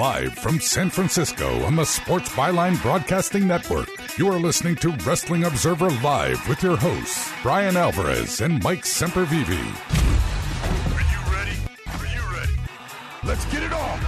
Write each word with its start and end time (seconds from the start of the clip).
Live 0.00 0.32
from 0.32 0.58
San 0.60 0.88
Francisco 0.88 1.62
on 1.64 1.76
the 1.76 1.84
Sports 1.84 2.30
Byline 2.30 2.80
Broadcasting 2.80 3.46
Network, 3.46 3.86
you 4.16 4.28
are 4.28 4.38
listening 4.38 4.74
to 4.76 4.92
Wrestling 5.04 5.44
Observer 5.44 5.90
Live 5.90 6.48
with 6.48 6.62
your 6.62 6.78
hosts, 6.78 7.30
Brian 7.42 7.76
Alvarez 7.76 8.40
and 8.40 8.64
Mike 8.64 8.84
Sempervive. 8.84 9.50
Are 10.96 11.02
you 11.02 11.20
ready? 11.30 11.52
Are 11.86 12.06
you 12.06 12.34
ready? 12.34 12.52
Let's 13.24 13.44
get 13.52 13.62
it 13.62 13.74
on! 13.74 13.98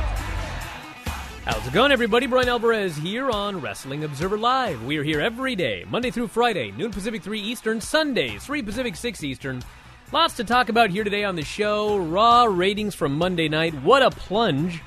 How's 1.45 1.67
it 1.67 1.75
going, 1.75 1.93
everybody? 1.93 2.27
Brian 2.27 2.49
Alvarez 2.49 2.97
here 2.97 3.31
on 3.31 3.61
Wrestling 3.61 4.05
Observer 4.05 4.39
Live. 4.39 4.83
We 4.87 4.97
are 4.97 5.05
here 5.05 5.21
every 5.21 5.55
day, 5.55 5.85
Monday 5.91 6.11
through 6.11 6.29
Friday, 6.29 6.71
noon 6.71 6.91
Pacific 6.91 7.23
3 7.23 7.39
Eastern, 7.39 7.83
Sundays, 7.83 8.47
3 8.47 8.63
Pacific 8.63 8.97
6 8.97 9.23
Eastern. 9.23 9.63
Lots 10.11 10.37
to 10.37 10.45
talk 10.45 10.71
about 10.71 10.89
here 10.89 11.05
today 11.05 11.25
on 11.25 11.37
the 11.37 11.45
show. 11.45 11.99
Raw 11.99 12.45
ratings 12.45 12.95
from 12.95 13.19
Monday 13.19 13.51
night. 13.51 13.75
What 13.83 14.03
a 14.03 14.11
plunge! 14.11 14.81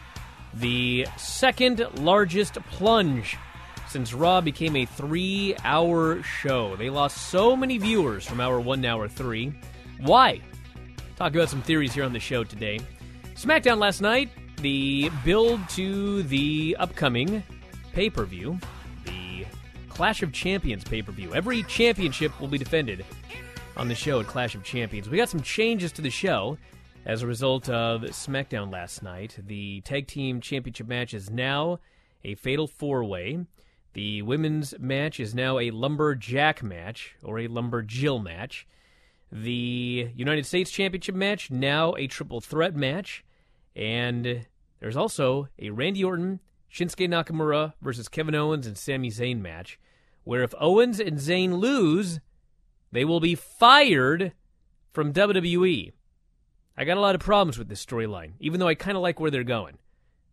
The 0.56 1.08
second 1.18 1.86
largest 2.00 2.54
plunge 2.72 3.38
since 3.90 4.14
Raw 4.14 4.42
became 4.42 4.76
a 4.76 4.86
three 4.86 5.56
hour 5.64 6.24
show. 6.24 6.76
They 6.76 6.90
lost 6.90 7.30
so 7.30 7.56
many 7.56 7.78
viewers 7.78 8.26
from 8.26 8.40
hour 8.40 8.60
one 8.60 8.82
to 8.82 8.88
hour 8.88 9.08
three. 9.08 9.54
Why? 10.00 10.42
Talk 11.18 11.34
about 11.34 11.50
some 11.50 11.62
theories 11.62 11.94
here 11.94 12.04
on 12.04 12.14
the 12.14 12.20
show 12.20 12.44
today. 12.44 12.80
SmackDown 13.36 13.80
last 13.80 14.02
night, 14.02 14.30
the 14.62 15.12
build 15.24 15.60
to 15.70 16.24
the 16.24 16.76
upcoming 16.80 17.44
pay 17.94 18.10
per 18.10 18.26
view, 18.26 18.58
the 19.04 19.46
Clash 19.90 20.24
of 20.24 20.32
Champions 20.32 20.84
pay 20.84 21.02
per 21.02 21.12
view. 21.12 21.34
Every 21.34 21.64
championship 21.64 22.40
will 22.40 22.48
be 22.48 22.58
defended 22.58 23.06
on 23.78 23.88
the 23.90 23.96
show 23.96 24.22
at 24.22 24.28
Clash 24.28 24.56
of 24.56 24.64
Champions. 24.64 25.10
We 25.10 25.18
got 25.18 25.30
some 25.30 25.42
changes 25.42 25.92
to 25.94 26.02
the 26.02 26.10
show 26.10 26.58
as 27.06 27.22
a 27.22 27.28
result 27.28 27.70
of 27.70 28.02
SmackDown 28.02 28.72
last 28.72 29.04
night. 29.04 29.38
The 29.46 29.82
Tag 29.82 30.08
Team 30.08 30.42
Championship 30.42 30.88
match 30.88 31.14
is 31.14 31.30
now 31.30 31.80
a 32.24 32.36
Fatal 32.36 32.68
Four 32.68 33.04
Way. 33.04 33.46
The 33.94 34.24
women's 34.24 34.74
match 34.80 35.20
is 35.20 35.36
now 35.36 35.60
a 35.60 35.72
Lumberjack 35.72 36.64
match 36.64 37.16
or 37.24 37.38
a 37.38 37.48
Lumberjill 37.48 38.22
match. 38.24 38.68
The 39.32 40.10
United 40.16 40.46
States 40.46 40.72
Championship 40.72 41.16
match 41.16 41.52
now 41.52 41.94
a 41.96 42.08
triple 42.08 42.42
threat 42.42 42.76
match. 42.76 43.24
And 43.76 44.48
there's 44.80 44.98
also 44.98 45.48
a 45.60 45.70
Randy 45.70 46.04
Orton, 46.04 46.40
Shinsuke 46.74 47.08
Nakamura 47.08 47.74
versus 47.82 48.08
Kevin 48.10 48.36
Owens 48.36 48.66
and 48.66 48.78
Sami 48.78 49.12
Zayn 49.12 49.42
match, 49.42 49.80
where 50.24 50.44
if 50.44 50.54
Owens 50.60 51.00
and 51.00 51.18
Zayn 51.18 51.60
lose, 51.60 52.20
they 52.92 53.06
will 53.06 53.20
be 53.20 53.36
fired 53.36 54.34
from 54.92 55.14
WWE. 55.14 55.92
I 56.78 56.84
got 56.84 56.98
a 56.98 57.02
lot 57.02 57.16
of 57.16 57.22
problems 57.22 57.58
with 57.58 57.70
this 57.70 57.86
storyline, 57.86 58.34
even 58.40 58.60
though 58.60 58.68
I 58.68 58.76
kind 58.76 58.98
of 58.98 59.04
like 59.04 59.20
where 59.20 59.32
they're 59.32 59.44
going. 59.44 59.78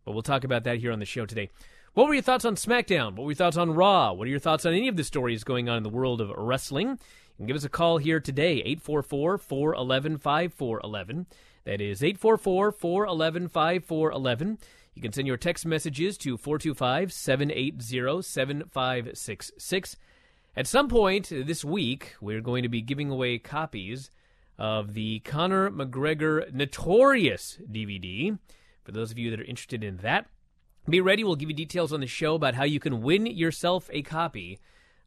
But 0.03 0.11
we'll 0.11 0.23
talk 0.23 0.43
about 0.43 0.65
that 0.65 0.79
here 0.79 0.91
on 0.91 0.99
the 0.99 1.05
show 1.05 1.25
today. 1.25 1.49
What 1.93 2.07
were 2.07 2.13
your 2.13 2.23
thoughts 2.23 2.43
on 2.43 2.55
SmackDown? 2.55 3.15
What 3.15 3.23
were 3.23 3.31
your 3.31 3.35
thoughts 3.35 3.55
on 3.55 3.73
Raw? 3.73 4.11
What 4.13 4.27
are 4.27 4.31
your 4.31 4.39
thoughts 4.39 4.65
on 4.65 4.73
any 4.73 4.87
of 4.87 4.97
the 4.97 5.03
stories 5.03 5.43
going 5.43 5.69
on 5.69 5.77
in 5.77 5.83
the 5.83 5.89
world 5.89 6.19
of 6.19 6.31
wrestling? 6.35 6.89
You 6.89 7.37
can 7.37 7.45
give 7.45 7.55
us 7.55 7.63
a 7.63 7.69
call 7.69 7.97
here 7.97 8.19
today, 8.19 8.57
844 8.65 9.37
411 9.37 10.17
5411. 10.17 11.27
That 11.65 11.79
is 11.79 12.03
844 12.03 12.71
411 12.71 13.47
5411. 13.47 14.57
You 14.95 15.01
can 15.01 15.13
send 15.13 15.27
your 15.27 15.37
text 15.37 15.65
messages 15.65 16.17
to 16.19 16.37
425 16.37 17.13
780 17.13 18.21
7566. 18.21 19.97
At 20.55 20.67
some 20.67 20.87
point 20.89 21.29
this 21.29 21.63
week, 21.63 22.15
we're 22.19 22.41
going 22.41 22.63
to 22.63 22.69
be 22.69 22.81
giving 22.81 23.09
away 23.09 23.37
copies 23.37 24.11
of 24.57 24.93
the 24.93 25.19
Conor 25.19 25.69
McGregor 25.71 26.51
Notorious 26.53 27.57
DVD. 27.71 28.37
For 28.83 28.91
those 28.91 29.11
of 29.11 29.17
you 29.17 29.31
that 29.31 29.39
are 29.39 29.45
interested 29.45 29.83
in 29.83 29.97
that, 29.97 30.27
be 30.87 31.01
ready. 31.01 31.23
We'll 31.23 31.35
give 31.35 31.49
you 31.49 31.55
details 31.55 31.93
on 31.93 32.01
the 32.01 32.07
show 32.07 32.35
about 32.35 32.55
how 32.55 32.65
you 32.65 32.79
can 32.79 33.01
win 33.01 33.25
yourself 33.25 33.89
a 33.93 34.01
copy 34.01 34.59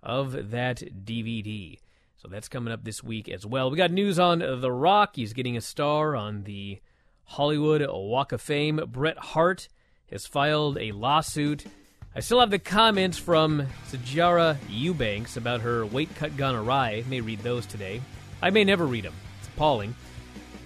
of 0.03 0.51
that 0.51 0.83
DVD. 1.05 1.79
So 2.17 2.29
that's 2.29 2.49
coming 2.49 2.73
up 2.73 2.85
this 2.85 3.05
week 3.05 3.29
as 3.29 3.45
well. 3.45 3.71
We 3.71 3.77
got 3.77 3.91
news 3.91 4.19
on 4.19 4.39
The 4.39 4.73
Rock. 4.73 5.17
He's 5.17 5.35
getting 5.35 5.57
a 5.57 5.61
star 5.61 6.17
on 6.17 6.45
the 6.45 6.81
Hollywood 7.25 7.87
Walk 7.89 8.33
of 8.33 8.41
Fame. 8.41 8.81
Bret 8.89 9.19
Hart 9.19 9.69
has 10.11 10.27
filed 10.27 10.79
a 10.79 10.93
lawsuit. 10.93 11.67
I 12.15 12.21
still 12.21 12.41
have 12.41 12.51
the 12.51 12.59
comments 12.59 13.19
from 13.19 13.67
Sijara 13.89 14.57
Eubanks 14.71 15.37
about 15.37 15.61
her 15.61 15.85
weight 15.85 16.15
cut 16.15 16.37
gone 16.39 16.55
awry. 16.55 17.05
May 17.09 17.21
read 17.21 17.41
those 17.41 17.67
today. 17.67 18.01
I 18.41 18.49
may 18.49 18.65
never 18.65 18.87
read 18.87 19.05
them. 19.05 19.15
Appalling. 19.57 19.95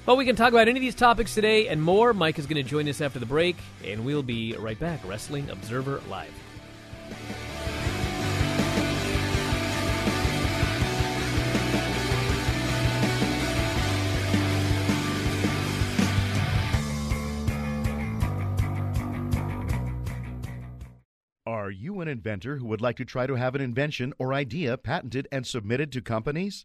But 0.05 0.17
we 0.17 0.25
can 0.25 0.35
talk 0.35 0.49
about 0.49 0.67
any 0.67 0.79
of 0.79 0.83
these 0.83 0.97
topics 0.97 1.33
today 1.33 1.69
and 1.69 1.81
more. 1.81 2.13
Mike 2.13 2.41
is 2.41 2.47
going 2.47 2.61
to 2.61 2.69
join 2.69 2.89
us 2.89 3.01
after 3.01 3.21
the 3.21 3.27
break, 3.27 3.57
and 3.85 4.05
we'll 4.05 4.25
be 4.25 4.55
right 4.55 4.79
back. 4.81 4.99
Wrestling 5.07 5.49
Observer 5.49 6.03
Live. 6.11 6.35
Are 21.47 21.71
you 21.71 22.01
an 22.01 22.09
inventor 22.09 22.57
who 22.57 22.67
would 22.67 22.81
like 22.81 22.97
to 22.97 23.05
try 23.05 23.29
to 23.29 23.37
have 23.37 23.55
an 23.55 23.61
invention 23.61 24.13
or 24.19 24.35
idea 24.35 24.77
patented 24.77 25.29
and 25.31 25.47
submitted 25.47 25.93
to 25.93 26.01
companies? 26.01 26.65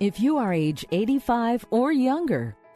If 0.00 0.20
you 0.20 0.36
are 0.36 0.52
age 0.52 0.84
85 0.92 1.64
or 1.70 1.92
younger, 1.92 2.54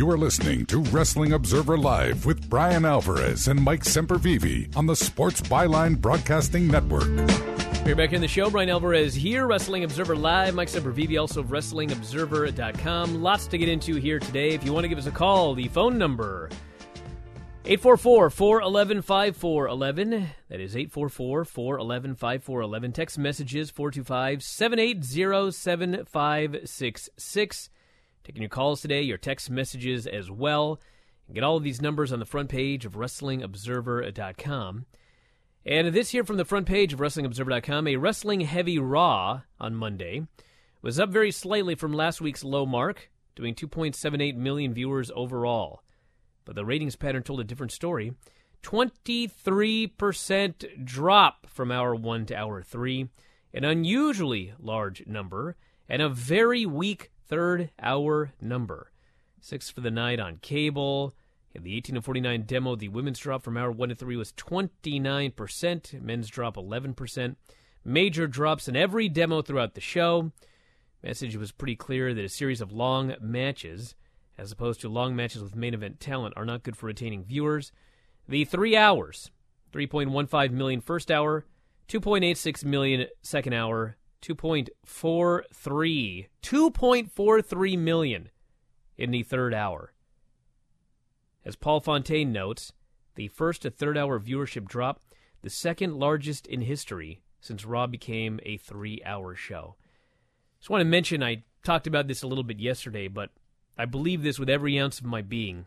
You 0.00 0.08
are 0.08 0.16
listening 0.16 0.64
to 0.64 0.80
Wrestling 0.84 1.34
Observer 1.34 1.76
Live 1.76 2.24
with 2.24 2.48
Brian 2.48 2.86
Alvarez 2.86 3.48
and 3.48 3.60
Mike 3.60 3.84
Sempervive 3.84 4.74
on 4.74 4.86
the 4.86 4.96
Sports 4.96 5.42
Byline 5.42 6.00
Broadcasting 6.00 6.66
Network. 6.66 7.08
We're 7.84 7.94
back 7.94 8.14
in 8.14 8.22
the 8.22 8.26
show. 8.26 8.48
Brian 8.48 8.70
Alvarez 8.70 9.14
here, 9.14 9.46
Wrestling 9.46 9.84
Observer 9.84 10.16
Live. 10.16 10.54
Mike 10.54 10.68
Sempervive, 10.68 11.20
also 11.20 11.40
of 11.40 11.48
WrestlingObserver.com. 11.48 13.20
Lots 13.20 13.46
to 13.48 13.58
get 13.58 13.68
into 13.68 13.96
here 13.96 14.18
today. 14.18 14.54
If 14.54 14.64
you 14.64 14.72
want 14.72 14.84
to 14.84 14.88
give 14.88 14.96
us 14.96 15.04
a 15.04 15.10
call, 15.10 15.52
the 15.52 15.68
phone 15.68 15.98
number 15.98 16.48
844 17.66 18.30
411 18.30 19.02
5411. 19.02 20.30
That 20.48 20.60
is 20.60 20.76
844 20.76 21.44
411 21.44 22.14
5411. 22.14 22.92
Text 22.92 23.18
messages 23.18 23.70
425 23.70 24.42
780 24.42 25.52
7566. 25.52 27.68
Taking 28.30 28.42
your 28.42 28.48
calls 28.48 28.80
today, 28.80 29.02
your 29.02 29.18
text 29.18 29.50
messages 29.50 30.06
as 30.06 30.30
well. 30.30 30.80
Get 31.34 31.42
all 31.42 31.56
of 31.56 31.64
these 31.64 31.82
numbers 31.82 32.12
on 32.12 32.20
the 32.20 32.24
front 32.24 32.48
page 32.48 32.86
of 32.86 32.92
WrestlingObserver.com. 32.92 34.86
And 35.66 35.88
this 35.88 36.10
here 36.10 36.22
from 36.22 36.36
the 36.36 36.44
front 36.44 36.66
page 36.66 36.92
of 36.92 37.00
WrestlingObserver.com, 37.00 37.88
a 37.88 37.96
wrestling 37.96 38.42
heavy 38.42 38.78
Raw 38.78 39.40
on 39.58 39.74
Monday 39.74 40.28
was 40.80 41.00
up 41.00 41.08
very 41.08 41.32
slightly 41.32 41.74
from 41.74 41.92
last 41.92 42.20
week's 42.20 42.44
low 42.44 42.64
mark, 42.64 43.10
doing 43.34 43.52
2.78 43.52 44.36
million 44.36 44.72
viewers 44.72 45.10
overall. 45.16 45.82
But 46.44 46.54
the 46.54 46.64
ratings 46.64 46.94
pattern 46.94 47.24
told 47.24 47.40
a 47.40 47.44
different 47.44 47.72
story. 47.72 48.12
23% 48.62 50.84
drop 50.84 51.50
from 51.50 51.72
hour 51.72 51.96
1 51.96 52.26
to 52.26 52.36
hour 52.36 52.62
3, 52.62 53.08
an 53.52 53.64
unusually 53.64 54.54
large 54.60 55.04
number, 55.04 55.56
and 55.88 56.00
a 56.00 56.08
very 56.08 56.64
weak 56.64 57.10
third 57.30 57.70
hour 57.80 58.32
number. 58.40 58.90
Six 59.40 59.70
for 59.70 59.80
the 59.80 59.90
night 59.90 60.18
on 60.18 60.38
cable. 60.38 61.14
In 61.54 61.62
the 61.62 61.76
18 61.76 61.94
to 61.94 62.02
49 62.02 62.42
demo, 62.42 62.76
the 62.76 62.88
women's 62.88 63.20
drop 63.20 63.42
from 63.42 63.56
hour 63.56 63.70
1 63.70 63.88
to 63.88 63.94
3 63.94 64.16
was 64.16 64.32
29%, 64.32 66.02
men's 66.02 66.28
drop 66.28 66.56
11%. 66.56 67.36
Major 67.84 68.26
drops 68.26 68.68
in 68.68 68.76
every 68.76 69.08
demo 69.08 69.42
throughout 69.42 69.74
the 69.74 69.80
show. 69.80 70.32
Message 71.02 71.36
was 71.36 71.52
pretty 71.52 71.76
clear 71.76 72.12
that 72.12 72.24
a 72.24 72.28
series 72.28 72.60
of 72.60 72.72
long 72.72 73.14
matches, 73.20 73.94
as 74.36 74.52
opposed 74.52 74.80
to 74.80 74.88
long 74.88 75.16
matches 75.16 75.42
with 75.42 75.56
main 75.56 75.72
event 75.72 75.98
talent, 76.00 76.34
are 76.36 76.44
not 76.44 76.62
good 76.62 76.76
for 76.76 76.86
retaining 76.86 77.24
viewers. 77.24 77.72
The 78.28 78.44
three 78.44 78.76
hours 78.76 79.30
3.15 79.72 80.50
million 80.50 80.80
first 80.80 81.10
hour, 81.10 81.46
2.86 81.88 82.64
million 82.64 83.06
second 83.22 83.52
hour, 83.52 83.96
2.43 84.22 86.26
2.43 86.42 87.78
million 87.78 88.30
in 88.96 89.10
the 89.10 89.22
third 89.22 89.54
hour. 89.54 89.92
As 91.44 91.56
Paul 91.56 91.80
Fontaine 91.80 92.32
notes, 92.32 92.72
the 93.14 93.28
first 93.28 93.62
to 93.62 93.70
third 93.70 93.96
hour 93.96 94.20
viewership 94.20 94.68
drop, 94.68 95.00
the 95.42 95.50
second 95.50 95.98
largest 95.98 96.46
in 96.46 96.62
history 96.62 97.22
since 97.40 97.64
Raw 97.64 97.86
became 97.86 98.38
a 98.44 98.58
3-hour 98.58 99.34
show. 99.34 99.76
Just 100.58 100.68
want 100.68 100.82
to 100.82 100.86
mention 100.86 101.22
I 101.22 101.44
talked 101.64 101.86
about 101.86 102.06
this 102.06 102.22
a 102.22 102.26
little 102.26 102.44
bit 102.44 102.60
yesterday, 102.60 103.08
but 103.08 103.30
I 103.78 103.86
believe 103.86 104.22
this 104.22 104.38
with 104.38 104.50
every 104.50 104.78
ounce 104.78 104.98
of 104.98 105.06
my 105.06 105.22
being. 105.22 105.64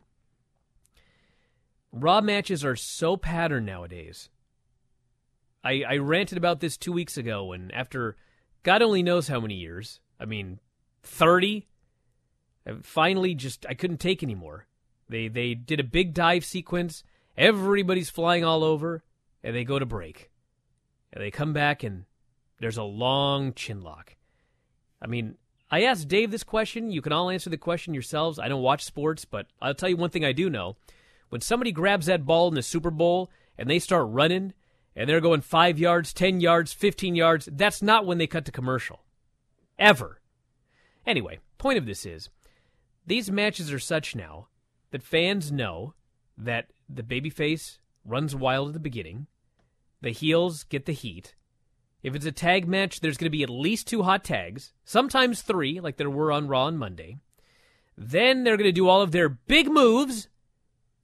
Raw 1.92 2.22
matches 2.22 2.64
are 2.64 2.76
so 2.76 3.18
patterned 3.18 3.66
nowadays. 3.66 4.30
I, 5.64 5.84
I 5.88 5.98
ranted 5.98 6.38
about 6.38 6.60
this 6.60 6.78
two 6.78 6.92
weeks 6.92 7.18
ago, 7.18 7.54
and 7.54 7.74
after 7.74 8.16
God 8.64 8.82
only 8.82 9.04
knows 9.04 9.28
how 9.28 9.40
many 9.40 9.56
years. 9.56 10.00
I 10.20 10.26
mean, 10.26 10.60
30. 11.04 11.68
Uh, 12.66 12.76
finally, 12.82 13.36
just 13.36 13.66
I 13.68 13.74
couldn't 13.74 14.00
take 14.00 14.24
anymore. 14.24 14.68
They 15.10 15.28
they 15.28 15.54
did 15.54 15.80
a 15.80 15.84
big 15.84 16.14
dive 16.14 16.46
sequence. 16.46 17.04
Everybody's 17.38 18.10
flying 18.10 18.44
all 18.44 18.64
over, 18.64 19.04
and 19.44 19.56
they 19.56 19.64
go 19.64 19.80
to 19.80 19.86
break. 19.86 20.32
And 21.12 21.22
they 21.22 21.32
come 21.32 21.54
back, 21.54 21.84
and 21.84 22.06
there's 22.60 22.78
a 22.78 22.84
long 22.84 23.54
chin 23.54 23.82
lock. 23.82 24.16
I 25.02 25.08
mean, 25.08 25.36
I 25.70 25.84
asked 25.84 26.08
Dave 26.08 26.32
this 26.32 26.44
question. 26.44 26.92
You 26.92 27.02
can 27.02 27.12
all 27.12 27.30
answer 27.30 27.50
the 27.50 27.58
question 27.58 27.94
yourselves. 27.94 28.40
I 28.40 28.48
don't 28.48 28.62
watch 28.62 28.86
sports, 28.86 29.26
but 29.26 29.48
I'll 29.62 29.74
tell 29.74 29.90
you 29.90 29.98
one 29.98 30.10
thing 30.10 30.24
I 30.24 30.32
do 30.32 30.50
know. 30.50 30.78
When 31.30 31.42
somebody 31.42 31.72
grabs 31.72 32.06
that 32.06 32.26
ball 32.26 32.48
in 32.48 32.54
the 32.54 32.62
Super 32.62 32.92
Bowl 32.92 33.30
and 33.58 33.70
they 33.70 33.80
start 33.80 34.08
running 34.10 34.54
and 34.96 35.10
they're 35.10 35.22
going 35.22 35.42
five 35.42 35.80
yards, 35.80 36.14
10 36.14 36.40
yards, 36.40 36.74
15 36.74 37.16
yards, 37.16 37.50
that's 37.52 37.82
not 37.82 38.06
when 38.06 38.18
they 38.18 38.28
cut 38.28 38.46
to 38.46 38.52
commercial. 38.52 39.04
Ever. 39.80 40.22
Anyway, 41.06 41.40
point 41.58 41.78
of 41.78 41.86
this 41.86 42.06
is 42.06 42.30
these 43.06 43.32
matches 43.32 43.72
are 43.72 43.80
such 43.80 44.16
now 44.16 44.48
that 44.92 45.04
fans 45.04 45.52
know 45.52 45.94
that 46.38 46.68
the 46.88 47.04
babyface 47.04 47.80
runs 48.06 48.36
wild 48.36 48.70
at 48.70 48.74
the 48.74 48.80
beginning, 48.80 49.28
the 50.02 50.12
heels 50.12 50.64
get 50.66 50.86
the 50.86 50.92
heat. 50.92 51.36
If 52.02 52.16
it's 52.16 52.26
a 52.26 52.32
tag 52.32 52.68
match, 52.68 53.00
there's 53.00 53.18
going 53.18 53.28
to 53.28 53.38
be 53.38 53.44
at 53.44 53.50
least 53.50 53.88
two 53.88 54.04
hot 54.04 54.24
tags, 54.24 54.74
sometimes 54.84 55.42
three, 55.42 55.80
like 55.80 55.98
there 55.98 56.10
were 56.10 56.32
on 56.32 56.48
Raw 56.48 56.66
on 56.66 56.78
Monday. 56.78 57.18
Then 57.98 58.44
they're 58.44 58.58
going 58.58 58.68
to 58.68 58.74
do 58.74 58.90
all 58.90 59.02
of 59.02 59.12
their 59.12 59.30
big 59.30 59.72
moves. 59.72 60.28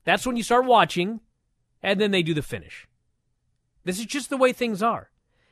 That's 0.03 0.25
when 0.25 0.36
you 0.36 0.43
start 0.43 0.65
watching, 0.65 1.22
and 1.81 2.01
then 2.01 2.12
they 2.12 2.24
do 2.24 2.34
the 2.34 2.41
finish. 2.41 2.88
This 3.83 4.00
is 4.00 4.05
just 4.05 4.29
the 4.29 4.38
way 4.38 4.53
things 4.53 4.81
are. 4.81 5.09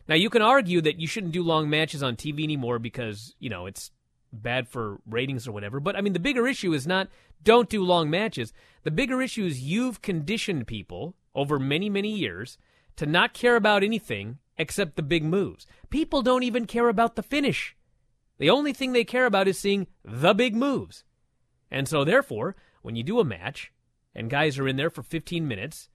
Now, 0.08 0.16
you 0.16 0.30
can 0.30 0.42
argue 0.42 0.82
that 0.82 1.00
you 1.00 1.08
shouldn't 1.08 1.34
do 1.34 1.44
long 1.44 1.70
matches 1.70 2.02
on 2.02 2.16
TV 2.16 2.44
anymore 2.44 2.80
because, 2.80 3.36
you 3.40 3.50
know, 3.50 3.66
it's 3.66 3.92
bad 4.32 4.68
for 4.68 5.00
ratings 5.06 5.48
or 5.48 5.52
whatever. 5.52 5.80
But, 5.80 5.96
I 5.96 6.02
mean, 6.02 6.14
the 6.14 6.20
bigger 6.20 6.48
issue 6.48 6.74
is 6.74 6.88
not 6.88 7.10
don't 7.44 7.70
do 7.70 7.84
long 7.84 8.10
matches. 8.10 8.54
The 8.84 8.92
bigger 8.92 9.22
issue 9.22 9.46
is 9.46 9.62
you've 9.62 10.02
conditioned 10.02 10.68
people 10.68 11.16
over 11.36 11.60
many, 11.60 11.90
many 11.90 12.16
years 12.16 12.58
to 12.96 13.06
not 13.06 13.34
care 13.34 13.56
about 13.56 13.84
anything 13.84 14.40
except 14.58 14.96
the 14.96 15.04
big 15.04 15.24
moves. 15.24 15.68
People 15.90 16.22
don't 16.22 16.44
even 16.44 16.66
care 16.66 16.90
about 16.90 17.16
the 17.16 17.24
finish. 17.24 17.76
The 18.40 18.50
only 18.50 18.74
thing 18.74 18.94
they 18.94 19.04
care 19.04 19.26
about 19.26 19.48
is 19.48 19.58
seeing 19.58 19.88
the 20.04 20.34
big 20.34 20.56
moves. 20.56 21.04
And 21.70 21.88
so, 21.88 22.04
therefore, 22.04 22.56
when 22.82 22.96
you 22.96 23.04
do 23.04 23.20
a 23.20 23.26
match 23.26 23.72
and 24.16 24.30
guys 24.30 24.58
are 24.58 24.68
in 24.68 24.78
there 24.78 24.90
for 24.90 25.04
15 25.04 25.48
minutes, 25.48 25.90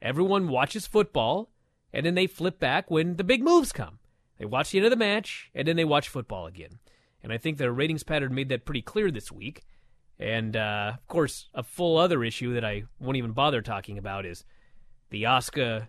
everyone 0.00 0.48
watches 0.48 0.86
football 0.86 1.50
and 1.92 2.06
then 2.06 2.14
they 2.14 2.26
flip 2.26 2.58
back 2.58 2.90
when 2.90 3.16
the 3.16 3.24
big 3.24 3.42
moves 3.42 3.72
come. 3.72 3.98
They 4.38 4.44
watch 4.44 4.70
the 4.70 4.78
end 4.78 4.86
of 4.86 4.90
the 4.90 4.96
match, 4.96 5.50
and 5.54 5.68
then 5.68 5.76
they 5.76 5.84
watch 5.84 6.08
football 6.08 6.46
again. 6.46 6.78
And 7.22 7.32
I 7.32 7.38
think 7.38 7.58
their 7.58 7.72
ratings 7.72 8.02
pattern 8.02 8.34
made 8.34 8.48
that 8.48 8.64
pretty 8.64 8.82
clear 8.82 9.10
this 9.10 9.30
week. 9.30 9.62
And 10.18 10.56
uh, 10.56 10.92
of 10.94 11.06
course, 11.08 11.48
a 11.54 11.62
full 11.62 11.96
other 11.96 12.24
issue 12.24 12.54
that 12.54 12.64
I 12.64 12.84
won't 13.00 13.16
even 13.16 13.32
bother 13.32 13.62
talking 13.62 13.98
about 13.98 14.26
is 14.26 14.44
the 15.10 15.24
Asuka, 15.24 15.88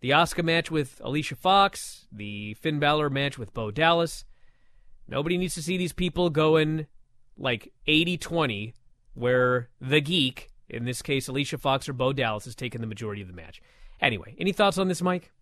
the 0.00 0.10
Asuka 0.10 0.44
match 0.44 0.70
with 0.70 1.00
Alicia 1.04 1.36
Fox, 1.36 2.06
the 2.10 2.54
Finn 2.54 2.78
Balor 2.78 3.10
match 3.10 3.38
with 3.38 3.54
Bo 3.54 3.70
Dallas. 3.70 4.24
Nobody 5.06 5.36
needs 5.36 5.54
to 5.54 5.62
see 5.62 5.76
these 5.76 5.92
people 5.92 6.30
going 6.30 6.86
like 7.36 7.72
80-20, 7.86 8.74
where 9.14 9.68
the 9.80 10.00
geek, 10.00 10.50
in 10.68 10.84
this 10.84 11.02
case 11.02 11.28
Alicia 11.28 11.58
Fox 11.58 11.88
or 11.88 11.92
Bo 11.92 12.12
Dallas, 12.12 12.46
is 12.46 12.54
taking 12.54 12.80
the 12.80 12.86
majority 12.86 13.22
of 13.22 13.28
the 13.28 13.34
match. 13.34 13.60
Anyway, 14.04 14.34
any 14.38 14.52
thoughts 14.52 14.76
on 14.76 14.88
this, 14.88 15.00
Mike? 15.00 15.32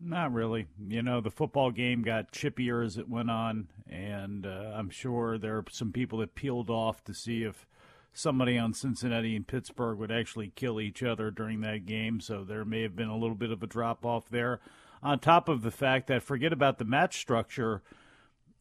Not 0.00 0.32
really. 0.32 0.66
You 0.86 1.02
know, 1.02 1.20
the 1.20 1.30
football 1.30 1.72
game 1.72 2.02
got 2.02 2.30
chippier 2.30 2.84
as 2.84 2.96
it 2.96 3.08
went 3.08 3.30
on, 3.30 3.68
and 3.90 4.46
uh, 4.46 4.72
I'm 4.74 4.90
sure 4.90 5.38
there 5.38 5.56
are 5.56 5.64
some 5.70 5.90
people 5.90 6.20
that 6.20 6.36
peeled 6.36 6.70
off 6.70 7.02
to 7.04 7.14
see 7.14 7.42
if 7.42 7.66
somebody 8.12 8.56
on 8.56 8.74
Cincinnati 8.74 9.34
and 9.34 9.46
Pittsburgh 9.46 9.98
would 9.98 10.12
actually 10.12 10.52
kill 10.54 10.80
each 10.80 11.02
other 11.02 11.32
during 11.32 11.62
that 11.62 11.84
game. 11.84 12.20
So 12.20 12.44
there 12.44 12.64
may 12.64 12.82
have 12.82 12.94
been 12.94 13.08
a 13.08 13.18
little 13.18 13.34
bit 13.34 13.50
of 13.50 13.62
a 13.62 13.66
drop 13.66 14.06
off 14.06 14.28
there. 14.30 14.60
On 15.02 15.18
top 15.18 15.48
of 15.48 15.62
the 15.62 15.72
fact 15.72 16.06
that 16.06 16.22
forget 16.22 16.52
about 16.52 16.78
the 16.78 16.84
match 16.84 17.18
structure, 17.18 17.82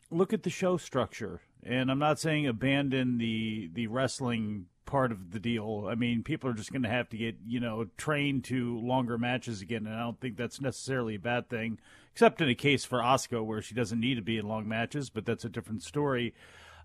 look 0.10 0.34
at 0.34 0.42
the 0.42 0.50
show 0.50 0.78
structure. 0.78 1.42
And 1.62 1.92
I'm 1.92 2.00
not 2.00 2.20
saying 2.20 2.48
abandon 2.48 3.20
the 3.20 3.70
the 3.72 3.88
wrestling 3.88 4.66
part 4.86 5.12
of 5.12 5.32
the 5.32 5.40
deal. 5.40 5.88
I 5.90 5.96
mean, 5.96 6.24
people 6.24 6.50
are 6.50 6.54
just 6.54 6.72
going 6.72 6.84
to 6.84 6.90
have 6.90 7.10
to 7.10 7.18
get, 7.18 7.36
you 7.46 7.60
know, 7.60 7.88
trained 7.98 8.44
to 8.46 8.80
longer 8.80 9.18
matches 9.18 9.62
again, 9.62 9.86
and 9.86 9.96
I 9.96 10.00
don't 10.00 10.20
think 10.20 10.38
that's 10.38 10.62
necessarily 10.62 11.16
a 11.16 11.20
bad 11.20 11.50
thing, 11.50 11.80
except 12.12 12.42
in 12.42 12.50
a 12.50 12.56
case 12.56 12.86
for 12.86 13.00
Asuka 13.00 13.44
where 13.44 13.62
she 13.62 13.76
doesn't 13.76 14.00
need 14.00 14.16
to 14.16 14.22
be 14.22 14.38
in 14.38 14.48
long 14.48 14.68
matches, 14.68 15.10
but 15.10 15.26
that's 15.26 15.46
a 15.46 15.50
different 15.50 15.84
story. 15.84 16.34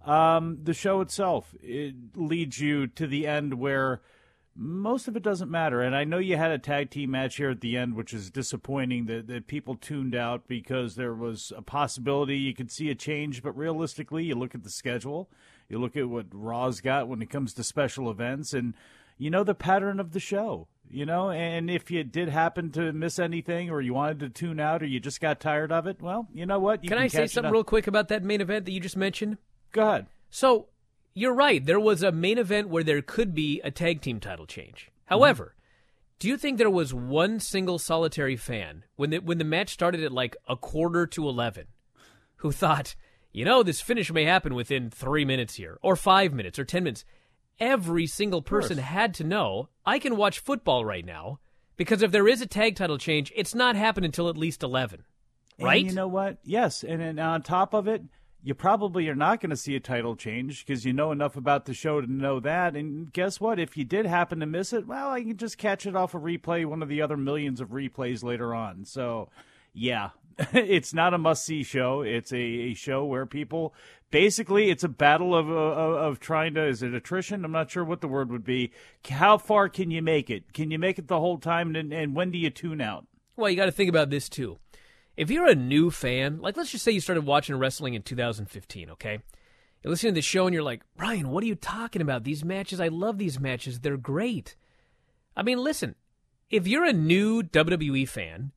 Um, 0.05 0.59
the 0.63 0.75
show 0.75 1.01
itself 1.01 1.55
it 1.61 1.95
leads 2.15 2.61
you 2.61 2.87
to 2.87 3.07
the 3.07 3.27
end 3.27 3.55
where 3.55 4.01
most 4.61 5.07
of 5.07 5.17
it 5.17 5.23
doesn't 5.23 5.51
matter. 5.51 5.81
And 5.81 5.95
I 5.95 6.05
know 6.05 6.19
you 6.19 6.37
had 6.37 6.51
a 6.51 6.59
tag 6.59 6.91
team 6.91 7.13
match 7.13 7.37
here 7.37 7.51
at 7.51 7.61
the 7.61 7.77
end, 7.77 7.95
which 7.95 8.13
is 8.13 8.31
disappointing 8.31 9.07
that, 9.07 9.29
that 9.29 9.47
people 9.47 9.77
tuned 9.77 10.17
out 10.17 10.49
because 10.49 10.97
there 10.97 11.15
was 11.15 11.53
a 11.57 11.63
possibility 11.63 12.37
you 12.37 12.55
could 12.55 12.73
see 12.73 12.91
a 12.91 12.95
change. 12.95 13.43
But 13.43 13.57
realistically, 13.57 14.25
you 14.25 14.35
look 14.35 14.57
at 14.57 14.65
the 14.65 14.71
schedule, 14.71 15.31
you 15.69 15.79
look 15.79 15.97
at 15.97 16.09
what 16.09 16.27
Raw's 16.33 16.81
got 16.81 17.09
when 17.09 17.23
it 17.23 17.31
comes 17.31 17.53
to 17.55 17.65
special 17.65 18.11
events, 18.11 18.53
and 18.55 18.75
you 19.17 19.31
know 19.31 19.45
the 19.45 19.55
pattern 19.55 20.01
of 20.01 20.13
the 20.13 20.21
show. 20.21 20.69
You 20.91 21.05
know, 21.05 21.31
and 21.31 21.71
if 21.71 21.91
you 21.91 22.03
did 22.03 22.31
happen 22.31 22.71
to 22.73 22.93
miss 22.95 23.19
anything, 23.19 23.69
or 23.69 23.83
you 23.83 23.93
wanted 23.93 24.21
to 24.21 24.31
tune 24.31 24.59
out, 24.59 24.83
or 24.83 24.87
you 24.87 25.01
just 25.01 25.21
got 25.21 25.39
tired 25.39 25.71
of 25.71 25.87
it, 25.87 26.01
well, 26.01 26.27
you 26.33 26.47
know 26.47 26.59
what? 26.59 26.83
You 26.83 26.89
can, 26.89 26.97
can 26.97 27.05
I 27.05 27.09
say 27.09 27.27
something 27.27 27.53
real 27.53 27.65
quick 27.65 27.87
about 27.87 28.09
that 28.09 28.25
main 28.25 28.41
event 28.41 28.65
that 28.65 28.73
you 28.73 28.81
just 28.81 28.97
mentioned? 28.97 29.37
Go 29.73 29.87
ahead. 29.87 30.07
So 30.31 30.69
you're 31.19 31.35
right. 31.35 31.65
There 31.65 31.81
was 31.81 32.03
a 32.03 32.13
main 32.13 32.39
event 32.39 32.69
where 32.69 32.85
there 32.85 33.03
could 33.03 33.35
be 33.35 33.61
a 33.63 33.71
tag 33.71 34.01
team 34.01 34.21
title 34.21 34.47
change. 34.47 34.91
However, 35.07 35.55
mm-hmm. 35.57 36.17
do 36.21 36.29
you 36.29 36.37
think 36.37 36.57
there 36.57 36.71
was 36.71 36.95
one 36.95 37.41
single 37.41 37.79
solitary 37.79 38.37
fan 38.37 38.85
when 38.97 39.11
the, 39.11 39.19
when 39.19 39.39
the 39.39 39.45
match 39.45 39.71
started 39.71 40.03
at 40.03 40.13
like 40.13 40.37
a 40.49 40.57
quarter 40.57 41.07
to 41.09 41.29
11 41.29 41.67
who 42.37 42.53
thought, 42.53 42.95
you 43.33 43.45
know, 43.45 43.63
this 43.63 43.81
finish 43.81 44.13
may 44.13 44.25
happen 44.25 44.55
within 44.55 44.91
three 44.91 45.25
minutes 45.25 45.55
here, 45.55 45.79
or 45.83 45.97
five 45.97 46.33
minutes, 46.33 46.59
or 46.59 46.65
10 46.65 46.85
minutes? 46.85 47.05
Every 47.61 48.07
single 48.07 48.43
person 48.43 48.79
had 48.79 49.15
to 49.15 49.25
know 49.25 49.69
I 49.85 49.99
can 49.99 50.17
watch 50.17 50.39
football 50.39 50.85
right 50.85 51.05
now 51.05 51.41
because 51.77 52.03
if 52.03 52.13
there 52.13 52.29
is 52.29 52.41
a 52.41 52.47
tag 52.47 52.77
title 52.77 52.99
change, 52.99 53.33
it's 53.35 53.55
not 53.55 53.77
happening 53.77 54.09
until 54.09 54.29
at 54.29 54.37
least 54.37 54.63
11. 54.63 55.05
Right? 55.61 55.81
And 55.81 55.91
you 55.91 55.97
know 55.97 56.09
what? 56.09 56.39
Yes. 56.45 56.85
And, 56.85 57.03
and 57.03 57.19
on 57.19 57.43
top 57.43 57.75
of 57.75 57.89
it, 57.89 58.03
you 58.43 58.55
probably 58.55 59.09
are 59.09 59.17
not 59.17 59.41
going 59.41 59.51
to 59.51 59.57
see 59.57 59.75
a 59.75 59.81
title 59.81 60.15
change 60.15 60.65
because 60.65 60.85
you 60.85 60.93
know 60.93 61.11
enough 61.11 61.37
about 61.37 61.65
the 61.65 61.75
show 61.75 62.01
to 62.01 62.11
know 62.11 62.39
that. 62.41 62.77
And 62.77 63.13
guess 63.13 63.41
what? 63.41 63.59
If 63.59 63.77
you 63.77 63.85
did 63.85 64.07
happen 64.07 64.41
to 64.41 64.47
miss 64.47 64.73
it, 64.73 64.87
well, 64.87 65.11
I 65.11 65.23
can 65.23 65.37
just 65.37 65.59
catch 65.59 65.87
it 65.87 65.97
off 65.97 66.15
a 66.15 66.19
replay, 66.19 66.65
one 66.65 66.83
of 66.83 66.89
the 66.89 67.03
other 67.03 67.17
millions 67.17 67.61
of 67.61 67.71
replays 67.71 68.23
later 68.23 68.55
on. 68.55 68.85
So, 68.85 69.29
yeah, 69.73 70.11
it's 70.53 70.95
not 70.95 71.15
a 71.15 71.19
must 71.19 71.45
see 71.45 71.63
show. 71.63 72.03
It's 72.03 72.33
a, 72.33 72.37
a, 72.37 72.75
show 72.75 73.05
where 73.05 73.27
people 73.27 73.75
basically 74.11 74.71
it's 74.71 74.85
a 74.85 74.89
battle 74.89 75.35
of, 75.35 75.49
of, 75.49 75.95
of 75.95 76.21
trying 76.21 76.55
to 76.55 76.67
is 76.67 76.83
it 76.83 76.95
attrition? 76.95 77.45
I'm 77.45 77.53
not 77.53 77.71
sure 77.71 77.85
what 77.85 78.01
the 78.01 78.09
word 78.09 78.31
would 78.31 78.45
be. 78.45 78.73
How 79.09 79.39
far 79.39 79.69
can 79.69 79.91
you 79.91 80.03
make 80.03 80.31
it? 80.31 80.53
Can 80.53 80.71
you 80.71 80.79
make 80.79 80.99
it 80.99 81.09
the 81.09 81.21
whole 81.21 81.39
time? 81.39 81.75
And, 81.75 81.93
and 81.93 82.15
when 82.15 82.31
do 82.31 82.39
you 82.39 82.51
tune 82.51 82.81
out? 82.81 83.07
Well, 83.37 83.51
you 83.51 83.57
got 83.57 83.67
to 83.67 83.73
think 83.73 83.91
about 83.91 84.11
this 84.11 84.29
too 84.29 84.59
if 85.19 85.33
you're 85.33 85.49
a 85.49 85.55
new 85.57 85.91
fan, 85.91 86.41
like 86.41 86.57
let's 86.57 86.71
just 86.71 86.85
say 86.85 86.93
you 86.93 87.01
started 87.01 87.27
watching 87.27 87.57
wrestling 87.57 87.95
in 87.95 88.03
2015, 88.03 88.91
okay? 88.91 89.19
You're 89.83 89.91
listening 89.91 90.15
to 90.15 90.19
the 90.19 90.23
show 90.23 90.47
and 90.47 90.55
you're 90.55 90.63
like, 90.63 90.83
Brian, 90.97 91.31
what 91.31 91.43
are 91.43 91.49
you 91.49 91.57
talking 91.57 92.01
about? 92.01 92.23
These 92.23 92.45
matches, 92.45 92.81
I 92.81 92.87
love 92.87 93.19
these 93.19 93.41
matches. 93.41 93.81
They're 93.81 93.97
great. 93.97 94.55
I 95.37 95.43
mean, 95.43 95.59
listen, 95.59 95.97
if 96.51 96.69
you're 96.69 96.85
a 96.85 96.93
new 96.93 97.43
WWE 97.43 98.09
fan 98.09 98.53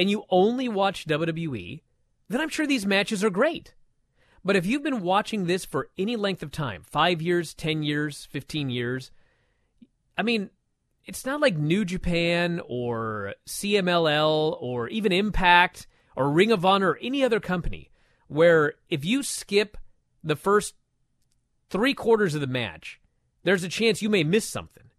and 0.00 0.10
you 0.10 0.24
only 0.30 0.66
watch 0.66 1.06
WWE, 1.06 1.82
then 2.28 2.40
I'm 2.40 2.48
sure 2.48 2.66
these 2.66 2.86
matches 2.86 3.22
are 3.22 3.30
great. 3.30 3.74
But 4.42 4.56
if 4.56 4.64
you've 4.64 4.82
been 4.82 5.02
watching 5.02 5.44
this 5.44 5.66
for 5.66 5.90
any 5.98 6.16
length 6.16 6.42
of 6.42 6.50
time 6.50 6.82
five 6.82 7.20
years, 7.20 7.52
10 7.52 7.82
years, 7.82 8.26
15 8.30 8.70
years 8.70 9.10
I 10.20 10.22
mean, 10.22 10.50
it's 11.06 11.24
not 11.24 11.40
like 11.40 11.56
New 11.56 11.86
Japan 11.86 12.60
or 12.68 13.34
CMLL 13.48 14.58
or 14.60 14.86
even 14.88 15.12
Impact 15.12 15.86
or 16.14 16.30
Ring 16.30 16.52
of 16.52 16.66
Honor 16.66 16.90
or 16.90 16.98
any 17.00 17.24
other 17.24 17.40
company 17.40 17.90
where 18.28 18.74
if 18.90 19.02
you 19.02 19.22
skip 19.22 19.78
the 20.22 20.36
first 20.36 20.74
three 21.70 21.94
quarters 21.94 22.34
of 22.34 22.42
the 22.42 22.46
match, 22.46 23.00
there's 23.44 23.64
a 23.64 23.68
chance 23.68 24.02
you 24.02 24.10
may 24.10 24.22
miss 24.22 24.46
something. 24.46 24.90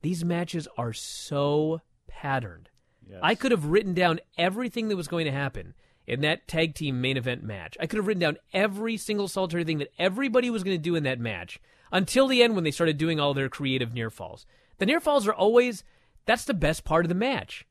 These 0.00 0.24
matches 0.24 0.66
are 0.78 0.94
so 0.94 1.82
patterned. 2.08 2.70
I 3.22 3.34
could 3.34 3.50
have 3.50 3.66
written 3.66 3.94
down 3.94 4.20
everything 4.38 4.88
that 4.88 4.96
was 4.96 5.08
going 5.08 5.26
to 5.26 5.32
happen 5.32 5.74
in 6.06 6.20
that 6.22 6.48
tag 6.48 6.74
team 6.74 7.00
main 7.00 7.16
event 7.16 7.42
match. 7.42 7.76
I 7.80 7.86
could 7.86 7.98
have 7.98 8.06
written 8.06 8.20
down 8.20 8.38
every 8.52 8.96
single 8.96 9.28
solitary 9.28 9.64
thing 9.64 9.78
that 9.78 9.92
everybody 9.98 10.50
was 10.50 10.64
going 10.64 10.76
to 10.76 10.82
do 10.82 10.94
in 10.94 11.04
that 11.04 11.20
match 11.20 11.60
until 11.90 12.26
the 12.26 12.42
end 12.42 12.54
when 12.54 12.64
they 12.64 12.70
started 12.70 12.98
doing 12.98 13.20
all 13.20 13.34
their 13.34 13.48
creative 13.48 13.92
near 13.92 14.10
falls. 14.10 14.46
The 14.78 14.86
near 14.86 15.00
falls 15.00 15.26
are 15.26 15.34
always 15.34 15.84
that's 16.24 16.44
the 16.44 16.54
best 16.54 16.84
part 16.84 17.04
of 17.04 17.08
the 17.08 17.14
match 17.14 17.66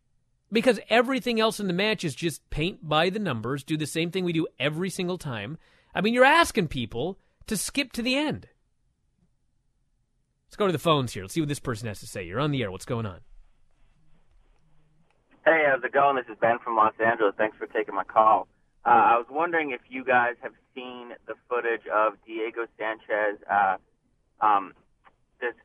because 0.51 0.79
everything 0.89 1.39
else 1.39 1.59
in 1.59 1.67
the 1.67 1.73
match 1.73 2.03
is 2.03 2.15
just 2.15 2.49
paint 2.49 2.87
by 2.87 3.09
the 3.09 3.19
numbers, 3.19 3.63
do 3.63 3.77
the 3.77 3.87
same 3.87 4.11
thing 4.11 4.23
we 4.23 4.33
do 4.33 4.47
every 4.59 4.89
single 4.89 5.17
time. 5.17 5.57
I 5.95 6.01
mean, 6.01 6.13
you're 6.13 6.25
asking 6.25 6.67
people 6.67 7.19
to 7.47 7.57
skip 7.57 7.91
to 7.93 8.01
the 8.01 8.15
end. 8.15 8.47
Let's 10.47 10.57
go 10.57 10.67
to 10.67 10.73
the 10.73 10.79
phones 10.79 11.13
here. 11.13 11.23
Let's 11.23 11.33
see 11.33 11.41
what 11.41 11.49
this 11.49 11.59
person 11.59 11.87
has 11.87 12.01
to 12.01 12.07
say. 12.07 12.23
You're 12.23 12.39
on 12.39 12.51
the 12.51 12.61
air. 12.61 12.71
What's 12.71 12.85
going 12.85 13.05
on? 13.05 13.21
Hey, 15.43 15.65
how's 15.65 15.83
it 15.83 15.91
going? 15.91 16.17
This 16.17 16.29
is 16.29 16.37
Ben 16.39 16.59
from 16.63 16.75
Los 16.75 16.93
Angeles. 17.03 17.33
Thanks 17.35 17.57
for 17.57 17.65
taking 17.65 17.95
my 17.95 18.03
call. 18.03 18.47
Uh, 18.85 18.89
I 18.89 19.17
was 19.17 19.25
wondering 19.27 19.71
if 19.71 19.81
you 19.89 20.05
guys 20.05 20.37
have 20.43 20.53
seen 20.75 21.13
the 21.25 21.33
footage 21.49 21.81
of 21.89 22.13
Diego 22.27 22.69
Sanchez 22.77 23.41
uh, 23.49 23.77
um, 24.39 24.73
this 25.41 25.57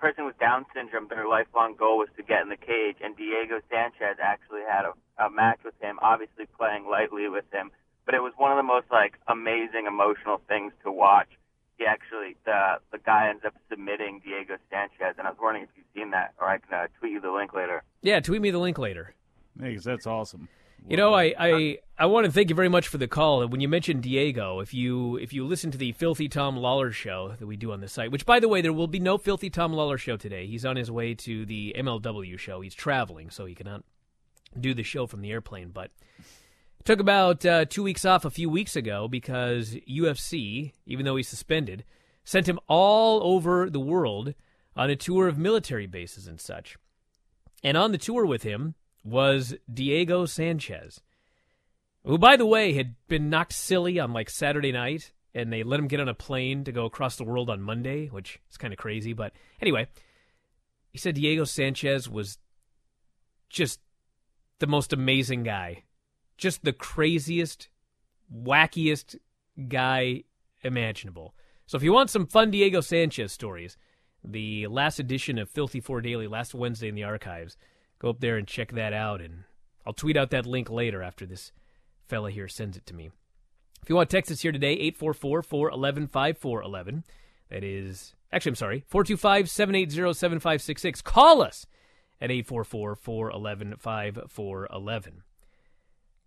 person 0.00 0.24
with 0.24 0.38
Down 0.40 0.64
syndrome, 0.74 1.08
their 1.08 1.28
lifelong 1.28 1.76
goal 1.76 1.98
was 1.98 2.08
to 2.16 2.22
get 2.22 2.40
in 2.40 2.48
the 2.48 2.56
cage, 2.56 2.96
and 3.04 3.16
Diego 3.16 3.60
Sanchez 3.70 4.16
actually 4.20 4.64
had 4.68 4.84
a, 4.84 4.92
a 5.22 5.30
match 5.30 5.60
with 5.64 5.76
him, 5.80 5.98
obviously 6.00 6.48
playing 6.56 6.88
lightly 6.88 7.28
with 7.28 7.44
him, 7.52 7.70
but 8.04 8.14
it 8.14 8.24
was 8.24 8.32
one 8.36 8.50
of 8.50 8.56
the 8.56 8.64
most 8.64 8.88
like 8.90 9.20
amazing 9.28 9.84
emotional 9.86 10.40
things 10.48 10.72
to 10.84 10.90
watch. 10.90 11.28
He 11.78 11.86
actually, 11.86 12.36
the 12.44 12.80
the 12.92 12.98
guy 12.98 13.28
ends 13.28 13.44
up 13.44 13.54
submitting 13.68 14.20
Diego 14.24 14.56
Sanchez, 14.68 15.16
and 15.16 15.28
I 15.28 15.32
was 15.32 15.40
wondering 15.40 15.64
if 15.64 15.72
you've 15.76 15.92
seen 15.96 16.12
that, 16.12 16.34
or 16.40 16.48
I 16.48 16.58
can 16.58 16.72
uh, 16.72 16.86
tweet 16.98 17.12
you 17.12 17.20
the 17.20 17.32
link 17.32 17.54
later. 17.54 17.71
Yeah, 18.02 18.20
tweet 18.20 18.42
me 18.42 18.50
the 18.50 18.58
link 18.58 18.78
later. 18.78 19.14
Thanks, 19.58 19.84
that's 19.84 20.06
awesome. 20.06 20.48
You 20.88 20.96
know, 20.96 21.14
I, 21.14 21.34
I 21.38 21.78
I 21.96 22.06
want 22.06 22.26
to 22.26 22.32
thank 22.32 22.50
you 22.50 22.56
very 22.56 22.68
much 22.68 22.88
for 22.88 22.98
the 22.98 23.06
call. 23.06 23.46
When 23.46 23.60
you 23.60 23.68
mentioned 23.68 24.02
Diego, 24.02 24.58
if 24.58 24.74
you 24.74 25.16
if 25.16 25.32
you 25.32 25.46
listen 25.46 25.70
to 25.70 25.78
the 25.78 25.92
Filthy 25.92 26.28
Tom 26.28 26.56
Lawlor 26.56 26.92
show 26.92 27.34
that 27.38 27.46
we 27.46 27.56
do 27.56 27.70
on 27.70 27.80
the 27.80 27.88
site, 27.88 28.10
which 28.10 28.26
by 28.26 28.40
the 28.40 28.48
way, 28.48 28.60
there 28.60 28.72
will 28.72 28.88
be 28.88 28.98
no 28.98 29.16
Filthy 29.16 29.48
Tom 29.48 29.72
Lawlor 29.72 29.98
show 29.98 30.16
today. 30.16 30.46
He's 30.46 30.64
on 30.64 30.74
his 30.74 30.90
way 30.90 31.14
to 31.14 31.46
the 31.46 31.74
MLW 31.78 32.36
show. 32.38 32.60
He's 32.60 32.74
traveling, 32.74 33.30
so 33.30 33.46
he 33.46 33.54
cannot 33.54 33.84
do 34.58 34.74
the 34.74 34.82
show 34.82 35.06
from 35.06 35.20
the 35.20 35.30
airplane. 35.30 35.70
But 35.70 35.92
took 36.84 36.98
about 36.98 37.46
uh, 37.46 37.64
two 37.66 37.84
weeks 37.84 38.04
off 38.04 38.24
a 38.24 38.30
few 38.30 38.50
weeks 38.50 38.74
ago 38.74 39.06
because 39.06 39.76
UFC, 39.88 40.72
even 40.86 41.04
though 41.04 41.16
he's 41.16 41.28
suspended, 41.28 41.84
sent 42.24 42.48
him 42.48 42.58
all 42.66 43.22
over 43.22 43.70
the 43.70 43.80
world 43.80 44.34
on 44.74 44.90
a 44.90 44.96
tour 44.96 45.28
of 45.28 45.38
military 45.38 45.86
bases 45.86 46.26
and 46.26 46.40
such. 46.40 46.76
And 47.62 47.76
on 47.76 47.92
the 47.92 47.98
tour 47.98 48.26
with 48.26 48.42
him 48.42 48.74
was 49.04 49.54
Diego 49.72 50.26
Sanchez, 50.26 51.00
who, 52.04 52.18
by 52.18 52.36
the 52.36 52.46
way, 52.46 52.72
had 52.72 52.94
been 53.08 53.30
knocked 53.30 53.52
silly 53.52 53.98
on 53.98 54.12
like 54.12 54.30
Saturday 54.30 54.72
night, 54.72 55.12
and 55.34 55.52
they 55.52 55.62
let 55.62 55.80
him 55.80 55.88
get 55.88 56.00
on 56.00 56.08
a 56.08 56.14
plane 56.14 56.64
to 56.64 56.72
go 56.72 56.84
across 56.84 57.16
the 57.16 57.24
world 57.24 57.48
on 57.48 57.62
Monday, 57.62 58.08
which 58.08 58.40
is 58.50 58.56
kind 58.56 58.72
of 58.72 58.78
crazy. 58.78 59.12
But 59.12 59.32
anyway, 59.60 59.86
he 60.90 60.98
said 60.98 61.14
Diego 61.14 61.44
Sanchez 61.44 62.08
was 62.08 62.38
just 63.48 63.80
the 64.58 64.66
most 64.66 64.92
amazing 64.92 65.42
guy, 65.42 65.84
just 66.36 66.64
the 66.64 66.72
craziest, 66.72 67.68
wackiest 68.34 69.16
guy 69.68 70.24
imaginable. 70.62 71.34
So 71.66 71.76
if 71.76 71.82
you 71.82 71.92
want 71.92 72.10
some 72.10 72.26
fun 72.26 72.50
Diego 72.50 72.80
Sanchez 72.80 73.32
stories, 73.32 73.76
the 74.24 74.66
last 74.68 74.98
edition 74.98 75.38
of 75.38 75.50
Filthy 75.50 75.80
Four 75.80 76.00
Daily, 76.00 76.26
last 76.26 76.54
Wednesday 76.54 76.88
in 76.88 76.94
the 76.94 77.04
archives, 77.04 77.56
Go 78.02 78.10
up 78.10 78.18
there 78.18 78.36
and 78.36 78.48
check 78.48 78.72
that 78.72 78.92
out, 78.92 79.20
and 79.20 79.44
I'll 79.86 79.92
tweet 79.92 80.16
out 80.16 80.30
that 80.30 80.44
link 80.44 80.68
later 80.68 81.04
after 81.04 81.24
this 81.24 81.52
fella 82.08 82.32
here 82.32 82.48
sends 82.48 82.76
it 82.76 82.84
to 82.86 82.94
me. 82.94 83.12
If 83.80 83.88
you 83.88 83.94
want 83.94 84.10
to 84.10 84.16
text 84.16 84.32
us 84.32 84.40
here 84.40 84.50
today, 84.50 84.72
844 84.72 85.42
411 85.42 86.08
5411. 86.08 87.04
That 87.48 87.62
is, 87.62 88.14
actually, 88.32 88.50
I'm 88.50 88.56
sorry, 88.56 88.84
425 88.88 89.48
780 89.48 90.14
7566. 90.14 91.02
Call 91.02 91.42
us 91.42 91.64
at 92.20 92.32
844 92.32 92.96
411 92.96 93.76
5411. 93.78 95.22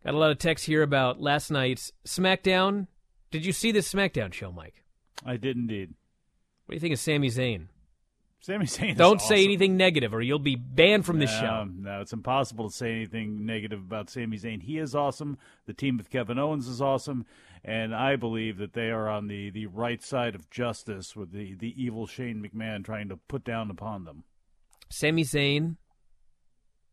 Got 0.05 0.13
a 0.13 0.17
lot 0.17 0.31
of 0.31 0.37
texts 0.37 0.67
here 0.67 0.81
about 0.81 1.19
last 1.19 1.51
night's 1.51 1.91
SmackDown. 2.07 2.87
Did 3.31 3.45
you 3.45 3.51
see 3.51 3.73
this 3.73 3.91
SmackDown 3.91 4.31
show, 4.31 4.53
Mike? 4.53 4.85
I 5.25 5.35
did 5.35 5.57
indeed. 5.57 5.93
What 6.65 6.71
do 6.71 6.75
you 6.75 6.79
think 6.79 6.93
of 6.93 6.99
Sami 6.99 7.29
Zayn? 7.29 7.67
Sami 8.45 8.67
Zayn. 8.67 8.91
is 8.91 8.97
Don't 8.97 9.15
awesome. 9.15 9.27
say 9.27 9.43
anything 9.43 9.75
negative, 9.75 10.13
or 10.13 10.21
you'll 10.21 10.37
be 10.37 10.55
banned 10.55 11.03
from 11.03 11.17
the 11.17 11.25
no, 11.25 11.31
show. 11.31 11.67
No, 11.67 12.01
it's 12.01 12.13
impossible 12.13 12.69
to 12.69 12.75
say 12.75 12.91
anything 12.91 13.43
negative 13.43 13.79
about 13.79 14.07
Sami 14.07 14.37
Zayn. 14.37 14.61
He 14.61 14.77
is 14.77 14.93
awesome. 14.93 15.39
The 15.65 15.73
team 15.73 15.97
with 15.97 16.11
Kevin 16.11 16.37
Owens 16.37 16.67
is 16.67 16.79
awesome, 16.79 17.25
and 17.63 17.95
I 17.95 18.17
believe 18.17 18.59
that 18.59 18.73
they 18.73 18.91
are 18.91 19.09
on 19.09 19.29
the, 19.29 19.49
the 19.49 19.65
right 19.65 20.03
side 20.03 20.35
of 20.35 20.51
justice 20.51 21.15
with 21.15 21.31
the, 21.31 21.55
the 21.55 21.73
evil 21.75 22.05
Shane 22.05 22.39
McMahon 22.39 22.85
trying 22.85 23.09
to 23.09 23.17
put 23.17 23.43
down 23.43 23.71
upon 23.71 24.03
them. 24.05 24.25
Sami 24.91 25.23
Zayn. 25.23 25.77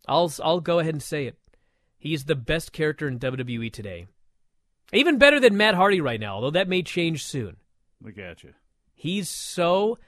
I'll 0.08 0.32
I'll 0.42 0.60
go 0.60 0.78
ahead 0.78 0.94
and 0.94 1.02
say 1.02 1.26
it. 1.26 1.36
He's 1.98 2.24
the 2.24 2.34
best 2.34 2.72
character 2.72 3.06
in 3.06 3.18
WWE 3.18 3.70
today. 3.70 4.06
Even 4.94 5.18
better 5.18 5.38
than 5.38 5.58
Matt 5.58 5.74
Hardy 5.74 6.00
right 6.00 6.18
now, 6.18 6.36
although 6.36 6.50
that 6.50 6.66
may 6.66 6.82
change 6.82 7.24
soon. 7.24 7.58
Look 8.00 8.16
at 8.16 8.42
you. 8.42 8.54
He's 8.94 9.28
so 9.28 9.98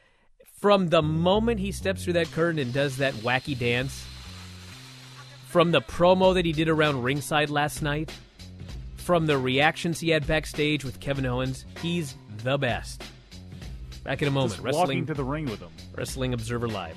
from 0.64 0.88
the 0.88 1.02
moment 1.02 1.61
he 1.61 1.71
steps 1.71 2.02
through 2.04 2.14
that 2.14 2.33
curtain 2.33 2.59
and 2.59 2.73
does 2.73 2.97
that 2.97 3.12
wacky 3.16 3.59
dance, 3.59 4.06
from 5.47 5.71
the 5.73 5.83
promo 5.83 6.33
that 6.33 6.47
he 6.47 6.52
did 6.52 6.71
around 6.71 7.02
ringside 7.02 7.50
last 7.50 7.83
night, 7.83 8.11
from 8.97 9.26
the 9.26 9.37
reactions 9.37 10.00
he 10.00 10.09
had 10.09 10.26
backstage 10.26 10.83
with 10.83 10.99
Kevin 11.00 11.26
Owens, 11.26 11.66
he's 11.83 12.14
the 12.38 12.56
best. 12.56 13.02
Back 14.04 14.23
in 14.23 14.28
a 14.28 14.30
moment. 14.30 14.52
Just 14.52 14.62
Wrestling 14.62 15.04
to 15.04 15.12
the 15.12 15.23
ring 15.23 15.44
with 15.44 15.61
him. 15.61 15.68
Wrestling 15.94 16.33
Observer 16.33 16.68
Live. 16.68 16.97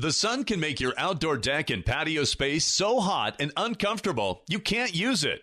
The 0.00 0.12
sun 0.12 0.44
can 0.44 0.60
make 0.60 0.78
your 0.78 0.94
outdoor 0.96 1.38
deck 1.38 1.70
and 1.70 1.84
patio 1.84 2.22
space 2.22 2.64
so 2.64 3.00
hot 3.00 3.34
and 3.40 3.50
uncomfortable 3.56 4.44
you 4.48 4.60
can't 4.60 4.94
use 4.94 5.24
it. 5.24 5.42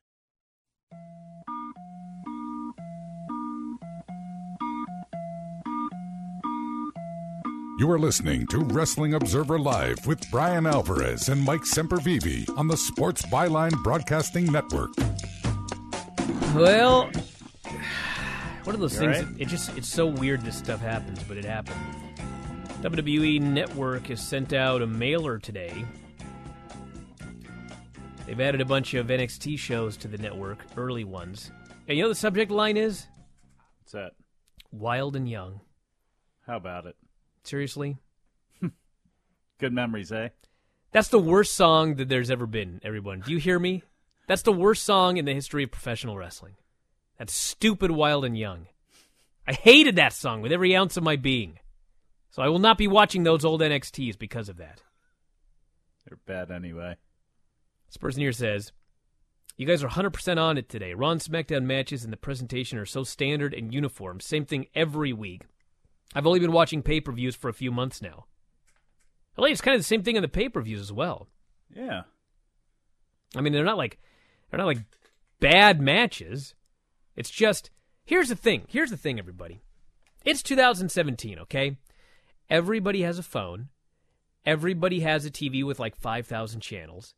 You 7.81 7.89
are 7.89 7.97
listening 7.97 8.45
to 8.51 8.59
Wrestling 8.59 9.15
Observer 9.15 9.57
Live 9.57 10.05
with 10.05 10.29
Brian 10.29 10.67
Alvarez 10.67 11.29
and 11.29 11.41
Mike 11.41 11.61
Sempervive 11.61 12.55
on 12.55 12.67
the 12.67 12.77
Sports 12.77 13.23
Byline 13.23 13.71
Broadcasting 13.81 14.45
Network. 14.51 14.91
Well, 16.53 17.05
one 18.65 18.75
of 18.75 18.81
those 18.81 18.93
You 18.93 18.99
things. 18.99 19.17
all 19.17 19.23
right? 19.23 19.41
It 19.41 19.47
just 19.47 19.75
it's 19.75 19.87
so 19.89 20.05
weird 20.05 20.41
this 20.41 20.59
stuff 20.59 20.79
happens, 20.79 21.23
but 21.23 21.37
it 21.37 21.43
happened. 21.43 21.79
WWE 22.83 23.41
Network 23.41 24.05
has 24.09 24.21
sent 24.21 24.53
out 24.53 24.83
a 24.83 24.85
mailer 24.85 25.39
today. 25.39 25.83
They've 28.27 28.39
added 28.39 28.61
a 28.61 28.65
bunch 28.65 28.93
of 28.93 29.07
NXT 29.07 29.57
shows 29.57 29.97
to 29.97 30.07
the 30.07 30.19
network, 30.19 30.63
early 30.77 31.03
ones. 31.03 31.51
And 31.87 31.97
you 31.97 32.03
know 32.03 32.09
what 32.09 32.13
the 32.13 32.19
subject 32.19 32.51
line 32.51 32.77
is? 32.77 33.07
What's 33.79 33.93
that? 33.93 34.11
Wild 34.71 35.15
and 35.15 35.27
Young. 35.27 35.61
How 36.45 36.57
about 36.57 36.85
it? 36.85 36.95
Seriously? 37.43 37.97
Good 39.59 39.73
memories, 39.73 40.11
eh? 40.11 40.29
That's 40.91 41.07
the 41.07 41.19
worst 41.19 41.53
song 41.53 41.95
that 41.95 42.09
there's 42.09 42.31
ever 42.31 42.45
been, 42.45 42.81
everyone. 42.83 43.21
Do 43.21 43.31
you 43.31 43.37
hear 43.37 43.59
me? 43.59 43.83
That's 44.27 44.41
the 44.41 44.51
worst 44.51 44.83
song 44.83 45.17
in 45.17 45.25
the 45.25 45.33
history 45.33 45.63
of 45.63 45.71
professional 45.71 46.17
wrestling. 46.17 46.55
That's 47.17 47.33
stupid, 47.33 47.91
wild, 47.91 48.25
and 48.25 48.37
young. 48.37 48.67
I 49.47 49.53
hated 49.53 49.95
that 49.95 50.13
song 50.13 50.41
with 50.41 50.51
every 50.51 50.75
ounce 50.75 50.97
of 50.97 51.03
my 51.03 51.15
being. 51.15 51.59
So 52.29 52.41
I 52.41 52.47
will 52.47 52.59
not 52.59 52.77
be 52.77 52.87
watching 52.87 53.23
those 53.23 53.43
old 53.43 53.61
NXTs 53.61 54.17
because 54.17 54.49
of 54.49 54.57
that. 54.57 54.81
They're 56.05 56.19
bad 56.25 56.51
anyway. 56.51 56.95
Spurs 57.89 58.17
Near 58.17 58.31
says, 58.31 58.71
You 59.57 59.67
guys 59.67 59.83
are 59.83 59.89
100% 59.89 60.37
on 60.37 60.57
it 60.57 60.69
today. 60.69 60.93
Raw 60.93 61.15
SmackDown 61.15 61.63
matches 61.63 62.03
and 62.03 62.11
the 62.11 62.17
presentation 62.17 62.77
are 62.77 62.85
so 62.85 63.03
standard 63.03 63.53
and 63.53 63.73
uniform. 63.73 64.19
Same 64.19 64.45
thing 64.45 64.67
every 64.73 65.13
week. 65.13 65.43
I've 66.13 66.27
only 66.27 66.39
been 66.39 66.51
watching 66.51 66.81
pay 66.81 66.99
per 66.99 67.11
views 67.11 67.35
for 67.35 67.49
a 67.49 67.53
few 67.53 67.71
months 67.71 68.01
now. 68.01 68.25
I 69.37 69.47
it's 69.47 69.61
kind 69.61 69.75
of 69.75 69.79
the 69.79 69.85
same 69.87 70.03
thing 70.03 70.17
on 70.17 70.21
the 70.21 70.27
pay 70.27 70.49
per 70.49 70.61
views 70.61 70.81
as 70.81 70.91
well. 70.91 71.27
Yeah. 71.73 72.03
I 73.35 73.41
mean, 73.41 73.53
they're 73.53 73.63
not 73.63 73.77
like 73.77 73.99
they're 74.49 74.57
not 74.57 74.67
like 74.67 74.83
bad 75.39 75.81
matches. 75.81 76.53
It's 77.15 77.29
just 77.29 77.69
here's 78.05 78.29
the 78.29 78.35
thing. 78.35 78.65
Here's 78.67 78.89
the 78.89 78.97
thing, 78.97 79.19
everybody. 79.19 79.61
It's 80.23 80.43
2017, 80.43 81.39
okay? 81.39 81.77
Everybody 82.49 83.01
has 83.01 83.17
a 83.17 83.23
phone. 83.23 83.69
Everybody 84.45 84.99
has 85.01 85.25
a 85.25 85.31
TV 85.31 85.63
with 85.63 85.79
like 85.79 85.95
5,000 85.95 86.61
channels. 86.61 87.15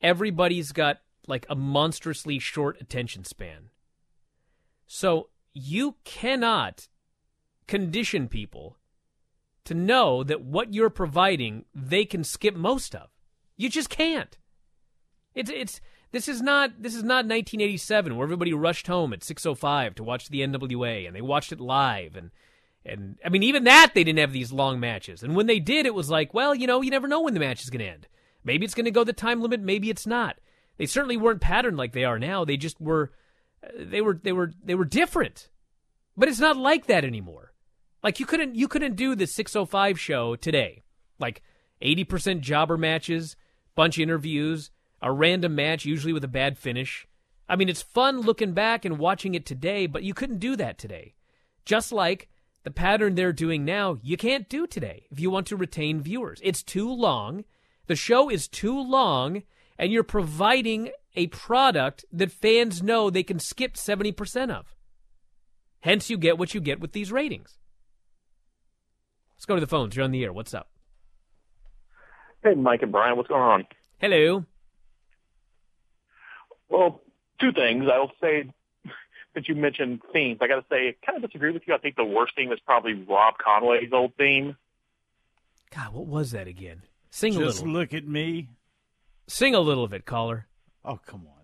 Everybody's 0.00 0.72
got 0.72 0.98
like 1.26 1.46
a 1.48 1.54
monstrously 1.54 2.38
short 2.38 2.80
attention 2.80 3.24
span. 3.24 3.70
So 4.86 5.28
you 5.52 5.96
cannot 6.04 6.88
condition 7.66 8.28
people 8.28 8.76
to 9.64 9.74
know 9.74 10.22
that 10.22 10.42
what 10.42 10.74
you're 10.74 10.90
providing 10.90 11.64
they 11.74 12.04
can 12.04 12.22
skip 12.24 12.54
most 12.54 12.94
of. 12.94 13.08
You 13.56 13.68
just 13.68 13.88
can't. 13.88 14.36
It's 15.34 15.50
it's 15.50 15.80
this 16.12 16.28
is 16.28 16.42
not 16.42 16.82
this 16.82 16.94
is 16.94 17.02
not 17.02 17.26
1987 17.26 18.16
where 18.16 18.24
everybody 18.24 18.52
rushed 18.52 18.86
home 18.86 19.12
at 19.12 19.20
6:05 19.20 19.94
to 19.96 20.04
watch 20.04 20.28
the 20.28 20.40
NWA 20.40 21.06
and 21.06 21.16
they 21.16 21.20
watched 21.22 21.52
it 21.52 21.60
live 21.60 22.16
and 22.16 22.30
and 22.84 23.18
I 23.24 23.30
mean 23.30 23.42
even 23.42 23.64
that 23.64 23.92
they 23.94 24.04
didn't 24.04 24.20
have 24.20 24.32
these 24.32 24.52
long 24.52 24.78
matches. 24.78 25.22
And 25.22 25.34
when 25.34 25.46
they 25.46 25.60
did 25.60 25.86
it 25.86 25.94
was 25.94 26.10
like, 26.10 26.34
well, 26.34 26.54
you 26.54 26.66
know, 26.66 26.82
you 26.82 26.90
never 26.90 27.08
know 27.08 27.22
when 27.22 27.34
the 27.34 27.40
match 27.40 27.62
is 27.62 27.70
going 27.70 27.80
to 27.80 27.90
end. 27.90 28.06
Maybe 28.44 28.64
it's 28.64 28.74
going 28.74 28.84
to 28.84 28.90
go 28.90 29.04
the 29.04 29.12
time 29.12 29.40
limit, 29.40 29.60
maybe 29.60 29.88
it's 29.88 30.06
not. 30.06 30.38
They 30.76 30.86
certainly 30.86 31.16
weren't 31.16 31.40
patterned 31.40 31.78
like 31.78 31.92
they 31.92 32.04
are 32.04 32.18
now. 32.18 32.44
They 32.44 32.56
just 32.56 32.80
were 32.80 33.12
they 33.76 34.00
were 34.00 34.20
they 34.22 34.32
were 34.32 34.52
they 34.62 34.74
were 34.74 34.84
different. 34.84 35.48
But 36.16 36.28
it's 36.28 36.40
not 36.40 36.56
like 36.56 36.86
that 36.86 37.04
anymore. 37.04 37.53
Like 38.04 38.20
you 38.20 38.26
couldn't 38.26 38.54
you 38.54 38.68
couldn't 38.68 38.96
do 38.96 39.14
the 39.14 39.26
605 39.26 39.98
show 39.98 40.36
today. 40.36 40.82
Like 41.18 41.42
80% 41.82 42.40
jobber 42.40 42.76
matches, 42.76 43.34
bunch 43.74 43.98
interviews, 43.98 44.70
a 45.00 45.10
random 45.10 45.54
match 45.54 45.86
usually 45.86 46.12
with 46.12 46.22
a 46.22 46.28
bad 46.28 46.58
finish. 46.58 47.08
I 47.48 47.56
mean, 47.56 47.70
it's 47.70 47.82
fun 47.82 48.20
looking 48.20 48.52
back 48.52 48.84
and 48.84 48.98
watching 48.98 49.34
it 49.34 49.46
today, 49.46 49.86
but 49.86 50.02
you 50.02 50.12
couldn't 50.12 50.38
do 50.38 50.54
that 50.56 50.78
today. 50.78 51.14
Just 51.64 51.92
like 51.92 52.28
the 52.62 52.70
pattern 52.70 53.14
they're 53.14 53.32
doing 53.32 53.64
now, 53.64 53.98
you 54.02 54.18
can't 54.18 54.50
do 54.50 54.66
today 54.66 55.06
if 55.10 55.18
you 55.18 55.30
want 55.30 55.46
to 55.46 55.56
retain 55.56 56.02
viewers. 56.02 56.40
It's 56.42 56.62
too 56.62 56.90
long. 56.92 57.44
The 57.86 57.96
show 57.96 58.30
is 58.30 58.48
too 58.48 58.78
long, 58.82 59.42
and 59.78 59.92
you're 59.92 60.04
providing 60.04 60.90
a 61.16 61.28
product 61.28 62.04
that 62.12 62.32
fans 62.32 62.82
know 62.82 63.08
they 63.08 63.22
can 63.22 63.38
skip 63.38 63.74
70% 63.74 64.50
of. 64.50 64.74
Hence, 65.80 66.10
you 66.10 66.18
get 66.18 66.38
what 66.38 66.54
you 66.54 66.60
get 66.60 66.80
with 66.80 66.92
these 66.92 67.12
ratings. 67.12 67.58
Let's 69.36 69.46
go 69.46 69.54
to 69.54 69.60
the 69.60 69.66
phones. 69.66 69.96
You're 69.96 70.04
on 70.04 70.10
the 70.10 70.24
air. 70.24 70.32
What's 70.32 70.54
up? 70.54 70.68
Hey, 72.42 72.54
Mike 72.54 72.82
and 72.82 72.92
Brian, 72.92 73.16
what's 73.16 73.28
going 73.28 73.42
on? 73.42 73.66
Hello. 73.98 74.44
Well, 76.68 77.00
two 77.40 77.52
things. 77.52 77.84
I'll 77.92 78.12
say 78.20 78.50
that 79.34 79.48
you 79.48 79.54
mentioned 79.54 80.00
themes. 80.12 80.38
I 80.40 80.46
got 80.46 80.56
to 80.56 80.64
say, 80.70 80.88
I 80.88 81.06
kind 81.06 81.22
of 81.22 81.30
disagree 81.30 81.52
with 81.52 81.62
you. 81.66 81.74
I 81.74 81.78
think 81.78 81.96
the 81.96 82.04
worst 82.04 82.34
theme 82.36 82.52
is 82.52 82.60
probably 82.64 82.94
Rob 82.94 83.34
Conway's 83.38 83.90
old 83.92 84.12
theme. 84.16 84.56
God, 85.74 85.92
what 85.92 86.06
was 86.06 86.30
that 86.32 86.46
again? 86.46 86.82
Sing 87.10 87.32
Just 87.32 87.36
a 87.36 87.44
little. 87.44 87.52
Just 87.52 87.66
look 87.66 87.94
at 87.94 88.06
me. 88.06 88.48
Sing 89.26 89.54
a 89.54 89.60
little 89.60 89.84
of 89.84 89.92
it, 89.92 90.04
caller. 90.04 90.46
Oh, 90.84 90.98
come 91.06 91.26
on. 91.26 91.34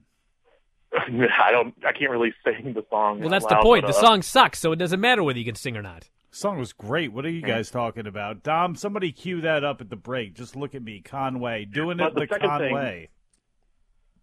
I 1.40 1.50
don't. 1.50 1.74
I 1.86 1.92
can't 1.92 2.10
really 2.10 2.34
sing 2.44 2.74
the 2.74 2.84
song. 2.90 3.20
Well, 3.20 3.30
that's 3.30 3.44
out 3.46 3.50
the 3.50 3.56
point. 3.62 3.82
but, 3.86 3.92
The 3.92 3.98
uh, 3.98 4.00
song 4.00 4.22
sucks, 4.22 4.58
so 4.58 4.72
it 4.72 4.76
doesn't 4.76 5.00
matter 5.00 5.22
whether 5.22 5.38
you 5.38 5.44
can 5.44 5.54
sing 5.54 5.76
or 5.76 5.82
not. 5.82 6.08
Song 6.32 6.58
was 6.58 6.72
great. 6.72 7.12
What 7.12 7.24
are 7.24 7.30
you 7.30 7.42
guys 7.42 7.70
talking 7.70 8.06
about? 8.06 8.42
Dom, 8.44 8.76
somebody 8.76 9.10
cue 9.10 9.40
that 9.40 9.64
up 9.64 9.80
at 9.80 9.90
the 9.90 9.96
break. 9.96 10.34
Just 10.34 10.54
look 10.54 10.74
at 10.76 10.82
me, 10.82 11.00
Conway. 11.00 11.64
Doing 11.64 11.96
But 11.96 12.08
it 12.08 12.14
the 12.14 12.20
the 12.20 12.26
second 12.28 12.50
thing- 12.58 12.68
Conway. 12.74 13.08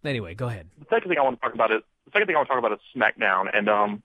Anyway, 0.04 0.34
go 0.34 0.46
ahead. 0.46 0.68
The 0.78 0.86
second 0.88 1.08
thing 1.10 1.18
I 1.18 1.22
want 1.22 1.36
to 1.36 1.40
talk 1.40 1.54
about 1.54 1.70
is 1.72 1.82
the 2.06 2.12
second 2.12 2.28
thing 2.28 2.36
I 2.36 2.38
want 2.38 2.48
to 2.48 2.54
talk 2.54 2.64
about 2.64 2.72
is 2.72 2.78
SmackDown, 2.96 3.50
and 3.54 3.68
um, 3.68 4.02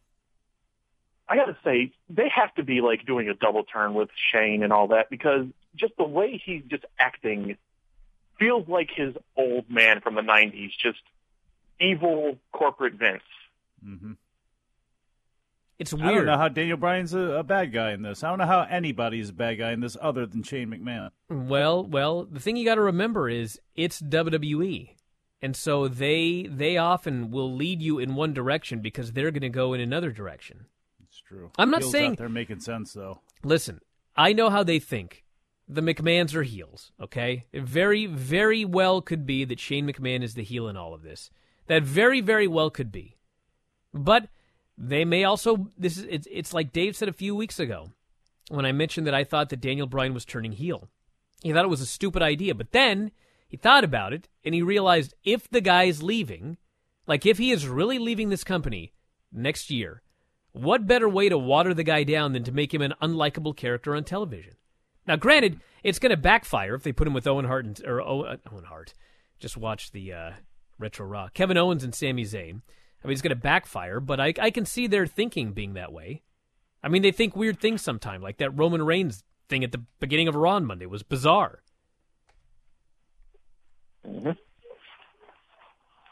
I 1.29 1.35
got 1.37 1.45
to 1.45 1.57
say 1.63 1.93
they 2.09 2.27
have 2.29 2.53
to 2.55 2.63
be 2.63 2.81
like 2.81 3.05
doing 3.05 3.29
a 3.29 3.33
double 3.35 3.63
turn 3.63 3.93
with 3.93 4.09
Shane 4.31 4.63
and 4.63 4.73
all 4.73 4.87
that 4.87 5.09
because 5.09 5.45
just 5.75 5.93
the 5.97 6.03
way 6.03 6.41
he's 6.43 6.63
just 6.67 6.83
acting 6.99 7.57
feels 8.39 8.67
like 8.67 8.89
his 8.93 9.15
old 9.37 9.69
man 9.69 10.01
from 10.01 10.15
the 10.15 10.21
'90s, 10.21 10.71
just 10.77 10.99
evil 11.79 12.37
corporate 12.51 12.93
Vince. 12.95 13.21
hmm 13.81 14.13
It's 15.79 15.93
weird. 15.93 16.05
I 16.07 16.13
don't 16.13 16.25
know 16.25 16.37
how 16.37 16.49
Daniel 16.49 16.77
Bryan's 16.77 17.13
a, 17.13 17.19
a 17.19 17.43
bad 17.43 17.71
guy 17.73 17.91
in 17.93 18.03
this. 18.03 18.23
I 18.23 18.29
don't 18.29 18.37
know 18.39 18.45
how 18.45 18.61
anybody 18.69 19.19
is 19.19 19.29
a 19.29 19.33
bad 19.33 19.55
guy 19.57 19.71
in 19.71 19.79
this 19.79 19.97
other 20.01 20.25
than 20.25 20.43
Shane 20.43 20.69
McMahon. 20.69 21.09
Well, 21.29 21.83
well, 21.83 22.25
the 22.25 22.39
thing 22.39 22.55
you 22.57 22.65
got 22.65 22.75
to 22.75 22.81
remember 22.81 23.27
is 23.29 23.59
it's 23.75 24.01
WWE, 24.01 24.91
and 25.41 25.55
so 25.55 25.87
they 25.87 26.47
they 26.49 26.77
often 26.77 27.31
will 27.31 27.53
lead 27.53 27.81
you 27.81 27.99
in 27.99 28.15
one 28.15 28.33
direction 28.33 28.79
because 28.81 29.11
they're 29.13 29.31
going 29.31 29.41
to 29.41 29.49
go 29.49 29.73
in 29.73 29.81
another 29.81 30.11
direction. 30.11 30.67
It's 31.03 31.19
true. 31.19 31.51
I'm 31.57 31.69
not 31.71 31.81
Heels 31.81 31.91
saying- 31.91 32.15
they're 32.15 32.29
making 32.29 32.59
sense 32.59 32.93
though. 32.93 33.19
Listen, 33.43 33.81
I 34.15 34.33
know 34.33 34.49
how 34.49 34.63
they 34.63 34.79
think. 34.79 35.23
The 35.67 35.81
McMahons 35.81 36.35
are 36.35 36.43
heels, 36.43 36.91
okay? 37.01 37.45
It 37.53 37.63
very, 37.63 38.05
very 38.05 38.65
well 38.65 39.01
could 39.01 39.25
be 39.25 39.45
that 39.45 39.61
Shane 39.61 39.87
McMahon 39.87 40.21
is 40.21 40.35
the 40.35 40.43
heel 40.43 40.67
in 40.67 40.75
all 40.75 40.93
of 40.93 41.03
this. 41.03 41.31
That 41.67 41.83
very, 41.83 42.19
very 42.19 42.47
well 42.47 42.69
could 42.69 42.91
be. 42.91 43.15
But 43.93 44.27
they 44.77 45.05
may 45.05 45.23
also 45.23 45.69
this 45.77 45.97
is 45.97 46.05
it's 46.09 46.27
it's 46.31 46.53
like 46.53 46.73
Dave 46.73 46.95
said 46.95 47.09
a 47.09 47.13
few 47.13 47.35
weeks 47.35 47.59
ago 47.59 47.91
when 48.49 48.65
I 48.65 48.71
mentioned 48.71 49.07
that 49.07 49.13
I 49.13 49.23
thought 49.23 49.49
that 49.49 49.61
Daniel 49.61 49.87
Bryan 49.87 50.13
was 50.13 50.25
turning 50.25 50.53
heel. 50.53 50.89
He 51.41 51.51
thought 51.51 51.65
it 51.65 51.69
was 51.69 51.81
a 51.81 51.85
stupid 51.85 52.21
idea, 52.21 52.55
but 52.55 52.71
then 52.71 53.11
he 53.47 53.57
thought 53.57 53.83
about 53.83 54.13
it 54.13 54.29
and 54.43 54.55
he 54.55 54.61
realized 54.61 55.13
if 55.23 55.49
the 55.49 55.61
guy's 55.61 56.01
leaving, 56.01 56.57
like 57.05 57.25
if 57.25 57.37
he 57.37 57.51
is 57.51 57.67
really 57.67 57.99
leaving 57.99 58.29
this 58.29 58.43
company 58.43 58.93
next 59.31 59.69
year, 59.69 60.01
what 60.53 60.87
better 60.87 61.09
way 61.09 61.29
to 61.29 61.37
water 61.37 61.73
the 61.73 61.83
guy 61.83 62.03
down 62.03 62.33
than 62.33 62.43
to 62.43 62.51
make 62.51 62.73
him 62.73 62.81
an 62.81 62.93
unlikable 63.01 63.55
character 63.55 63.95
on 63.95 64.03
television? 64.03 64.53
Now, 65.05 65.17
granted, 65.17 65.59
it's 65.83 65.99
going 65.99 66.11
to 66.11 66.17
backfire 66.17 66.75
if 66.75 66.83
they 66.83 66.93
put 66.93 67.07
him 67.07 67.13
with 67.13 67.27
Owen 67.27 67.45
Hart 67.45 67.65
and 67.65 67.81
or 67.85 68.01
Owen, 68.01 68.39
Owen 68.51 68.63
Hart. 68.65 68.93
Just 69.39 69.57
watch 69.57 69.91
the 69.91 70.13
uh, 70.13 70.31
retro 70.79 71.05
raw. 71.05 71.27
Kevin 71.33 71.57
Owens 71.57 71.83
and 71.83 71.93
Sami 71.93 72.23
Zayn. 72.23 72.61
I 73.03 73.07
mean, 73.07 73.13
it's 73.13 73.21
going 73.21 73.29
to 73.29 73.35
backfire, 73.35 73.99
but 73.99 74.19
I, 74.19 74.33
I 74.39 74.49
can 74.49 74.65
see 74.65 74.87
their 74.87 75.05
thinking 75.05 75.51
being 75.51 75.73
that 75.73 75.91
way. 75.91 76.21
I 76.81 76.87
mean, 76.87 77.01
they 77.01 77.11
think 77.11 77.35
weird 77.35 77.59
things 77.59 77.81
sometimes, 77.81 78.23
like 78.23 78.37
that 78.37 78.57
Roman 78.57 78.83
Reigns 78.83 79.23
thing 79.49 79.63
at 79.63 79.71
the 79.71 79.83
beginning 79.99 80.27
of 80.27 80.35
Raw 80.35 80.55
on 80.55 80.65
Monday 80.65 80.85
was 80.85 81.03
bizarre. 81.03 81.61
Mm-hmm. 84.05 84.31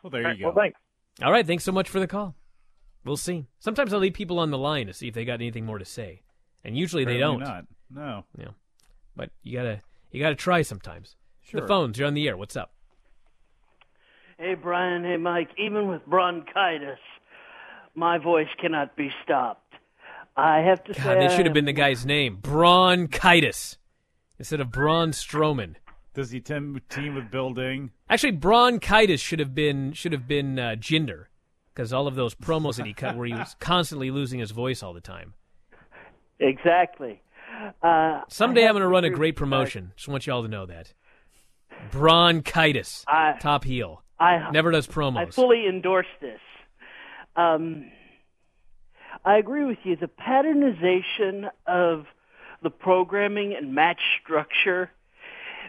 Well, 0.04 0.12
there 0.12 0.34
you 0.34 0.40
go. 0.40 0.46
Well, 0.48 0.56
thanks. 0.56 0.80
All 1.22 1.32
right, 1.32 1.46
thanks 1.46 1.64
so 1.64 1.72
much 1.72 1.90
for 1.90 2.00
the 2.00 2.08
call. 2.08 2.36
We'll 3.04 3.18
see. 3.18 3.48
Sometimes 3.60 3.94
I 3.94 3.98
leave 3.98 4.14
people 4.14 4.40
on 4.40 4.52
the 4.52 4.58
line 4.58 4.88
to 4.88 4.94
see 4.94 5.08
if 5.08 5.14
they 5.14 5.26
got 5.26 5.36
anything 5.36 5.66
more 5.66 5.80
to 5.80 5.86
say, 5.86 6.22
and 6.64 6.78
usually 6.78 7.06
they 7.06 7.18
don't. 7.18 7.40
Not. 7.40 7.66
No. 7.90 8.26
Yeah, 8.38 8.50
but 9.16 9.32
you 9.44 9.58
gotta 9.58 9.82
you 10.12 10.22
gotta 10.22 10.36
try 10.36 10.62
sometimes. 10.62 11.16
Sure. 11.42 11.62
The 11.62 11.68
phones, 11.68 11.98
you're 11.98 12.08
on 12.08 12.14
the 12.14 12.28
air. 12.28 12.38
What's 12.38 12.56
up? 12.56 12.74
Hey, 14.42 14.56
Brian. 14.56 15.04
Hey, 15.04 15.18
Mike. 15.18 15.50
Even 15.60 15.88
with 15.88 16.04
bronchitis, 16.08 16.98
my 17.94 18.18
voice 18.18 18.48
cannot 18.60 18.96
be 18.96 19.12
stopped. 19.24 19.76
I 20.36 20.62
have 20.62 20.84
to 20.86 20.94
God, 20.94 21.04
say, 21.04 21.20
that 21.20 21.32
should 21.36 21.46
have 21.46 21.54
been 21.54 21.66
the 21.66 21.74
guy's 21.74 22.08
name, 22.08 22.40
Bronchitis, 22.42 23.78
instead 24.40 24.60
of 24.60 24.72
Braun 24.72 25.12
Strowman. 25.12 25.76
Does 26.16 26.32
he 26.32 26.40
team, 26.40 26.82
team 26.90 27.14
with 27.14 27.30
building? 27.30 27.92
Actually, 28.10 28.32
Bronchitis 28.32 29.22
should 29.22 29.38
have 29.40 29.54
been 29.54 29.94
should 29.94 30.12
have 30.12 30.28
been 30.28 30.58
uh, 30.58 30.76
Jinder, 30.80 31.26
because 31.76 31.94
all 31.94 32.08
of 32.08 32.16
those 32.16 32.34
promos 32.34 32.78
that 32.78 32.88
he 32.88 32.94
cut 32.94 33.16
where 33.16 33.28
he 33.28 33.34
was 33.34 33.56
constantly 33.60 34.10
losing 34.10 34.40
his 34.40 34.50
voice 34.50 34.82
all 34.82 34.94
the 34.94 35.02
time. 35.02 35.36
exactly. 36.40 37.22
Uh, 37.84 38.22
Someday 38.28 38.64
I 38.64 38.70
I'm 38.70 38.74
going 38.74 38.82
to 38.82 38.86
to 38.86 38.88
run 38.88 39.04
a 39.04 39.10
great 39.12 39.36
with 39.36 39.42
you 39.42 39.46
promotion. 39.46 39.92
Just 39.96 40.08
want 40.08 40.26
you 40.26 40.34
all 40.34 40.42
to 40.42 40.48
know 40.48 40.66
that. 40.66 40.94
Bronchitis, 41.92 43.06
I- 43.08 43.36
top 43.40 43.66
heel, 43.66 44.02
I 44.22 44.52
never 44.52 44.72
does 44.72 44.88
promos. 44.88 45.18
I 45.18 45.26
fully 45.26 45.68
endorse 45.68 46.08
this. 46.20 46.40
Um, 47.36 47.92
I 49.26 49.38
agree 49.38 49.66
with 49.66 49.80
you. 49.84 49.96
The 49.96 50.08
patternization 50.08 51.50
of 51.66 52.06
the 52.62 52.70
programming 52.70 53.56
and 53.56 53.74
match 53.74 54.00
structure 54.22 54.92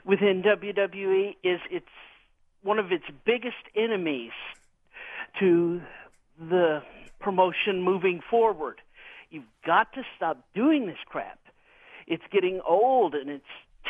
within 0.04 0.42
WWE 0.42 1.36
is 1.42 1.60
it's 1.70 1.86
one 2.62 2.78
of 2.78 2.92
its 2.92 3.04
biggest 3.24 3.56
enemies 3.74 4.32
to 5.40 5.80
the 6.38 6.82
promotion 7.20 7.82
moving 7.82 8.20
forward. 8.30 8.80
You've 9.30 9.44
got 9.64 9.92
to 9.94 10.02
stop 10.16 10.38
doing 10.54 10.86
this 10.86 10.98
crap. 11.06 11.38
It's 12.06 12.22
getting 12.30 12.60
old 12.68 13.14
and 13.14 13.30
it's 13.30 13.44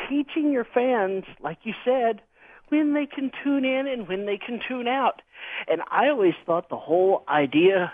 teaching 0.09 0.53
your 0.53 0.65
fans, 0.65 1.25
like 1.41 1.59
you 1.65 1.75
said, 1.85 2.21
when 2.73 2.95
they 2.95 3.05
can 3.05 3.31
tune 3.45 3.67
in 3.67 3.87
and 3.87 4.09
when 4.09 4.25
they 4.25 4.39
can 4.39 4.59
tune 4.67 4.89
out. 4.89 5.21
And 5.69 5.83
I 5.91 6.09
always 6.09 6.35
thought 6.47 6.71
the 6.71 6.79
whole 6.79 7.23
idea 7.29 7.93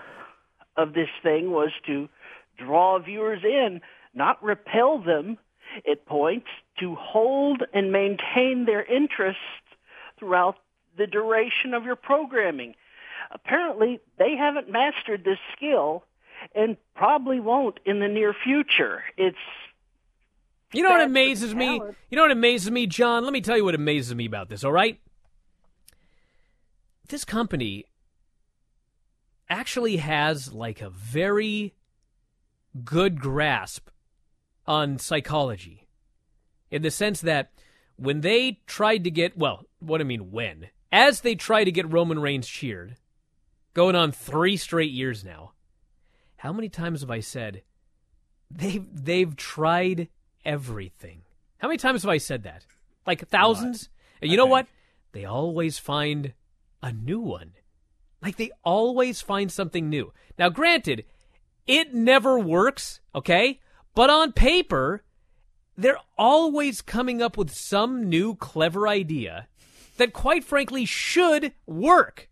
of 0.76 0.94
this 0.94 1.08
thing 1.20 1.50
was 1.50 1.70
to 1.86 2.08
draw 2.56 2.98
viewers 3.00 3.42
in, 3.42 3.80
not 4.14 4.42
repel 4.42 4.98
them 5.00 5.36
at 5.90 6.06
points, 6.06 6.46
to 6.78 6.94
hold 6.94 7.64
and 7.74 7.90
maintain 7.90 8.66
their 8.66 8.84
interest 8.84 9.38
throughout 10.16 10.56
the 10.96 11.08
duration 11.08 11.74
of 11.74 11.84
your 11.84 11.96
programming. 11.96 12.76
Apparently, 13.32 14.00
they 14.16 14.36
haven't 14.36 14.70
mastered 14.70 15.24
this 15.24 15.38
skill 15.56 16.04
and 16.54 16.76
probably 16.94 17.40
won't 17.40 17.80
in 17.84 17.98
the 17.98 18.06
near 18.06 18.32
future. 18.32 19.02
It's 19.16 19.36
you 20.72 20.82
know 20.82 20.90
what 20.90 21.02
amazes 21.02 21.54
me? 21.54 21.74
You 22.10 22.16
know 22.16 22.22
what 22.22 22.30
amazes 22.30 22.70
me, 22.70 22.86
John? 22.86 23.24
Let 23.24 23.32
me 23.32 23.40
tell 23.40 23.56
you 23.56 23.64
what 23.64 23.74
amazes 23.74 24.14
me 24.14 24.26
about 24.26 24.48
this, 24.48 24.64
all 24.64 24.72
right? 24.72 25.00
This 27.08 27.24
company 27.24 27.86
actually 29.48 29.96
has 29.96 30.52
like 30.52 30.82
a 30.82 30.90
very 30.90 31.74
good 32.84 33.20
grasp 33.20 33.88
on 34.66 34.98
psychology 34.98 35.88
in 36.70 36.82
the 36.82 36.90
sense 36.90 37.22
that 37.22 37.50
when 37.96 38.20
they 38.20 38.60
tried 38.66 39.04
to 39.04 39.10
get, 39.10 39.36
well, 39.36 39.64
what 39.78 40.00
I 40.00 40.04
mean 40.04 40.30
when, 40.30 40.68
as 40.92 41.22
they 41.22 41.34
tried 41.34 41.64
to 41.64 41.72
get 41.72 41.90
Roman 41.90 42.18
Reigns 42.18 42.46
cheered, 42.46 42.96
going 43.74 43.96
on 43.96 44.12
three 44.12 44.56
straight 44.56 44.90
years 44.90 45.24
now, 45.24 45.52
how 46.36 46.52
many 46.52 46.68
times 46.68 47.00
have 47.00 47.10
I 47.10 47.20
said 47.20 47.62
they've 48.50 48.86
they've 48.92 49.34
tried 49.36 50.08
everything? 50.44 51.22
How 51.58 51.68
many 51.68 51.78
times 51.78 52.02
have 52.02 52.10
I 52.10 52.18
said 52.18 52.44
that? 52.44 52.66
Like 53.06 53.28
thousands? 53.28 53.88
And 54.20 54.30
you 54.30 54.36
know 54.36 54.46
what? 54.46 54.66
They 55.12 55.24
always 55.24 55.78
find 55.78 56.34
a 56.82 56.92
new 56.92 57.20
one. 57.20 57.52
Like 58.22 58.36
they 58.36 58.50
always 58.64 59.20
find 59.20 59.50
something 59.50 59.88
new. 59.88 60.12
Now, 60.38 60.48
granted, 60.48 61.04
it 61.66 61.94
never 61.94 62.38
works, 62.38 63.00
okay? 63.14 63.60
But 63.94 64.10
on 64.10 64.32
paper, 64.32 65.02
they're 65.76 65.98
always 66.16 66.82
coming 66.82 67.22
up 67.22 67.36
with 67.36 67.50
some 67.50 68.08
new 68.08 68.34
clever 68.34 68.88
idea 68.88 69.48
that, 69.96 70.12
quite 70.12 70.44
frankly, 70.44 70.84
should 70.84 71.52
work. 71.66 72.28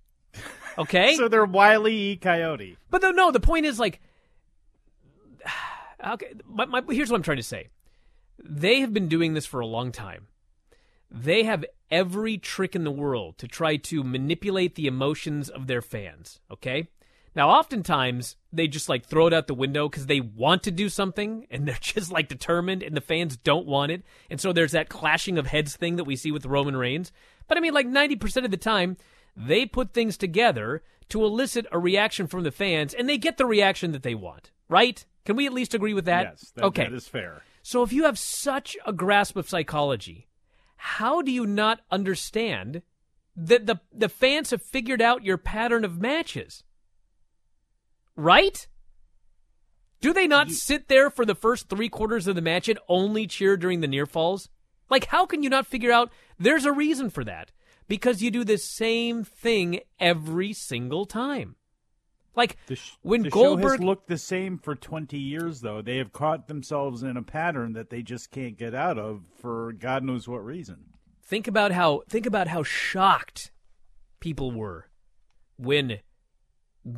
Okay? 0.78 1.14
so 1.16 1.28
they're 1.28 1.44
Wile 1.44 1.88
E. 1.88 2.16
Coyote. 2.16 2.76
But 2.90 3.02
no, 3.02 3.10
no, 3.10 3.30
the 3.30 3.40
point 3.40 3.66
is 3.66 3.78
like, 3.78 4.00
okay, 6.06 6.32
my, 6.46 6.64
my, 6.66 6.82
here's 6.90 7.10
what 7.10 7.16
I'm 7.16 7.22
trying 7.22 7.36
to 7.38 7.42
say. 7.42 7.68
They 8.42 8.80
have 8.80 8.92
been 8.92 9.08
doing 9.08 9.34
this 9.34 9.46
for 9.46 9.60
a 9.60 9.66
long 9.66 9.92
time. 9.92 10.26
They 11.10 11.44
have 11.44 11.64
every 11.90 12.36
trick 12.38 12.74
in 12.74 12.84
the 12.84 12.90
world 12.90 13.38
to 13.38 13.48
try 13.48 13.76
to 13.76 14.02
manipulate 14.02 14.74
the 14.74 14.86
emotions 14.86 15.48
of 15.48 15.66
their 15.66 15.82
fans. 15.82 16.40
Okay? 16.50 16.88
Now, 17.34 17.50
oftentimes 17.50 18.36
they 18.50 18.66
just 18.66 18.88
like 18.88 19.04
throw 19.04 19.26
it 19.26 19.34
out 19.34 19.46
the 19.46 19.54
window 19.54 19.88
because 19.88 20.06
they 20.06 20.20
want 20.20 20.62
to 20.64 20.70
do 20.70 20.88
something 20.88 21.46
and 21.50 21.68
they're 21.68 21.78
just 21.80 22.10
like 22.10 22.28
determined 22.28 22.82
and 22.82 22.96
the 22.96 23.02
fans 23.02 23.36
don't 23.36 23.66
want 23.66 23.92
it. 23.92 24.02
And 24.30 24.40
so 24.40 24.52
there's 24.52 24.72
that 24.72 24.88
clashing 24.88 25.38
of 25.38 25.46
heads 25.46 25.76
thing 25.76 25.96
that 25.96 26.04
we 26.04 26.16
see 26.16 26.32
with 26.32 26.46
Roman 26.46 26.76
Reigns. 26.76 27.12
But 27.46 27.58
I 27.58 27.60
mean, 27.60 27.74
like 27.74 27.86
90% 27.86 28.44
of 28.44 28.50
the 28.50 28.56
time, 28.56 28.96
they 29.36 29.66
put 29.66 29.92
things 29.92 30.16
together 30.16 30.82
to 31.10 31.24
elicit 31.24 31.66
a 31.70 31.78
reaction 31.78 32.26
from 32.26 32.42
the 32.42 32.50
fans 32.50 32.94
and 32.94 33.08
they 33.08 33.18
get 33.18 33.36
the 33.36 33.46
reaction 33.46 33.92
that 33.92 34.02
they 34.02 34.14
want, 34.14 34.50
right? 34.68 35.04
Can 35.26 35.36
we 35.36 35.46
at 35.46 35.52
least 35.52 35.74
agree 35.74 35.94
with 35.94 36.06
that? 36.06 36.24
Yes, 36.24 36.52
that, 36.54 36.64
okay. 36.64 36.84
that 36.84 36.92
is 36.92 37.06
fair. 37.06 37.42
So 37.66 37.82
if 37.82 37.92
you 37.92 38.04
have 38.04 38.16
such 38.16 38.76
a 38.86 38.92
grasp 38.92 39.34
of 39.34 39.48
psychology, 39.48 40.28
how 40.76 41.20
do 41.20 41.32
you 41.32 41.44
not 41.44 41.80
understand 41.90 42.82
that 43.34 43.66
the 43.66 43.80
the 43.92 44.08
fans 44.08 44.50
have 44.50 44.62
figured 44.62 45.02
out 45.02 45.24
your 45.24 45.36
pattern 45.36 45.84
of 45.84 46.00
matches? 46.00 46.62
Right? 48.14 48.68
Do 50.00 50.12
they 50.12 50.28
not 50.28 50.52
sit 50.52 50.86
there 50.86 51.10
for 51.10 51.24
the 51.24 51.34
first 51.34 51.68
three 51.68 51.88
quarters 51.88 52.28
of 52.28 52.36
the 52.36 52.40
match 52.40 52.68
and 52.68 52.78
only 52.88 53.26
cheer 53.26 53.56
during 53.56 53.80
the 53.80 53.88
near 53.88 54.06
falls? 54.06 54.48
Like, 54.88 55.06
how 55.06 55.26
can 55.26 55.42
you 55.42 55.50
not 55.50 55.66
figure 55.66 55.90
out 55.90 56.12
there's 56.38 56.66
a 56.66 56.72
reason 56.72 57.10
for 57.10 57.24
that? 57.24 57.50
Because 57.88 58.22
you 58.22 58.30
do 58.30 58.44
the 58.44 58.58
same 58.58 59.24
thing 59.24 59.80
every 59.98 60.52
single 60.52 61.04
time. 61.04 61.56
Like 62.36 62.58
The 62.66 62.76
sh- 62.76 62.92
when 63.02 63.22
the 63.22 63.30
Goldberg 63.30 63.80
looked 63.80 64.08
the 64.08 64.18
same 64.18 64.58
for 64.58 64.74
20 64.76 65.18
years, 65.18 65.62
though. 65.62 65.80
They 65.80 65.96
have 65.96 66.12
caught 66.12 66.46
themselves 66.48 67.02
in 67.02 67.16
a 67.16 67.22
pattern 67.22 67.72
that 67.72 67.88
they 67.90 68.02
just 68.02 68.30
can't 68.30 68.58
get 68.58 68.74
out 68.74 68.98
of 68.98 69.22
for 69.40 69.72
God 69.72 70.04
knows 70.04 70.28
what 70.28 70.44
reason. 70.44 70.84
think 71.22 71.48
about 71.48 71.72
how 71.72 72.02
think 72.08 72.26
about 72.26 72.48
how 72.48 72.62
shocked 72.62 73.50
people 74.20 74.52
were 74.52 74.88
when 75.56 76.00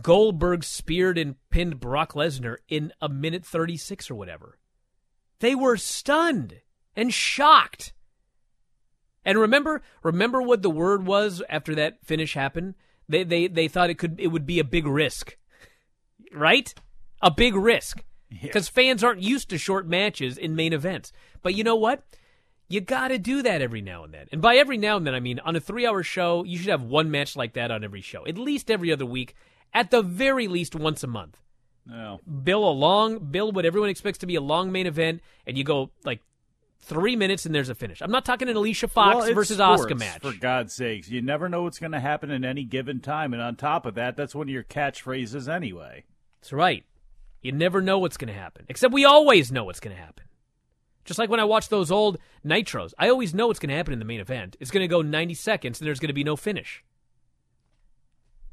Goldberg 0.03 0.65
speared 0.65 1.17
and 1.17 1.37
pinned 1.51 1.81
Brock 1.81 2.13
Lesnar 2.13 2.57
in 2.69 2.93
a 3.01 3.09
minute 3.09 3.45
36 3.47 4.11
or 4.11 4.17
whatever. 4.17 4.59
They 5.39 5.55
were 5.55 5.77
stunned 5.77 6.61
and 6.97 7.15
shocked. 7.15 7.93
And 9.25 9.39
remember, 9.39 9.83
remember 10.03 10.43
what 10.43 10.63
the 10.63 10.71
word 10.71 11.07
was 11.07 11.43
after 11.49 11.75
that 11.77 12.05
finish 12.05 12.35
happened? 12.35 12.75
They 13.09 13.25
they 13.25 13.47
they 13.47 13.69
thought 13.69 13.91
it 13.91 13.99
could 13.99 14.19
it 14.19 14.29
would 14.29 14.47
be 14.47 14.59
a 14.59 14.65
big 14.65 14.87
risk. 14.87 15.37
Right? 16.33 16.73
A 17.23 17.31
big 17.31 17.55
risk. 17.55 18.03
Cuz 18.53 18.69
fans 18.69 19.03
aren't 19.03 19.23
used 19.23 19.49
to 19.51 19.59
short 19.59 19.87
matches 19.87 20.37
in 20.37 20.55
main 20.55 20.73
events. 20.73 21.13
But 21.43 21.55
you 21.55 21.65
know 21.65 21.77
what? 21.77 22.03
You 22.69 22.83
got 22.83 23.09
to 23.09 23.19
do 23.19 23.41
that 23.43 23.63
every 23.63 23.81
now 23.81 24.05
and 24.05 24.13
then. 24.13 24.27
And 24.31 24.43
by 24.43 24.57
every 24.57 24.77
now 24.77 24.99
and 24.99 25.07
then, 25.07 25.15
I 25.15 25.21
mean 25.21 25.41
on 25.41 25.57
a 25.57 25.61
three 25.61 25.87
hour 25.87 26.03
show, 26.03 26.45
you 26.45 26.59
should 26.59 26.69
have 26.69 26.83
one 26.83 27.11
match 27.11 27.35
like 27.35 27.55
that 27.55 27.71
on 27.71 27.83
every 27.83 28.03
show, 28.03 28.27
at 28.27 28.37
least 28.37 28.71
every 28.71 28.93
other 28.93 29.07
week, 29.07 29.35
at 29.73 29.91
the 29.91 30.03
very 30.03 30.49
least 30.49 30.75
once 30.75 31.03
a 31.03 31.07
month. 31.07 31.41
No. 31.87 32.21
Bill 32.45 32.69
a 32.69 32.71
long, 32.71 33.19
bill 33.19 33.51
what 33.51 33.65
everyone 33.65 33.89
expects 33.89 34.19
to 34.19 34.27
be 34.27 34.35
a 34.35 34.43
long 34.43 34.71
main 34.71 34.87
event, 34.87 35.23
and 35.47 35.57
you 35.57 35.65
go 35.65 35.91
like 36.05 36.21
three 36.81 37.17
minutes 37.17 37.47
and 37.47 37.55
there's 37.55 37.69
a 37.69 37.75
finish. 37.75 38.01
I'm 38.01 38.11
not 38.11 38.25
talking 38.25 38.49
an 38.49 38.57
Alicia 38.57 38.89
Fox 38.89 39.17
Well, 39.17 39.35
versus 39.35 39.59
sports, 39.59 39.85
Asuka 39.85 39.99
match. 39.99 40.23
For 40.23 40.33
God's 40.33 40.75
sakes, 40.75 41.09
you 41.09 41.21
never 41.21 41.49
know 41.49 41.63
what's 41.63 41.79
going 41.79 41.93
to 41.93 42.01
happen 42.01 42.31
in 42.31 42.45
any 42.45 42.65
given 42.65 43.01
time, 43.01 43.33
and 43.33 43.43
on 43.43 43.57
top 43.57 43.87
of 43.87 43.95
that, 43.97 44.17
that's 44.17 44.35
one 44.35 44.49
of 44.49 44.53
your 44.53 44.65
catchphrases 44.65 45.53
anyway. 45.53 46.05
That's 46.41 46.53
right. 46.53 46.85
You 47.43 47.53
never 47.53 47.81
know 47.81 47.99
what's 47.99 48.17
going 48.17 48.33
to 48.33 48.39
happen, 48.39 48.65
except 48.69 48.93
we 48.93 49.05
always 49.05 49.53
know 49.53 49.65
what's 49.65 49.81
going 49.81 49.95
to 49.95 50.03
happen. 50.03 50.25
Just 51.05 51.19
like 51.19 51.31
when 51.31 51.41
I 51.41 51.45
watch 51.45 51.71
those 51.71 51.91
old 51.91 52.19
Nitros, 52.45 52.93
I 52.99 53.09
always 53.09 53.33
know 53.33 53.47
what's 53.47 53.59
going 53.59 53.71
to 53.71 53.77
happen 53.77 53.95
in 53.95 53.99
the 53.99 54.05
main 54.05 54.21
event. 54.21 54.57
It's 54.61 54.71
going 54.71 54.83
to 54.83 54.89
go 54.89 55.01
90 55.01 55.33
seconds 55.33 55.81
and 55.81 55.87
there's 55.87 56.01
going 56.01 56.09
to 56.09 56.13
be 56.15 56.23
no 56.23 56.37
finish. 56.37 56.85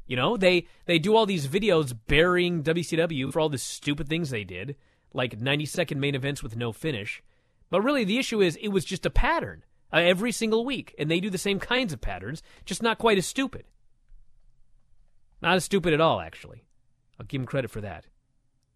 You 0.06 0.16
know, 0.16 0.38
they 0.38 0.66
they 0.86 0.98
do 0.98 1.14
all 1.14 1.26
these 1.26 1.48
videos 1.48 1.94
burying 2.06 2.62
WCW 2.62 3.30
for 3.30 3.40
all 3.40 3.50
the 3.50 3.58
stupid 3.58 4.08
things 4.08 4.30
they 4.30 4.44
did, 4.44 4.76
like 5.12 5.38
90 5.38 5.66
second 5.66 6.00
main 6.00 6.14
events 6.14 6.42
with 6.42 6.56
no 6.56 6.72
finish. 6.72 7.22
But 7.70 7.82
really, 7.82 8.04
the 8.04 8.18
issue 8.18 8.40
is 8.40 8.56
it 8.56 8.68
was 8.68 8.84
just 8.84 9.06
a 9.06 9.10
pattern 9.10 9.64
uh, 9.92 9.98
every 9.98 10.32
single 10.32 10.64
week, 10.64 10.94
and 10.98 11.10
they 11.10 11.20
do 11.20 11.30
the 11.30 11.38
same 11.38 11.58
kinds 11.58 11.92
of 11.92 12.00
patterns, 12.00 12.42
just 12.64 12.82
not 12.82 12.98
quite 12.98 13.18
as 13.18 13.26
stupid. 13.26 13.64
Not 15.42 15.56
as 15.56 15.64
stupid 15.64 15.92
at 15.92 16.00
all, 16.00 16.20
actually. 16.20 16.64
I'll 17.18 17.26
give 17.26 17.40
them 17.40 17.46
credit 17.46 17.70
for 17.70 17.80
that. 17.80 18.06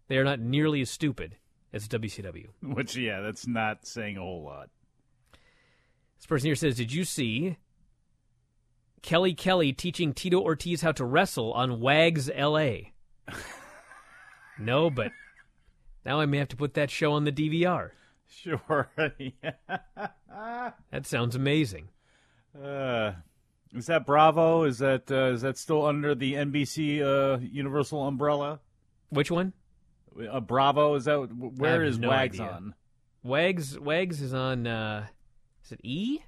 They 0.07 0.17
are 0.17 0.23
not 0.23 0.39
nearly 0.39 0.81
as 0.81 0.89
stupid 0.89 1.37
as 1.73 1.87
WCW. 1.87 2.47
Which, 2.63 2.95
yeah, 2.95 3.21
that's 3.21 3.47
not 3.47 3.85
saying 3.85 4.17
a 4.17 4.21
whole 4.21 4.43
lot. 4.43 4.69
This 6.17 6.27
person 6.27 6.47
here 6.47 6.55
says, 6.55 6.75
Did 6.75 6.93
you 6.93 7.03
see 7.03 7.57
Kelly 9.01 9.33
Kelly 9.33 9.73
teaching 9.73 10.13
Tito 10.13 10.39
Ortiz 10.39 10.81
how 10.81 10.91
to 10.93 11.05
wrestle 11.05 11.53
on 11.53 11.79
Wags 11.79 12.29
LA? 12.29 12.75
no, 14.59 14.89
but 14.89 15.11
now 16.05 16.19
I 16.19 16.25
may 16.25 16.37
have 16.37 16.49
to 16.49 16.55
put 16.55 16.73
that 16.75 16.91
show 16.91 17.13
on 17.13 17.23
the 17.23 17.31
DVR. 17.31 17.91
Sure. 18.31 18.89
That 20.91 21.05
sounds 21.05 21.35
amazing. 21.35 21.89
Uh, 22.59 23.13
is 23.73 23.85
that 23.87 24.05
Bravo? 24.05 24.63
Is 24.63 24.79
that 24.79 25.11
uh, 25.11 25.33
is 25.33 25.41
that 25.41 25.57
still 25.57 25.85
under 25.85 26.15
the 26.15 26.33
NBC 26.35 27.01
uh, 27.01 27.39
Universal 27.41 28.07
umbrella? 28.07 28.59
Which 29.09 29.29
one? 29.31 29.53
Uh, 30.29 30.39
Bravo 30.39 30.95
is 30.95 31.05
that? 31.05 31.17
Where 31.57 31.83
is 31.83 31.99
no 31.99 32.09
Wags 32.09 32.39
idea. 32.39 32.51
on? 32.53 32.75
Wags 33.23 33.77
Wags 33.79 34.21
is 34.21 34.33
on 34.33 34.65
uh 34.67 35.07
is 35.65 35.71
it 35.73 35.79
E? 35.83 36.19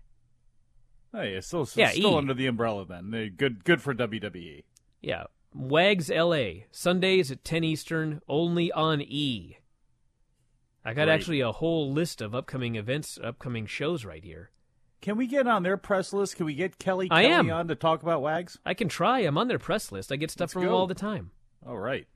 Oh 1.13 1.21
yeah, 1.21 1.39
still 1.39 1.67
Yeah, 1.75 1.89
still 1.89 2.13
E. 2.13 2.17
under 2.17 2.33
the 2.33 2.47
umbrella. 2.47 2.85
Then 2.85 3.11
They're 3.11 3.29
good 3.29 3.63
good 3.63 3.81
for. 3.81 3.93
WWE. 3.93 4.63
Yeah. 5.01 5.23
Wags 5.53 6.09
LA. 6.09 6.63
Sundays 6.71 7.31
at 7.31 7.43
10 7.43 7.63
Eastern, 7.63 8.21
only 8.27 8.71
on 8.71 9.01
E. 9.01 9.57
I 10.85 10.93
got 10.93 11.05
Great. 11.05 11.13
actually 11.13 11.39
a 11.41 11.51
whole 11.51 11.91
list 11.91 12.21
of 12.21 12.35
upcoming 12.35 12.75
events, 12.75 13.17
upcoming 13.23 13.65
shows 13.65 14.03
right 14.03 14.23
here. 14.23 14.49
Can 15.01 15.17
we 15.17 15.27
get 15.27 15.47
on 15.47 15.63
their 15.63 15.77
press 15.77 16.13
list? 16.13 16.35
Can 16.37 16.45
we 16.45 16.53
get 16.55 16.77
Kelly 16.79 17.07
I 17.11 17.23
Kelly 17.23 17.33
am. 17.33 17.51
on 17.51 17.67
to 17.69 17.75
talk 17.75 18.03
about 18.03 18.21
Wags? 18.21 18.57
I 18.65 18.73
can 18.73 18.87
try. 18.89 19.19
I'm 19.19 19.37
on 19.37 19.47
their 19.47 19.59
press 19.59 19.91
list. 19.91 20.11
I 20.11 20.15
get 20.17 20.31
stuff 20.31 20.45
Let's 20.47 20.53
from 20.53 20.63
them 20.63 20.73
all 20.73 20.87
the 20.87 20.93
time. 20.95 21.31
All 21.65 21.77
right. 21.77 22.07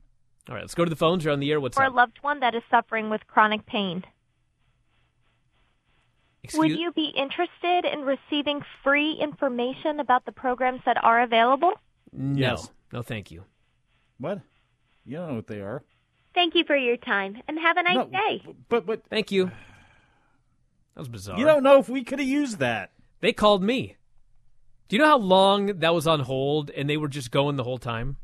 All 0.48 0.54
right, 0.54 0.62
let's 0.62 0.74
go 0.74 0.84
to 0.84 0.90
the 0.90 0.96
phones. 0.96 1.24
You're 1.24 1.32
on 1.34 1.40
the 1.40 1.50
air. 1.50 1.60
What's 1.60 1.76
for 1.76 1.84
up? 1.84 1.92
a 1.92 1.96
loved 1.96 2.18
one 2.22 2.40
that 2.40 2.54
is 2.54 2.62
suffering 2.70 3.10
with 3.10 3.26
chronic 3.26 3.66
pain. 3.66 4.04
Excuse- 6.42 6.58
Would 6.70 6.78
you 6.78 6.92
be 6.92 7.12
interested 7.14 7.84
in 7.84 8.02
receiving 8.02 8.62
free 8.82 9.12
information 9.12 10.00
about 10.00 10.24
the 10.24 10.32
programs 10.32 10.80
that 10.86 11.02
are 11.02 11.20
available? 11.22 11.72
No. 12.12 12.38
Yes. 12.40 12.70
No, 12.92 13.02
thank 13.02 13.30
you. 13.30 13.44
What? 14.18 14.40
You 15.04 15.16
don't 15.18 15.28
know 15.28 15.34
what 15.34 15.46
they 15.46 15.60
are. 15.60 15.82
Thank 16.38 16.54
you 16.54 16.62
for 16.62 16.76
your 16.76 16.96
time 16.96 17.42
and 17.48 17.58
have 17.58 17.76
a 17.76 17.82
nice 17.82 17.96
No, 17.96 18.04
day. 18.04 18.44
But 18.68 18.86
but 18.86 19.02
Thank 19.10 19.32
you. 19.32 19.46
That 19.46 21.00
was 21.00 21.08
bizarre. 21.08 21.36
you 21.36 21.44
don't 21.44 21.64
know 21.64 21.80
if 21.80 21.88
we 21.88 22.04
could 22.04 22.20
have 22.20 22.28
used 22.28 22.60
that. 22.60 22.92
They 23.20 23.32
called 23.32 23.60
me. 23.60 23.96
Do 24.86 24.94
you 24.94 25.02
know 25.02 25.08
how 25.08 25.18
long 25.18 25.80
that 25.80 25.92
was 25.92 26.06
on 26.06 26.20
hold 26.20 26.70
and 26.70 26.88
they 26.88 26.96
were 26.96 27.08
just 27.08 27.32
going 27.32 27.56
the 27.56 27.64
whole 27.64 27.76
time? 27.78 28.18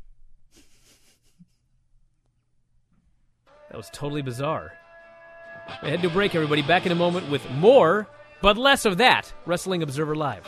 That 3.69 3.75
was 3.75 3.89
totally 3.91 4.21
bizarre. 4.21 4.71
We 5.83 5.89
had 5.89 6.01
to 6.01 6.09
break 6.09 6.35
everybody. 6.35 6.61
Back 6.61 6.85
in 6.85 6.93
a 6.93 6.95
moment 6.95 7.29
with 7.29 7.45
more, 7.51 8.07
but 8.41 8.57
less 8.57 8.85
of 8.85 8.97
that. 8.99 9.33
Wrestling 9.45 9.83
Observer 9.83 10.15
Live. 10.15 10.47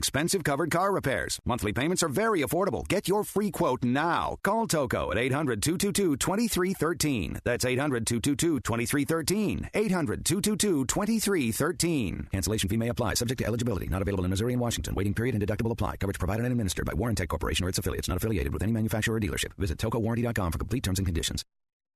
expensive 0.00 0.42
covered 0.42 0.70
car 0.70 0.92
repairs. 0.92 1.38
Monthly 1.44 1.74
payments 1.74 2.02
are 2.02 2.08
very 2.08 2.40
affordable. 2.40 2.88
Get 2.88 3.06
your 3.06 3.22
free 3.22 3.50
quote 3.50 3.84
now. 3.84 4.36
Call 4.42 4.66
Toco 4.66 5.10
at 5.10 5.18
800 5.18 5.62
222 5.62 6.16
2313. 6.16 7.40
That's 7.44 7.66
800 7.66 8.06
222 8.06 8.60
2313. 8.60 9.68
800 9.74 10.24
222 10.24 10.86
2313. 10.86 12.28
Cancellation 12.32 12.70
fee 12.70 12.78
may 12.78 12.88
apply, 12.88 13.12
subject 13.12 13.40
to 13.40 13.46
eligibility. 13.46 13.88
Not 13.88 14.00
available 14.00 14.24
in 14.24 14.30
Missouri 14.30 14.54
and 14.54 14.62
Washington. 14.62 14.94
Waiting 14.94 15.12
period 15.12 15.34
and 15.34 15.46
deductible 15.46 15.70
apply. 15.70 15.96
Coverage 15.96 16.18
provided 16.18 16.46
and 16.46 16.52
administered 16.52 16.86
by 16.86 16.94
Warrantech 16.94 17.28
Corporation 17.28 17.66
or 17.66 17.68
its 17.68 17.78
affiliates, 17.78 18.08
not 18.08 18.16
affiliated 18.16 18.54
with 18.54 18.62
any 18.62 18.72
manufacturer 18.72 19.16
or 19.16 19.20
dealership. 19.20 19.52
Visit 19.58 19.76
tocowarranty.com 19.76 20.52
for 20.52 20.58
complete 20.58 20.82
terms 20.82 20.98
and 20.98 21.06
conditions. 21.06 21.44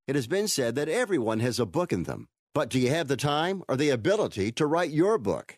It 0.07 0.13
has 0.13 0.27
been 0.27 0.47
said 0.47 0.75
that 0.75 0.89
everyone 0.89 1.39
has 1.39 1.59
a 1.59 1.65
book 1.65 1.91
in 1.91 2.03
them. 2.03 2.27
But 2.53 2.69
do 2.69 2.79
you 2.79 2.91
have 2.91 3.07
the 3.07 3.17
time 3.17 3.63
or 3.67 3.75
the 3.75 3.89
ability 3.89 4.51
to 4.51 4.67
write 4.67 4.91
your 4.91 5.17
book? 5.17 5.57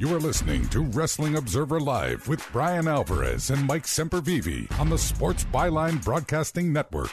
You 0.00 0.14
are 0.14 0.20
listening 0.20 0.68
to 0.68 0.82
Wrestling 0.82 1.38
Observer 1.38 1.80
Live 1.80 2.28
with 2.28 2.40
Brian 2.52 2.86
Alvarez 2.86 3.50
and 3.50 3.66
Mike 3.66 3.82
Sempervive 3.82 4.70
on 4.78 4.88
the 4.88 4.96
Sports 4.96 5.44
Byline 5.52 6.04
Broadcasting 6.04 6.72
Network. 6.72 7.10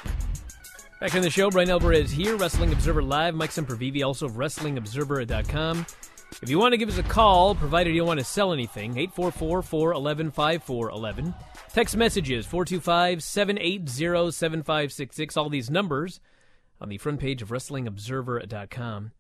Back 1.00 1.16
on 1.16 1.24
the 1.24 1.32
show, 1.32 1.50
Brian 1.50 1.72
Alvarez 1.72 2.12
here, 2.12 2.36
Wrestling 2.36 2.72
Observer 2.72 3.02
Live. 3.02 3.34
Mike 3.34 3.50
Sempervive, 3.50 4.06
also 4.06 4.28
of 4.28 4.34
WrestlingObserver.com. 4.34 5.88
If 6.44 6.48
you 6.48 6.60
want 6.60 6.74
to 6.74 6.78
give 6.78 6.90
us 6.90 7.00
a 7.00 7.04
call, 7.04 7.56
provided 7.56 7.92
you 7.92 8.02
don't 8.02 8.08
want 8.08 8.20
to 8.20 8.24
sell 8.24 8.54
anything, 8.54 8.94
844-411-5411. 8.94 11.34
Text 11.74 11.98
messages, 11.98 12.46
425-780-7566. 12.46 15.38
All 15.38 15.50
these 15.50 15.72
numbers 15.72 16.20
on 16.80 16.90
the 16.90 17.00
front 17.00 17.20
page 17.20 17.42
of 17.42 17.50
WrestlingObserver.com. 17.50 19.12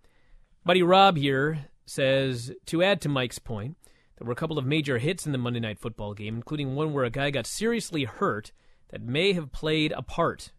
Buddy 0.63 0.83
Rob 0.83 1.17
here 1.17 1.65
says, 1.85 2.51
to 2.65 2.83
add 2.83 3.01
to 3.01 3.09
Mike's 3.09 3.39
point, 3.39 3.77
there 4.17 4.25
were 4.25 4.33
a 4.33 4.35
couple 4.35 4.57
of 4.57 4.65
major 4.65 4.97
hits 4.97 5.25
in 5.25 5.31
the 5.31 5.37
Monday 5.37 5.59
Night 5.59 5.79
Football 5.79 6.13
game, 6.13 6.35
including 6.35 6.75
one 6.75 6.93
where 6.93 7.03
a 7.03 7.09
guy 7.09 7.31
got 7.31 7.45
seriously 7.45 8.05
hurt 8.05 8.51
that 8.89 9.01
may 9.01 9.33
have 9.33 9.51
played 9.51 9.91
a 9.91 10.01
part. 10.01 10.51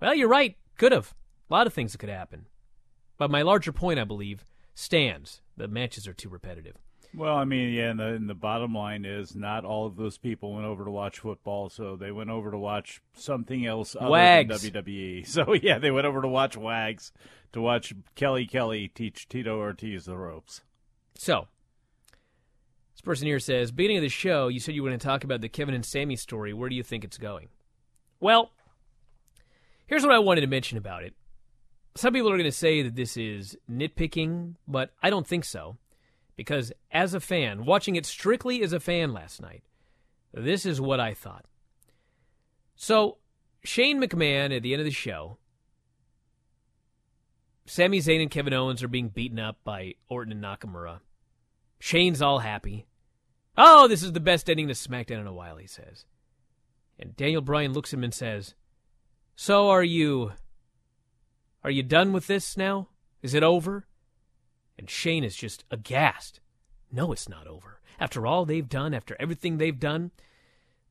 Well, 0.00 0.14
you're 0.14 0.28
right. 0.28 0.56
Could 0.78 0.92
have. 0.92 1.14
A 1.48 1.54
lot 1.54 1.66
of 1.66 1.72
things 1.72 1.92
that 1.92 1.98
could 1.98 2.08
happen. 2.08 2.46
But 3.18 3.30
my 3.30 3.42
larger 3.42 3.72
point, 3.72 4.00
I 4.00 4.04
believe, 4.04 4.44
stands. 4.74 5.42
The 5.56 5.68
matches 5.68 6.08
are 6.08 6.14
too 6.14 6.28
repetitive. 6.28 6.76
Well, 7.14 7.36
I 7.36 7.44
mean, 7.44 7.74
yeah, 7.74 7.90
and 7.90 8.00
the, 8.00 8.06
and 8.06 8.28
the 8.28 8.34
bottom 8.34 8.74
line 8.74 9.04
is 9.04 9.36
not 9.36 9.66
all 9.66 9.86
of 9.86 9.96
those 9.96 10.16
people 10.16 10.54
went 10.54 10.64
over 10.64 10.84
to 10.84 10.90
watch 10.90 11.18
football, 11.18 11.68
so 11.68 11.94
they 11.94 12.10
went 12.10 12.30
over 12.30 12.50
to 12.50 12.58
watch 12.58 13.02
something 13.12 13.66
else 13.66 13.94
other 13.98 14.10
Wags. 14.10 14.62
than 14.62 14.84
WWE. 14.84 15.26
So, 15.32 15.52
yeah, 15.52 15.78
they 15.78 15.90
went 15.90 16.06
over 16.06 16.22
to 16.22 16.28
watch 16.28 16.56
Wags, 16.56 17.12
to 17.52 17.60
watch 17.60 17.92
Kelly 18.14 18.46
Kelly 18.46 18.88
teach 18.88 19.28
Tito 19.28 19.58
Ortiz 19.58 20.06
the 20.06 20.16
ropes. 20.16 20.62
So, 21.14 21.48
this 22.94 23.02
person 23.02 23.26
here 23.26 23.38
says, 23.38 23.72
beginning 23.72 23.98
of 23.98 24.02
the 24.02 24.08
show, 24.08 24.48
you 24.48 24.58
said 24.58 24.74
you 24.74 24.82
were 24.82 24.88
going 24.88 24.98
to 24.98 25.06
talk 25.06 25.22
about 25.22 25.42
the 25.42 25.50
Kevin 25.50 25.74
and 25.74 25.84
Sami 25.84 26.16
story. 26.16 26.54
Where 26.54 26.70
do 26.70 26.74
you 26.74 26.82
think 26.82 27.04
it's 27.04 27.18
going? 27.18 27.48
Well, 28.20 28.52
here's 29.86 30.02
what 30.02 30.14
I 30.14 30.18
wanted 30.18 30.42
to 30.42 30.46
mention 30.46 30.78
about 30.78 31.02
it. 31.02 31.14
Some 31.94 32.14
people 32.14 32.30
are 32.30 32.38
going 32.38 32.44
to 32.44 32.56
say 32.56 32.80
that 32.82 32.96
this 32.96 33.18
is 33.18 33.54
nitpicking, 33.70 34.54
but 34.66 34.94
I 35.02 35.10
don't 35.10 35.26
think 35.26 35.44
so. 35.44 35.76
Because 36.42 36.72
as 36.90 37.14
a 37.14 37.20
fan, 37.20 37.64
watching 37.64 37.94
it 37.94 38.04
strictly 38.04 38.64
as 38.64 38.72
a 38.72 38.80
fan 38.80 39.12
last 39.12 39.40
night, 39.40 39.62
this 40.34 40.66
is 40.66 40.80
what 40.80 40.98
I 40.98 41.14
thought. 41.14 41.44
So, 42.74 43.18
Shane 43.62 44.02
McMahon 44.02 44.56
at 44.56 44.64
the 44.64 44.72
end 44.72 44.80
of 44.80 44.84
the 44.84 44.90
show, 44.90 45.38
Sami 47.64 48.00
Zayn 48.00 48.20
and 48.20 48.30
Kevin 48.30 48.52
Owens 48.52 48.82
are 48.82 48.88
being 48.88 49.08
beaten 49.08 49.38
up 49.38 49.58
by 49.62 49.94
Orton 50.08 50.32
and 50.32 50.42
Nakamura. 50.42 50.98
Shane's 51.78 52.20
all 52.20 52.40
happy. 52.40 52.86
Oh, 53.56 53.86
this 53.86 54.02
is 54.02 54.10
the 54.10 54.18
best 54.18 54.50
ending 54.50 54.66
to 54.66 54.74
SmackDown 54.74 55.20
in 55.20 55.28
a 55.28 55.32
while, 55.32 55.58
he 55.58 55.68
says. 55.68 56.06
And 56.98 57.14
Daniel 57.14 57.40
Bryan 57.40 57.72
looks 57.72 57.92
at 57.92 57.98
him 57.98 58.04
and 58.04 58.12
says, 58.12 58.56
So 59.36 59.68
are 59.68 59.84
you. 59.84 60.32
Are 61.62 61.70
you 61.70 61.84
done 61.84 62.12
with 62.12 62.26
this 62.26 62.56
now? 62.56 62.88
Is 63.22 63.32
it 63.32 63.44
over? 63.44 63.86
And 64.78 64.88
Shane 64.88 65.24
is 65.24 65.36
just 65.36 65.64
aghast. 65.70 66.40
No, 66.90 67.12
it's 67.12 67.28
not 67.28 67.46
over. 67.46 67.80
After 67.98 68.26
all 68.26 68.44
they've 68.44 68.68
done, 68.68 68.94
after 68.94 69.16
everything 69.18 69.58
they've 69.58 69.78
done, 69.78 70.10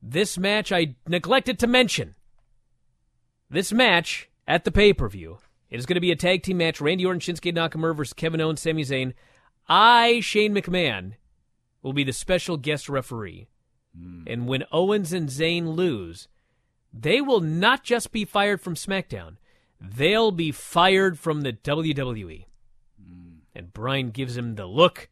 this 0.02 0.36
match 0.36 0.72
I 0.72 0.96
neglected 1.06 1.58
to 1.60 1.66
mention. 1.66 2.14
This 3.48 3.72
match 3.72 4.28
at 4.48 4.64
the 4.64 4.72
pay 4.72 4.92
per 4.92 5.08
view, 5.08 5.38
it 5.70 5.78
is 5.78 5.86
going 5.86 5.96
to 5.96 6.00
be 6.00 6.10
a 6.10 6.16
tag 6.16 6.42
team 6.42 6.58
match 6.58 6.80
Randy 6.80 7.06
Orton, 7.06 7.20
Shinsuke 7.20 7.54
Nakamura 7.54 7.94
versus 7.94 8.12
Kevin 8.12 8.40
Owens, 8.40 8.60
Sami 8.60 8.82
Zayn. 8.82 9.14
I, 9.68 10.20
Shane 10.20 10.54
McMahon, 10.54 11.14
will 11.82 11.92
be 11.92 12.04
the 12.04 12.12
special 12.12 12.56
guest 12.56 12.88
referee. 12.88 13.48
Hmm. 13.96 14.22
And 14.26 14.46
when 14.46 14.64
Owens 14.72 15.12
and 15.12 15.28
Zayn 15.28 15.76
lose, 15.76 16.28
they 16.92 17.20
will 17.20 17.40
not 17.40 17.84
just 17.84 18.12
be 18.12 18.24
fired 18.24 18.60
from 18.60 18.74
SmackDown, 18.74 19.36
they'll 19.80 20.32
be 20.32 20.52
fired 20.52 21.18
from 21.18 21.42
the 21.42 21.52
WWE. 21.52 22.44
And 23.54 23.72
Brian 23.72 24.10
gives 24.10 24.36
him 24.36 24.54
the 24.54 24.66
look 24.66 25.08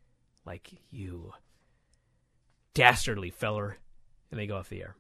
like, 0.47 0.70
you 0.91 1.32
dastardly 2.74 3.30
feller. 3.30 3.78
And 4.30 4.38
they 4.38 4.47
go 4.47 4.57
off 4.57 4.68
the 4.68 4.82
air. 4.82 4.97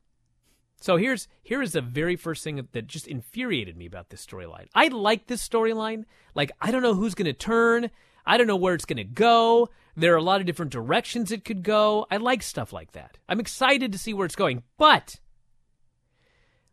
So 0.80 0.96
here's 0.96 1.28
here 1.42 1.60
is 1.60 1.72
the 1.72 1.82
very 1.82 2.16
first 2.16 2.42
thing 2.42 2.66
that 2.72 2.86
just 2.86 3.06
infuriated 3.06 3.76
me 3.76 3.86
about 3.86 4.08
this 4.08 4.24
storyline. 4.24 4.66
I 4.74 4.88
like 4.88 5.26
this 5.26 5.46
storyline. 5.46 6.04
Like 6.34 6.50
I 6.60 6.70
don't 6.70 6.82
know 6.82 6.94
who's 6.94 7.14
going 7.14 7.26
to 7.26 7.32
turn. 7.32 7.90
I 8.26 8.38
don't 8.38 8.46
know 8.46 8.56
where 8.56 8.74
it's 8.74 8.86
going 8.86 8.96
to 8.96 9.04
go. 9.04 9.68
There 9.96 10.14
are 10.14 10.18
a 10.18 10.22
lot 10.22 10.40
of 10.40 10.46
different 10.46 10.72
directions 10.72 11.30
it 11.30 11.44
could 11.44 11.62
go. 11.62 12.06
I 12.10 12.16
like 12.16 12.42
stuff 12.42 12.72
like 12.72 12.92
that. 12.92 13.18
I'm 13.28 13.40
excited 13.40 13.92
to 13.92 13.98
see 13.98 14.14
where 14.14 14.24
it's 14.24 14.36
going. 14.36 14.62
But 14.78 15.20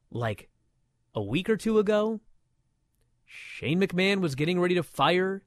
like 0.10 0.50
a 1.14 1.22
week 1.22 1.50
or 1.50 1.58
two 1.58 1.78
ago, 1.78 2.22
Shane 3.26 3.82
McMahon 3.82 4.22
was 4.22 4.36
getting 4.36 4.60
ready 4.60 4.76
to 4.76 4.84
fire 4.84 5.44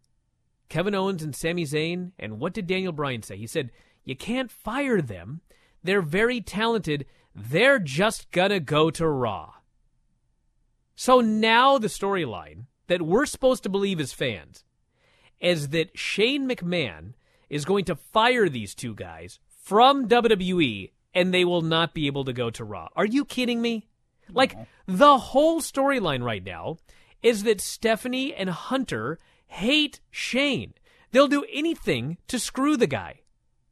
Kevin 0.70 0.94
Owens 0.94 1.22
and 1.22 1.36
Sami 1.36 1.64
Zayn. 1.64 2.12
And 2.18 2.40
what 2.40 2.54
did 2.54 2.66
Daniel 2.66 2.92
Bryan 2.92 3.22
say? 3.22 3.36
He 3.36 3.46
said, 3.46 3.70
You 4.04 4.16
can't 4.16 4.50
fire 4.50 5.02
them. 5.02 5.42
They're 5.84 6.00
very 6.00 6.40
talented. 6.40 7.04
They're 7.34 7.78
just 7.78 8.30
going 8.30 8.50
to 8.50 8.60
go 8.60 8.90
to 8.90 9.06
Raw. 9.06 9.52
So 10.94 11.20
now 11.20 11.76
the 11.78 11.88
storyline 11.88 12.64
that 12.86 13.02
we're 13.02 13.26
supposed 13.26 13.62
to 13.64 13.68
believe 13.68 14.00
as 14.00 14.12
fans 14.12 14.64
is 15.40 15.68
that 15.68 15.98
Shane 15.98 16.48
McMahon 16.48 17.14
is 17.48 17.64
going 17.64 17.84
to 17.86 17.96
fire 17.96 18.48
these 18.48 18.74
two 18.74 18.94
guys 18.94 19.38
from 19.62 20.08
WWE 20.08 20.92
and 21.14 21.34
they 21.34 21.44
will 21.44 21.62
not 21.62 21.94
be 21.94 22.06
able 22.06 22.24
to 22.24 22.32
go 22.32 22.50
to 22.50 22.64
Raw. 22.64 22.88
Are 22.94 23.06
you 23.06 23.24
kidding 23.24 23.60
me? 23.60 23.88
Like, 24.32 24.56
the 24.86 25.18
whole 25.18 25.60
storyline 25.60 26.22
right 26.22 26.44
now 26.44 26.76
is 27.22 27.42
that 27.42 27.60
Stephanie 27.60 28.32
and 28.34 28.48
Hunter 28.48 29.18
hate 29.50 30.00
Shane. 30.10 30.74
They'll 31.12 31.28
do 31.28 31.44
anything 31.52 32.18
to 32.28 32.38
screw 32.38 32.76
the 32.76 32.86
guy. 32.86 33.20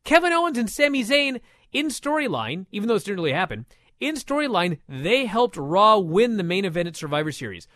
Kevin 0.04 0.32
Owens 0.32 0.58
and 0.58 0.68
Sami 0.68 1.04
Zayn, 1.04 1.40
in 1.72 1.86
storyline, 1.86 2.66
even 2.72 2.88
though 2.88 2.96
it's 2.96 3.04
didn't 3.04 3.18
really 3.18 3.32
happen, 3.32 3.66
in 4.00 4.16
storyline, 4.16 4.78
they 4.88 5.26
helped 5.26 5.56
Raw 5.56 5.98
win 5.98 6.36
the 6.36 6.42
main 6.42 6.64
event 6.64 6.88
at 6.88 6.96
Survivor 6.96 7.32
Series. 7.32 7.68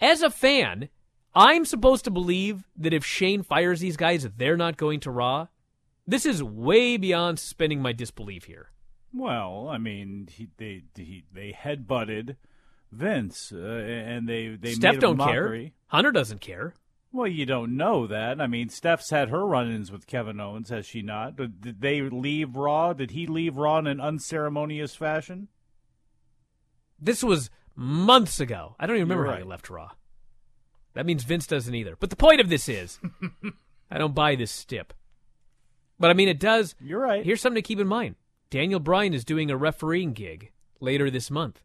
As 0.00 0.22
a 0.22 0.30
fan, 0.30 0.88
I'm 1.34 1.64
supposed 1.64 2.04
to 2.04 2.10
believe 2.10 2.64
that 2.76 2.94
if 2.94 3.04
Shane 3.04 3.42
fires 3.42 3.80
these 3.80 3.96
guys, 3.96 4.28
they're 4.36 4.56
not 4.56 4.76
going 4.76 5.00
to 5.00 5.10
Raw. 5.10 5.48
This 6.06 6.26
is 6.26 6.42
way 6.42 6.96
beyond 6.96 7.38
suspending 7.38 7.82
my 7.82 7.92
disbelief 7.92 8.44
here. 8.44 8.70
Well, 9.12 9.68
I 9.68 9.78
mean, 9.78 10.28
he, 10.30 10.48
they 10.56 10.84
he, 10.94 11.24
they 11.32 11.52
headbutted 11.52 12.36
Vince, 12.92 13.52
uh, 13.52 13.58
and 13.58 14.28
they 14.28 14.56
they 14.60 14.72
Steph 14.72 14.94
made 14.94 14.98
a 14.98 15.00
don't 15.00 15.16
mockery. 15.16 15.64
care. 15.64 15.72
Hunter 15.88 16.12
doesn't 16.12 16.40
care. 16.40 16.74
Well, 17.16 17.26
you 17.26 17.46
don't 17.46 17.78
know 17.78 18.06
that. 18.06 18.42
I 18.42 18.46
mean, 18.46 18.68
Steph's 18.68 19.08
had 19.08 19.30
her 19.30 19.46
run-ins 19.46 19.90
with 19.90 20.06
Kevin 20.06 20.38
Owens, 20.38 20.68
has 20.68 20.84
she 20.84 21.00
not? 21.00 21.36
Did, 21.36 21.62
did 21.62 21.80
they 21.80 22.02
leave 22.02 22.56
Raw? 22.56 22.92
Did 22.92 23.12
he 23.12 23.26
leave 23.26 23.56
Raw 23.56 23.78
in 23.78 23.86
an 23.86 24.02
unceremonious 24.02 24.94
fashion? 24.94 25.48
This 27.00 27.24
was 27.24 27.48
months 27.74 28.38
ago. 28.38 28.76
I 28.78 28.86
don't 28.86 28.96
even 28.96 29.08
remember 29.08 29.24
You're 29.24 29.32
how 29.32 29.38
he 29.38 29.44
left 29.44 29.70
Raw. 29.70 29.92
That 30.92 31.06
means 31.06 31.24
Vince 31.24 31.46
doesn't 31.46 31.74
either. 31.74 31.96
But 31.98 32.10
the 32.10 32.16
point 32.16 32.42
of 32.42 32.50
this 32.50 32.68
is, 32.68 32.98
I 33.90 33.96
don't 33.96 34.14
buy 34.14 34.34
this 34.34 34.50
stip. 34.50 34.92
But 35.98 36.10
I 36.10 36.14
mean, 36.14 36.28
it 36.28 36.38
does. 36.38 36.74
You're 36.78 37.00
right. 37.00 37.24
Here's 37.24 37.40
something 37.40 37.62
to 37.62 37.66
keep 37.66 37.80
in 37.80 37.86
mind 37.86 38.16
Daniel 38.50 38.78
Bryan 38.78 39.14
is 39.14 39.24
doing 39.24 39.50
a 39.50 39.56
refereeing 39.56 40.12
gig 40.12 40.52
later 40.80 41.10
this 41.10 41.30
month. 41.30 41.62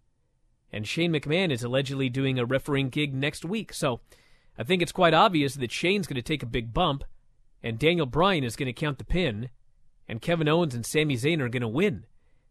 And 0.71 0.87
Shane 0.87 1.11
McMahon 1.11 1.51
is 1.51 1.61
allegedly 1.61 2.07
doing 2.07 2.39
a 2.39 2.45
refereeing 2.45 2.87
gig 2.87 3.13
next 3.13 3.43
week. 3.43 3.73
So 3.73 3.99
I 4.61 4.63
think 4.63 4.83
it's 4.83 4.91
quite 4.91 5.15
obvious 5.15 5.55
that 5.55 5.71
Shane's 5.71 6.05
going 6.05 6.17
to 6.17 6.21
take 6.21 6.43
a 6.43 6.45
big 6.45 6.71
bump, 6.71 7.03
and 7.63 7.79
Daniel 7.79 8.05
Bryan 8.05 8.43
is 8.43 8.55
going 8.55 8.67
to 8.67 8.79
count 8.79 8.99
the 8.99 9.03
pin, 9.03 9.49
and 10.07 10.21
Kevin 10.21 10.47
Owens 10.47 10.75
and 10.75 10.85
Sami 10.85 11.17
Zayn 11.17 11.41
are 11.41 11.49
going 11.49 11.63
to 11.63 11.67
win, 11.67 12.05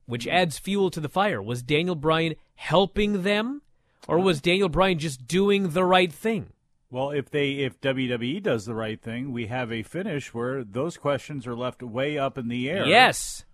which 0.06 0.24
hmm. 0.24 0.30
adds 0.30 0.58
fuel 0.58 0.90
to 0.90 0.98
the 0.98 1.08
fire. 1.08 1.40
Was 1.40 1.62
Daniel 1.62 1.94
Bryan 1.94 2.34
helping 2.56 3.22
them, 3.22 3.62
or 4.08 4.18
was 4.18 4.40
Daniel 4.40 4.68
Bryan 4.68 4.98
just 4.98 5.28
doing 5.28 5.70
the 5.70 5.84
right 5.84 6.12
thing? 6.12 6.48
Well, 6.90 7.12
if 7.12 7.30
they 7.30 7.52
if 7.52 7.80
WWE 7.80 8.42
does 8.42 8.64
the 8.64 8.74
right 8.74 9.00
thing, 9.00 9.30
we 9.30 9.46
have 9.46 9.70
a 9.70 9.84
finish 9.84 10.34
where 10.34 10.64
those 10.64 10.96
questions 10.96 11.46
are 11.46 11.54
left 11.54 11.80
way 11.80 12.18
up 12.18 12.36
in 12.36 12.48
the 12.48 12.68
air. 12.68 12.86
Yes. 12.86 13.44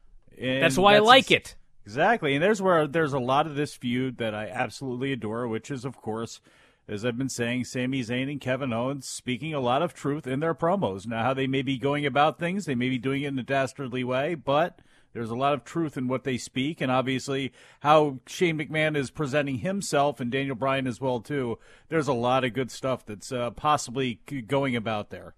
And 0.40 0.62
That's 0.62 0.78
why 0.78 0.96
I 0.96 1.00
like 1.00 1.30
it. 1.30 1.56
Exactly. 1.84 2.32
And 2.32 2.42
there's 2.42 2.62
where 2.62 2.86
there's 2.86 3.12
a 3.12 3.18
lot 3.18 3.46
of 3.46 3.54
this 3.54 3.74
feud 3.74 4.16
that 4.16 4.34
I 4.34 4.48
absolutely 4.48 5.12
adore, 5.12 5.46
which 5.46 5.70
is 5.70 5.84
of 5.84 6.00
course, 6.00 6.40
as 6.88 7.04
I've 7.04 7.18
been 7.18 7.28
saying, 7.28 7.64
Sami 7.64 8.02
Zayn 8.02 8.30
and 8.30 8.40
Kevin 8.40 8.72
Owens 8.72 9.08
speaking 9.08 9.52
a 9.52 9.60
lot 9.60 9.82
of 9.82 9.92
truth 9.92 10.26
in 10.26 10.40
their 10.40 10.54
promos. 10.54 11.06
Now 11.06 11.22
how 11.22 11.34
they 11.34 11.46
may 11.46 11.62
be 11.62 11.78
going 11.78 12.06
about 12.06 12.38
things, 12.38 12.64
they 12.64 12.74
may 12.74 12.88
be 12.88 12.98
doing 12.98 13.22
it 13.22 13.28
in 13.28 13.38
a 13.38 13.42
dastardly 13.42 14.04
way, 14.04 14.34
but 14.34 14.80
there's 15.12 15.30
a 15.30 15.34
lot 15.34 15.54
of 15.54 15.64
truth 15.64 15.96
in 15.96 16.08
what 16.08 16.24
they 16.24 16.36
speak, 16.36 16.80
and 16.82 16.92
obviously 16.92 17.52
how 17.80 18.20
Shane 18.26 18.58
McMahon 18.58 18.96
is 18.96 19.10
presenting 19.10 19.60
himself 19.60 20.20
and 20.20 20.30
Daniel 20.30 20.54
Bryan 20.54 20.86
as 20.86 21.00
well 21.00 21.20
too. 21.20 21.58
There's 21.88 22.08
a 22.08 22.12
lot 22.12 22.44
of 22.44 22.52
good 22.52 22.70
stuff 22.70 23.06
that's 23.06 23.32
uh, 23.32 23.50
possibly 23.52 24.20
going 24.46 24.76
about 24.76 25.08
there. 25.10 25.34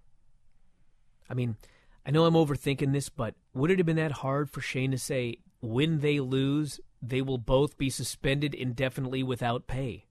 I 1.30 1.34
mean, 1.34 1.56
I 2.04 2.10
know 2.10 2.24
I'm 2.24 2.34
overthinking 2.34 2.92
this, 2.92 3.08
but 3.08 3.36
would 3.54 3.70
it 3.70 3.78
have 3.78 3.86
been 3.86 3.96
that 3.96 4.12
hard 4.12 4.50
for 4.50 4.60
Shane 4.60 4.90
to 4.90 4.98
say, 4.98 5.36
when 5.60 6.00
they 6.00 6.20
lose, 6.20 6.80
they 7.00 7.22
will 7.22 7.38
both 7.38 7.78
be 7.78 7.88
suspended 7.88 8.54
indefinitely 8.54 9.22
without 9.22 9.66
pay? 9.66 10.07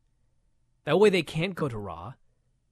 That 0.88 1.02
way 1.02 1.10
they 1.10 1.22
can't 1.22 1.54
go 1.54 1.68
to 1.68 1.78
Raw. 1.78 2.14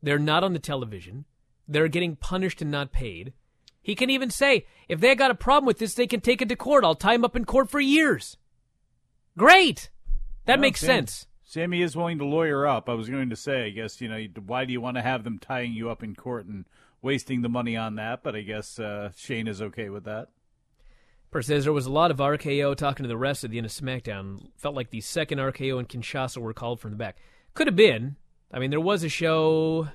They're 0.02 0.18
not 0.18 0.46
on 0.46 0.54
the 0.54 0.60
television. 0.60 1.26
They're 1.68 1.90
getting 1.90 2.16
punished 2.16 2.62
and 2.62 2.72
not 2.72 2.94
paid. 2.94 3.34
He 3.82 3.94
can 3.94 4.10
even 4.10 4.30
say, 4.30 4.66
if 4.88 5.02
they 5.02 5.14
got 5.16 5.32
a 5.32 5.36
problem 5.36 5.66
with 5.68 5.80
this, 5.80 5.96
they 5.96 6.08
can 6.08 6.22
take 6.22 6.42
it 6.42 6.48
to 6.48 6.56
court. 6.56 6.86
I'll 6.86 6.96
tie 6.96 7.16
him 7.16 7.26
up 7.26 7.36
in 7.36 7.44
court 7.44 7.70
for 7.70 7.82
years. 7.82 8.38
Great. 9.38 9.90
That 10.46 10.60
Well, 10.60 10.62
makes 10.62 10.80
Sam- 10.80 10.88
sense. 10.88 11.28
Sami 11.44 11.82
is 11.82 11.98
willing 11.98 12.18
to 12.20 12.26
lawyer 12.26 12.66
up. 12.66 12.88
I 12.88 12.94
was 12.94 13.10
going 13.10 13.30
to 13.32 13.36
say, 13.36 13.66
I 13.66 13.70
guess, 13.72 14.00
you 14.00 14.08
know, 14.08 14.26
why 14.46 14.64
do 14.64 14.72
you 14.72 14.80
want 14.80 14.96
to 14.96 15.02
have 15.04 15.26
them 15.26 15.38
tying 15.38 15.74
you 15.74 15.90
up 15.90 16.02
in 16.02 16.16
court 16.16 16.46
and 16.46 16.64
wasting 17.02 17.42
the 17.42 17.50
money 17.50 17.76
on 17.76 17.96
that? 17.96 18.24
But 18.24 18.38
I 18.38 18.44
guess 18.44 18.80
uh, 18.80 19.12
Shane 19.18 19.50
is 19.50 19.62
okay 19.62 19.90
with 19.90 20.06
that. 20.06 20.30
Per 21.32 21.42
says 21.42 21.66
there 21.66 21.74
was 21.74 21.86
a 21.86 21.92
lot 21.92 22.12
of 22.12 22.18
RKO 22.20 22.78
talking 22.78 23.04
to 23.04 23.10
the 23.10 23.18
rest 23.18 23.44
at 23.44 23.52
the 23.52 23.58
end 23.58 23.66
of 23.66 23.74
SmackDown. 23.74 24.52
Felt 24.56 24.74
like 24.74 24.92
the 24.92 25.02
second 25.02 25.40
RKO 25.40 25.80
and 25.80 25.90
Kinshasa 25.90 26.38
were 26.38 26.54
called 26.54 26.80
from 26.80 26.92
the 26.92 26.98
back. 26.98 27.18
Could 27.56 27.68
have 27.68 27.76
been. 27.76 28.18
I 28.54 28.60
mean, 28.60 28.70
there 28.70 28.80
was 28.80 29.04
a 29.04 29.10
show 29.10 29.90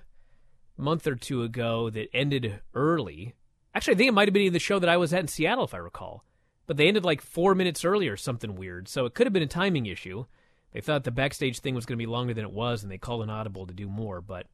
a 0.76 0.82
month 0.82 1.06
or 1.06 1.14
two 1.14 1.44
ago 1.44 1.88
that 1.90 2.08
ended 2.12 2.60
early 2.74 3.36
Actually, 3.74 3.94
I 3.94 3.96
think 3.96 4.08
it 4.08 4.14
might 4.14 4.28
have 4.28 4.34
been 4.34 4.52
the 4.52 4.58
show 4.58 4.78
that 4.78 4.88
I 4.88 4.96
was 4.96 5.12
at 5.12 5.20
in 5.20 5.28
Seattle, 5.28 5.64
if 5.64 5.74
I 5.74 5.78
recall. 5.78 6.24
But 6.66 6.76
they 6.76 6.88
ended 6.88 7.04
like 7.04 7.20
four 7.20 7.54
minutes 7.54 7.84
early 7.84 8.08
or 8.08 8.16
something 8.16 8.56
weird, 8.56 8.88
so 8.88 9.04
it 9.04 9.14
could 9.14 9.26
have 9.26 9.32
been 9.32 9.42
a 9.42 9.48
timing 9.48 9.86
issue. 9.86 10.26
They 10.72 10.80
thought 10.80 11.04
the 11.04 11.10
backstage 11.10 11.58
thing 11.58 11.74
was 11.74 11.86
going 11.86 11.98
to 11.98 12.02
be 12.02 12.10
longer 12.10 12.34
than 12.34 12.44
it 12.44 12.52
was, 12.52 12.82
and 12.82 12.90
they 12.90 12.98
called 12.98 13.22
an 13.22 13.30
audible 13.30 13.66
to 13.66 13.74
do 13.74 13.88
more. 13.88 14.20
But 14.20 14.46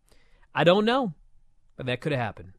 I 0.54 0.64
don't 0.64 0.84
know. 0.84 1.14
But 1.76 1.86
that 1.86 2.00
could 2.00 2.12
have 2.12 2.20
happened. 2.20 2.52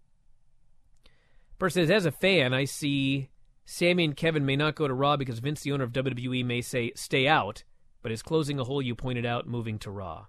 Person 1.57 1.83
says, 1.83 1.91
as 1.91 2.05
a 2.05 2.11
fan, 2.11 2.53
I 2.53 2.65
see 2.65 3.29
Sami 3.65 4.03
and 4.03 4.15
Kevin 4.15 4.45
may 4.45 4.55
not 4.55 4.75
go 4.75 4.87
to 4.87 4.93
Raw 4.93 5.17
because 5.17 5.39
Vince, 5.39 5.61
the 5.61 5.71
owner 5.71 5.83
of 5.83 5.91
WWE, 5.91 6.45
may 6.45 6.61
say 6.61 6.91
stay 6.95 7.27
out, 7.27 7.63
but 8.03 8.11
is 8.11 8.21
closing 8.21 8.59
a 8.59 8.63
hole 8.63 8.81
you 8.81 8.93
pointed 8.93 9.25
out, 9.25 9.47
moving 9.47 9.79
to 9.79 9.89
Raw. 9.89 10.25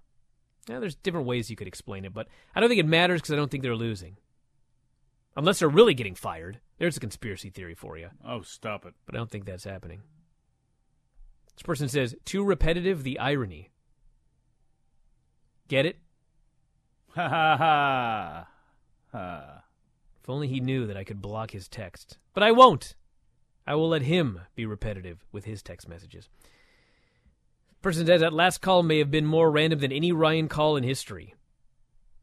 Now, 0.69 0.79
there's 0.79 0.93
different 0.93 1.25
ways 1.25 1.49
you 1.49 1.55
could 1.55 1.67
explain 1.67 2.05
it, 2.05 2.13
but 2.13 2.27
I 2.53 2.59
don't 2.59 2.69
think 2.69 2.79
it 2.79 2.85
matters 2.85 3.21
because 3.21 3.33
I 3.33 3.37
don't 3.37 3.49
think 3.49 3.63
they're 3.63 3.75
losing. 3.75 4.17
Unless 5.35 5.59
they're 5.59 5.67
really 5.67 5.95
getting 5.95 6.13
fired. 6.13 6.59
There's 6.77 6.95
a 6.95 6.99
conspiracy 6.99 7.49
theory 7.49 7.73
for 7.73 7.97
you. 7.97 8.09
Oh, 8.23 8.43
stop 8.43 8.85
it. 8.85 8.93
But 9.07 9.15
I 9.15 9.17
don't 9.17 9.31
think 9.31 9.45
that's 9.45 9.63
happening. 9.63 10.03
This 11.55 11.63
person 11.63 11.89
says, 11.89 12.15
too 12.23 12.43
repetitive, 12.43 13.01
the 13.01 13.17
irony. 13.17 13.71
Get 15.67 15.87
it? 15.87 15.97
Ha 17.15 17.27
ha 17.27 17.57
ha. 17.57 18.47
Ha. 19.11 19.63
If 20.21 20.29
only 20.29 20.47
he 20.47 20.59
knew 20.59 20.85
that 20.85 20.97
I 20.97 21.03
could 21.03 21.19
block 21.19 21.49
his 21.49 21.67
text. 21.67 22.19
But 22.35 22.43
I 22.43 22.51
won't. 22.51 22.93
I 23.65 23.73
will 23.73 23.89
let 23.89 24.03
him 24.03 24.41
be 24.53 24.67
repetitive 24.67 25.25
with 25.31 25.45
his 25.45 25.63
text 25.63 25.89
messages. 25.89 26.29
Person 27.81 28.05
says 28.05 28.21
that 28.21 28.33
last 28.33 28.61
call 28.61 28.83
may 28.83 28.99
have 28.99 29.11
been 29.11 29.25
more 29.25 29.49
random 29.49 29.79
than 29.79 29.91
any 29.91 30.11
Ryan 30.11 30.49
call 30.49 30.75
in 30.75 30.83
history. 30.83 31.35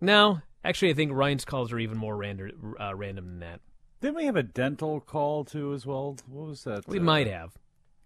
No, 0.01 0.41
actually, 0.63 0.91
I 0.91 0.95
think 0.95 1.13
Ryan's 1.13 1.45
calls 1.45 1.73
are 1.73 1.79
even 1.79 1.97
more 1.97 2.17
random, 2.17 2.75
uh, 2.79 2.95
random 2.95 3.27
than 3.27 3.39
that. 3.41 3.61
Didn't 4.01 4.17
we 4.17 4.27
have 4.27 4.37
a 4.37 4.43
dental 4.43 5.01
call 5.01 5.45
too 5.45 5.73
as 5.73 5.87
well? 5.87 6.17
What 6.27 6.49
was 6.49 6.65
that? 6.65 6.87
We 6.87 6.99
uh, 6.99 7.03
might 7.03 7.27
have. 7.27 7.55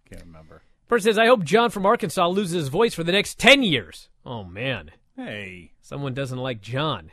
Can't 0.08 0.24
remember. 0.24 0.62
Person 0.88 1.12
says, 1.12 1.18
I 1.18 1.26
hope 1.26 1.44
John 1.44 1.70
from 1.70 1.86
Arkansas 1.86 2.26
loses 2.28 2.54
his 2.54 2.68
voice 2.68 2.94
for 2.94 3.04
the 3.04 3.12
next 3.12 3.38
10 3.38 3.62
years. 3.62 4.08
Oh, 4.26 4.42
man. 4.42 4.90
Hey. 5.16 5.72
Someone 5.82 6.14
doesn't 6.14 6.38
like 6.38 6.60
John. 6.60 7.12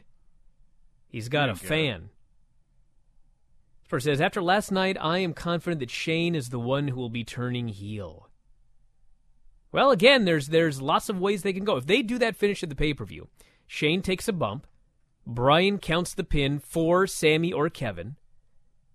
He's 1.08 1.30
got 1.30 1.50
a 1.50 1.56
fan. 1.56 2.10
This 3.82 3.90
person 3.90 4.12
says, 4.12 4.22
After 4.22 4.42
last 4.42 4.72
night, 4.72 4.98
I 5.00 5.20
am 5.20 5.34
confident 5.34 5.80
that 5.80 5.92
Shane 5.92 6.34
is 6.34 6.50
the 6.50 6.60
one 6.60 6.88
who 6.88 7.00
will 7.00 7.10
be 7.10 7.24
turning 7.24 7.68
heel. 7.68 8.27
Well, 9.72 9.92
again, 9.92 10.26
there's 10.26 10.48
there's 10.48 10.82
lots 10.82 11.10
of 11.10 11.20
ways 11.20 11.44
they 11.44 11.54
can 11.54 11.66
go. 11.66 11.78
If 11.78 11.86
they 11.86 12.02
do 12.02 12.18
that 12.20 12.36
finish 12.36 12.64
at 12.64 12.70
the 12.70 12.76
pay 12.76 12.94
per 12.94 13.06
view, 13.06 13.28
Shane 13.68 14.02
takes 14.02 14.28
a 14.28 14.34
bump, 14.34 14.66
Brian 15.26 15.78
counts 15.78 16.14
the 16.14 16.24
pin 16.24 16.60
for 16.60 17.06
Sami 17.06 17.52
or 17.52 17.70
Kevin. 17.70 18.16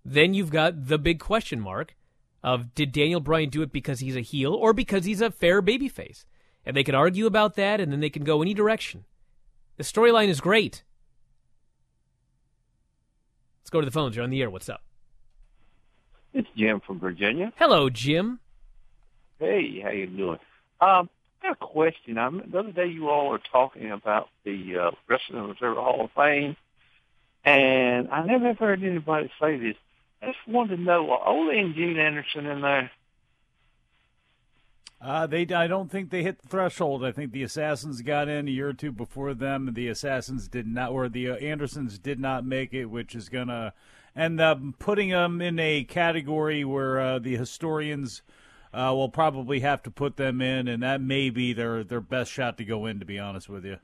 Then 0.03 0.33
you've 0.33 0.49
got 0.49 0.87
the 0.87 0.97
big 0.97 1.19
question 1.19 1.59
mark 1.59 1.95
of 2.43 2.73
did 2.75 2.91
Daniel 2.91 3.21
Bryan 3.21 3.49
do 3.49 3.61
it 3.61 3.71
because 3.71 3.99
he's 3.99 4.17
a 4.17 4.21
heel 4.21 4.53
or 4.53 4.73
because 4.73 5.05
he's 5.05 5.21
a 5.21 5.31
fair 5.31 5.61
babyface? 5.61 6.25
And 6.65 6.75
they 6.75 6.83
can 6.83 6.95
argue 6.95 7.25
about 7.25 7.55
that, 7.55 7.79
and 7.79 7.91
then 7.91 7.99
they 7.99 8.09
can 8.09 8.23
go 8.23 8.41
any 8.41 8.53
direction. 8.53 9.05
The 9.77 9.83
storyline 9.83 10.29
is 10.29 10.41
great. 10.41 10.83
Let's 13.61 13.69
go 13.69 13.81
to 13.81 13.85
the 13.85 13.91
phones. 13.91 14.15
You're 14.15 14.23
on 14.23 14.29
the 14.29 14.41
air. 14.41 14.49
What's 14.49 14.69
up? 14.69 14.81
It's 16.33 16.47
Jim 16.57 16.81
from 16.85 16.99
Virginia. 16.99 17.53
Hello, 17.57 17.89
Jim. 17.89 18.39
Hey, 19.39 19.81
how 19.81 19.91
you 19.91 20.07
doing? 20.07 20.39
Um, 20.81 21.09
I 21.41 21.47
got 21.47 21.51
a 21.51 21.55
question. 21.55 22.17
I 22.17 22.29
the 22.29 22.59
other 22.59 22.71
day 22.71 22.87
you 22.87 23.09
all 23.09 23.29
were 23.29 23.41
talking 23.51 23.91
about 23.91 24.29
the 24.43 24.77
uh, 24.77 24.91
Wrestling 25.07 25.49
Observer 25.49 25.81
Hall 25.81 26.05
of 26.05 26.11
Fame, 26.11 26.55
and 27.43 28.09
I 28.09 28.25
never 28.25 28.47
ever 28.47 28.65
heard 28.65 28.83
anybody 28.83 29.31
say 29.39 29.57
this. 29.57 29.75
I 30.21 30.27
just 30.27 30.47
wanted 30.47 30.77
to 30.77 30.81
know, 30.81 31.11
are 31.11 31.27
Ole 31.27 31.49
and 31.49 31.75
Gene 31.75 31.99
Anderson 31.99 32.45
in 32.45 32.61
there? 32.61 32.91
Uh, 35.01 35.27
they, 35.27 35.45
I 35.53 35.67
don't 35.67 35.91
think 35.91 36.09
they 36.09 36.23
hit 36.23 36.41
the 36.41 36.47
threshold. 36.47 37.03
I 37.03 37.11
think 37.11 37.33
the 37.33 37.43
Assassins 37.43 38.01
got 38.01 38.29
in 38.29 38.47
a 38.47 38.51
year 38.51 38.69
or 38.69 38.73
two 38.73 38.93
before 38.93 39.33
them. 39.33 39.71
The 39.73 39.89
Assassins 39.89 40.47
did 40.47 40.65
not, 40.65 40.91
or 40.91 41.09
the 41.09 41.31
uh, 41.31 41.35
Andersons 41.35 41.99
did 41.99 42.21
not 42.21 42.45
make 42.45 42.73
it, 42.73 42.85
which 42.85 43.13
is 43.13 43.27
gonna 43.27 43.73
end 44.15 44.39
up 44.39 44.61
putting 44.79 45.09
them 45.09 45.41
in 45.41 45.59
a 45.59 45.83
category 45.83 46.63
where 46.63 47.01
uh, 47.01 47.19
the 47.19 47.35
historians 47.35 48.21
uh, 48.73 48.91
will 48.93 49.09
probably 49.09 49.59
have 49.61 49.83
to 49.83 49.91
put 49.91 50.17
them 50.17 50.41
in, 50.41 50.67
and 50.67 50.81
that 50.83 51.01
may 51.01 51.29
be 51.29 51.53
their 51.53 51.83
their 51.83 52.01
best 52.01 52.31
shot 52.31 52.57
to 52.57 52.65
go 52.65 52.85
in. 52.85 52.99
To 52.99 53.05
be 53.05 53.19
honest 53.19 53.49
with 53.49 53.65
you. 53.65 53.77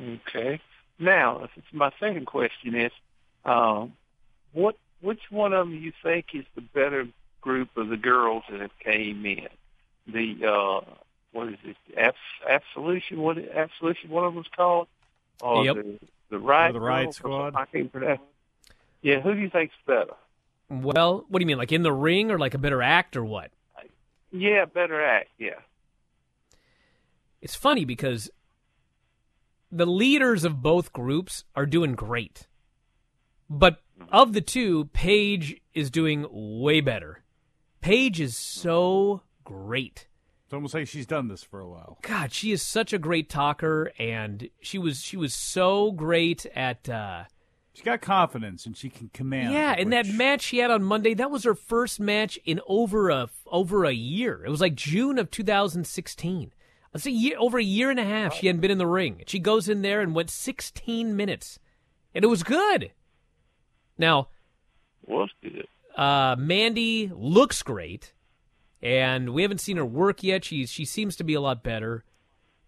Okay. 0.00 0.60
Now, 0.98 1.44
if 1.44 1.50
it's 1.56 1.66
my 1.72 1.90
second 1.98 2.26
question 2.26 2.74
is, 2.74 2.92
um, 3.44 3.94
what 4.52 4.76
which 5.00 5.22
one 5.30 5.52
of 5.52 5.66
them 5.68 5.76
you 5.76 5.92
think 6.02 6.26
is 6.34 6.44
the 6.54 6.60
better 6.60 7.06
group 7.40 7.76
of 7.76 7.88
the 7.88 7.96
girls 7.96 8.44
that 8.50 8.60
have 8.60 8.78
came 8.78 9.24
in? 9.26 9.48
The 10.06 10.46
uh, 10.46 10.80
what 11.32 11.48
is 11.48 11.58
it? 11.64 11.76
Abs- 11.96 12.16
Absolution? 12.48 13.20
What 13.20 13.38
Absolution? 13.38 14.10
One 14.10 14.24
of 14.24 14.34
them's 14.34 14.48
called? 14.54 14.88
Or 15.40 15.64
Yep. 15.64 15.76
the 15.76 15.98
the 16.30 16.38
right 16.38 16.70
Or 16.70 16.72
the 16.74 16.80
Riot 16.80 17.04
Girls 17.06 17.16
or 17.16 17.50
Squad? 17.50 17.56
I 17.56 17.64
can't 17.66 17.92
pronounce. 17.92 18.20
Yeah, 19.02 19.20
who 19.20 19.34
do 19.34 19.40
you 19.40 19.50
think's 19.50 19.74
better? 19.86 20.14
Well, 20.72 21.26
what 21.28 21.38
do 21.38 21.42
you 21.42 21.46
mean, 21.46 21.58
like 21.58 21.72
in 21.72 21.82
the 21.82 21.92
ring 21.92 22.30
or 22.30 22.38
like 22.38 22.54
a 22.54 22.58
better 22.58 22.80
act 22.80 23.14
or 23.14 23.24
what? 23.24 23.50
Yeah, 24.32 24.64
better 24.64 25.04
act. 25.04 25.28
Yeah. 25.38 25.60
It's 27.42 27.54
funny 27.54 27.84
because 27.84 28.30
the 29.70 29.84
leaders 29.84 30.44
of 30.44 30.62
both 30.62 30.92
groups 30.92 31.44
are 31.54 31.66
doing 31.66 31.94
great. 31.94 32.46
But 33.50 33.82
of 34.10 34.32
the 34.32 34.40
two, 34.40 34.86
Paige 34.94 35.60
is 35.74 35.90
doing 35.90 36.26
way 36.30 36.80
better. 36.80 37.22
Paige 37.82 38.20
is 38.20 38.36
so 38.36 39.22
great. 39.44 40.06
It's 40.46 40.54
almost 40.54 40.72
like 40.72 40.88
she's 40.88 41.06
done 41.06 41.28
this 41.28 41.42
for 41.42 41.60
a 41.60 41.68
while. 41.68 41.98
God, 42.00 42.32
she 42.32 42.52
is 42.52 42.62
such 42.62 42.94
a 42.94 42.98
great 42.98 43.28
talker 43.28 43.92
and 43.98 44.48
she 44.60 44.78
was 44.78 45.02
she 45.02 45.16
was 45.18 45.34
so 45.34 45.92
great 45.92 46.46
at 46.54 46.88
uh 46.88 47.24
She's 47.74 47.84
got 47.84 48.00
confidence 48.02 48.66
and 48.66 48.76
she 48.76 48.90
can 48.90 49.08
command. 49.14 49.52
Yeah, 49.54 49.74
and 49.78 49.92
that 49.94 50.06
match 50.06 50.42
she 50.42 50.58
had 50.58 50.70
on 50.70 50.82
Monday, 50.82 51.14
that 51.14 51.30
was 51.30 51.44
her 51.44 51.54
first 51.54 51.98
match 52.00 52.38
in 52.44 52.60
over 52.66 53.08
a 53.08 53.30
over 53.46 53.84
a 53.84 53.92
year. 53.92 54.44
It 54.44 54.50
was 54.50 54.60
like 54.60 54.74
June 54.74 55.18
of 55.18 55.30
2016. 55.30 56.52
It's 56.94 57.06
a 57.06 57.10
year 57.10 57.36
over 57.38 57.58
a 57.58 57.62
year 57.64 57.90
and 57.90 57.98
a 57.98 58.04
half 58.04 58.34
she 58.34 58.46
hadn't 58.48 58.60
been 58.60 58.70
in 58.70 58.76
the 58.76 58.86
ring. 58.86 59.22
She 59.26 59.38
goes 59.38 59.68
in 59.70 59.80
there 59.80 60.02
and 60.02 60.14
went 60.14 60.28
16 60.28 61.16
minutes. 61.16 61.58
And 62.14 62.22
it 62.22 62.28
was 62.28 62.42
good. 62.42 62.92
Now, 63.96 64.28
Was 65.06 65.30
good. 65.42 65.66
uh, 65.96 66.36
Mandy 66.38 67.10
looks 67.14 67.62
great, 67.62 68.12
and 68.82 69.30
we 69.32 69.40
haven't 69.40 69.62
seen 69.62 69.78
her 69.78 69.86
work 69.86 70.22
yet. 70.22 70.44
She's 70.44 70.70
she 70.70 70.84
seems 70.84 71.16
to 71.16 71.24
be 71.24 71.32
a 71.32 71.40
lot 71.40 71.62
better. 71.62 72.04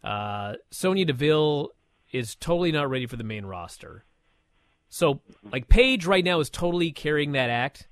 Uh, 0.02 0.54
Sonya 0.70 1.04
Deville 1.04 1.70
is 2.12 2.34
totally 2.34 2.72
not 2.72 2.88
ready 2.88 3.06
for 3.06 3.16
the 3.16 3.24
main 3.24 3.44
roster. 3.44 4.04
So, 4.94 5.22
like 5.50 5.68
Paige 5.68 6.06
right 6.06 6.24
now 6.24 6.38
is 6.38 6.48
totally 6.48 6.92
carrying 6.92 7.32
that 7.32 7.50
act. 7.50 7.88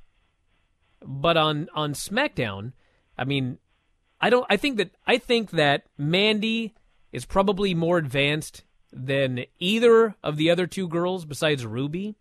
But 1.05 1.36
on 1.36 1.68
on 1.74 1.94
SmackDown, 1.94 2.74
I 3.18 3.24
mean, 3.24 3.59
I 4.20 4.30
don't. 4.30 4.46
I 4.48 4.57
think 4.57 4.76
that 4.76 4.92
I 5.05 5.18
think 5.18 5.50
that 5.50 5.82
Mandy 5.98 6.76
is 7.11 7.24
probably 7.24 7.74
more 7.74 7.98
advanced 7.98 8.62
than 8.92 9.46
either 9.59 10.14
of 10.22 10.36
the 10.36 10.48
other 10.48 10.68
two 10.68 10.86
girls 10.86 11.24
besides 11.24 11.66
Ruby. 11.66 12.14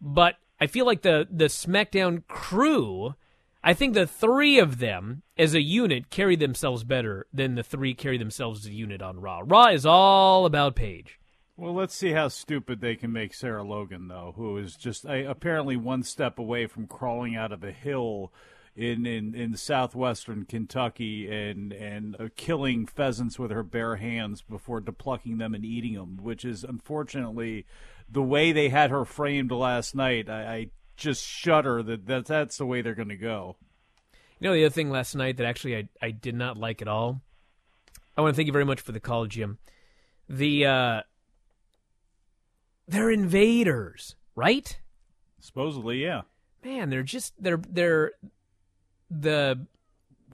But 0.00 0.36
I 0.58 0.66
feel 0.66 0.86
like 0.86 1.02
the 1.02 1.28
the 1.30 1.48
SmackDown 1.48 2.26
crew, 2.26 3.16
I 3.62 3.74
think 3.74 3.92
the 3.92 4.06
three 4.06 4.58
of 4.58 4.78
them 4.78 5.24
as 5.36 5.52
a 5.54 5.60
unit 5.60 6.08
carry 6.08 6.36
themselves 6.36 6.84
better 6.84 7.26
than 7.34 7.54
the 7.54 7.62
three 7.62 7.92
carry 7.92 8.16
themselves 8.16 8.60
as 8.60 8.70
a 8.70 8.74
unit 8.74 9.02
on 9.02 9.20
Raw. 9.20 9.42
Raw 9.44 9.66
is 9.66 9.84
all 9.84 10.46
about 10.46 10.74
Paige. 10.74 11.18
Well, 11.60 11.74
let's 11.74 11.96
see 11.96 12.12
how 12.12 12.28
stupid 12.28 12.80
they 12.80 12.94
can 12.94 13.12
make 13.12 13.34
Sarah 13.34 13.64
Logan, 13.64 14.06
though, 14.06 14.32
who 14.36 14.56
is 14.58 14.76
just 14.76 15.04
uh, 15.04 15.24
apparently 15.26 15.76
one 15.76 16.04
step 16.04 16.38
away 16.38 16.68
from 16.68 16.86
crawling 16.86 17.34
out 17.34 17.50
of 17.50 17.64
a 17.64 17.72
hill 17.72 18.32
in 18.76 19.04
in, 19.04 19.34
in 19.34 19.56
southwestern 19.56 20.44
Kentucky 20.44 21.28
and 21.28 21.72
and 21.72 22.14
uh, 22.20 22.28
killing 22.36 22.86
pheasants 22.86 23.40
with 23.40 23.50
her 23.50 23.64
bare 23.64 23.96
hands 23.96 24.40
before 24.40 24.80
deplucking 24.80 25.38
them 25.38 25.52
and 25.52 25.64
eating 25.64 25.94
them, 25.94 26.18
which 26.22 26.44
is 26.44 26.62
unfortunately 26.62 27.66
the 28.08 28.22
way 28.22 28.52
they 28.52 28.68
had 28.68 28.92
her 28.92 29.04
framed 29.04 29.50
last 29.50 29.96
night. 29.96 30.30
I, 30.30 30.54
I 30.54 30.66
just 30.96 31.26
shudder 31.26 31.82
that, 31.82 32.06
that 32.06 32.26
that's 32.26 32.58
the 32.58 32.66
way 32.66 32.82
they're 32.82 32.94
going 32.94 33.08
to 33.08 33.16
go. 33.16 33.56
You 34.38 34.48
know 34.48 34.54
the 34.54 34.64
other 34.64 34.72
thing 34.72 34.90
last 34.90 35.16
night 35.16 35.38
that 35.38 35.46
actually 35.46 35.76
I, 35.76 35.88
I 36.00 36.12
did 36.12 36.36
not 36.36 36.56
like 36.56 36.80
at 36.80 36.86
all. 36.86 37.20
I 38.16 38.20
want 38.20 38.34
to 38.34 38.36
thank 38.36 38.46
you 38.46 38.52
very 38.52 38.64
much 38.64 38.80
for 38.80 38.92
the 38.92 39.00
call, 39.00 39.26
Jim. 39.26 39.58
The 40.28 40.64
uh 40.64 41.00
they're 42.88 43.10
invaders, 43.10 44.16
right? 44.34 44.78
Supposedly, 45.40 46.02
yeah. 46.02 46.22
Man, 46.64 46.90
they're 46.90 47.02
just 47.02 47.34
they're 47.40 47.60
they're 47.68 48.12
the 49.10 49.66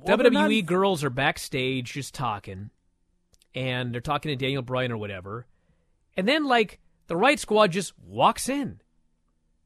Well, 0.02 0.16
they're 0.16 0.30
WWE 0.30 0.60
not- 0.62 0.66
girls 0.66 1.04
are 1.04 1.10
backstage 1.10 1.92
just 1.92 2.14
talking, 2.14 2.70
and 3.54 3.92
they're 3.92 4.00
talking 4.00 4.30
to 4.30 4.36
Daniel 4.36 4.62
Bryan 4.62 4.92
or 4.92 4.96
whatever, 4.96 5.46
and 6.16 6.26
then 6.26 6.44
like 6.44 6.80
the 7.06 7.14
Riott 7.14 7.38
Squad 7.38 7.72
just 7.72 7.92
walks 7.98 8.48
in. 8.48 8.80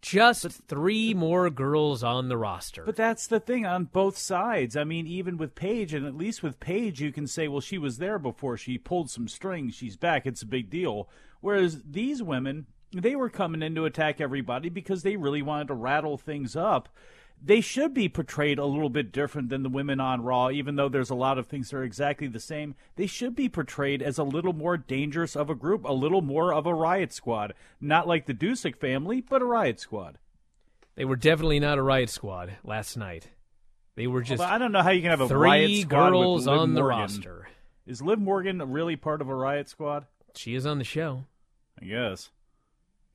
Just 0.01 0.47
three 0.69 1.13
more 1.13 1.51
girls 1.51 2.05
on 2.05 2.29
the 2.29 2.37
roster. 2.37 2.85
But 2.85 2.95
that's 2.95 3.27
the 3.27 3.41
thing 3.41 3.67
on 3.67 3.87
both 3.87 4.17
sides. 4.17 4.77
I 4.77 4.85
mean, 4.85 5.09
even 5.09 5.37
with 5.37 5.57
Paige, 5.57 5.93
and 5.93 6.07
at 6.07 6.15
least 6.17 6.41
with 6.41 6.61
Paige, 6.61 7.01
you 7.01 7.11
can 7.11 7.27
say, 7.27 7.49
well, 7.49 7.61
she 7.61 7.79
was 7.79 7.99
there 7.99 8.21
before. 8.21 8.57
She 8.57 8.79
pulled 8.79 9.11
some 9.11 9.27
strings. 9.27 9.75
She's 9.75 9.97
back. 9.97 10.25
It's 10.25 10.43
a 10.43 10.47
big 10.47 10.71
deal. 10.71 11.09
Whereas 11.41 11.83
these 11.83 12.23
women, 12.23 12.67
they 12.93 13.17
were 13.17 13.31
coming 13.31 13.63
in 13.63 13.75
to 13.75 13.85
attack 13.85 14.21
everybody 14.21 14.69
because 14.69 15.03
they 15.03 15.17
really 15.17 15.43
wanted 15.43 15.69
to 15.69 15.75
rattle 15.75 16.17
things 16.17 16.57
up. 16.57 16.89
They 17.41 17.61
should 17.61 17.95
be 17.95 18.09
portrayed 18.09 18.59
a 18.59 18.65
little 18.65 18.91
bit 18.91 19.13
different 19.13 19.49
than 19.49 19.63
the 19.63 19.69
women 19.69 20.01
on 20.01 20.23
Raw, 20.23 20.51
even 20.51 20.75
though 20.75 20.89
there's 20.89 21.11
a 21.11 21.15
lot 21.15 21.39
of 21.39 21.47
things 21.47 21.71
that 21.71 21.77
are 21.77 21.85
exactly 21.85 22.27
the 22.27 22.41
same. 22.41 22.75
They 22.97 23.07
should 23.07 23.37
be 23.37 23.49
portrayed 23.49 24.03
as 24.03 24.19
a 24.19 24.25
little 24.25 24.53
more 24.53 24.77
dangerous 24.77 25.37
of 25.37 25.49
a 25.49 25.55
group, 25.55 25.85
a 25.85 25.93
little 25.93 26.23
more 26.23 26.53
of 26.53 26.67
a 26.67 26.75
riot 26.75 27.13
squad. 27.13 27.55
Not 27.81 28.09
like 28.09 28.27
the 28.27 28.35
Dusek 28.35 28.77
family, 28.77 29.21
but 29.21 29.43
a 29.43 29.45
riot 29.45 29.79
squad. 29.79 30.19
They 30.97 31.05
were 31.05 31.15
definitely 31.15 31.61
not 31.61 31.79
a 31.79 31.83
riot 31.83 32.11
squad 32.11 32.57
last 32.65 32.97
night. 32.97 33.29
They 33.95 34.09
were 34.09 34.23
just. 34.23 34.41
Although 34.41 34.53
I 34.53 34.59
don't 34.59 34.73
know 34.73 34.83
how 34.83 34.91
you 34.91 35.03
can 35.03 35.11
have 35.11 35.21
a 35.21 35.29
three 35.29 35.39
riot 35.39 35.83
squad 35.83 36.11
girls 36.11 36.41
with 36.41 36.49
Liv 36.49 36.61
on 36.61 36.75
the 36.75 36.81
Morgan. 36.81 36.99
roster. 36.99 37.49
Is 37.87 38.03
Liv 38.03 38.19
Morgan 38.19 38.61
really 38.73 38.97
part 38.97 39.21
of 39.21 39.29
a 39.29 39.35
riot 39.35 39.69
squad? 39.69 40.07
She 40.35 40.57
is 40.57 40.67
on 40.67 40.79
the 40.79 40.85
show. 40.85 41.25
I 41.81 41.85
guess. 41.85 42.31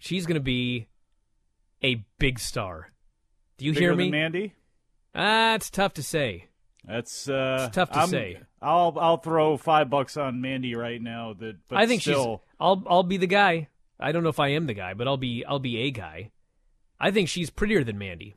She's 0.04 0.26
going 0.26 0.36
to 0.36 0.42
be 0.42 0.90
a 1.82 2.04
big 2.20 2.38
star. 2.38 2.92
Do 3.58 3.64
you 3.64 3.72
Bigger 3.72 3.80
hear 3.82 3.90
than 3.92 3.98
me? 4.00 4.12
Mandy? 4.12 4.54
Ah, 5.16 5.56
it's 5.56 5.70
tough 5.70 5.94
to 5.94 6.04
say. 6.04 6.48
That's 6.86 7.30
uh, 7.30 7.68
It's 7.68 7.76
tough 7.76 7.90
to 7.92 8.00
I'm- 8.00 8.10
say. 8.10 8.40
I'll 8.62 8.98
I'll 9.00 9.18
throw 9.18 9.56
five 9.56 9.90
bucks 9.90 10.18
on 10.18 10.42
Mandy 10.42 10.76
right 10.76 11.02
now. 11.02 11.34
That 11.34 11.56
but 11.70 11.78
I 11.78 11.88
think 11.88 12.02
still, 12.02 12.42
she's. 12.46 12.56
I'll 12.60 12.84
I'll 12.86 13.04
be 13.04 13.16
the 13.16 13.28
guy. 13.28 13.70
I 13.98 14.12
don't 14.12 14.24
know 14.24 14.30
if 14.30 14.42
I 14.42 14.50
am 14.50 14.66
the 14.68 14.74
guy, 14.74 14.94
but 14.94 15.08
I'll 15.08 15.16
be 15.16 15.46
I'll 15.46 15.60
be 15.60 15.78
a 15.80 15.92
guy. 15.92 16.32
I 17.00 17.10
think 17.12 17.30
she's 17.30 17.50
prettier 17.50 17.86
than 17.86 17.98
Mandy. 17.98 18.36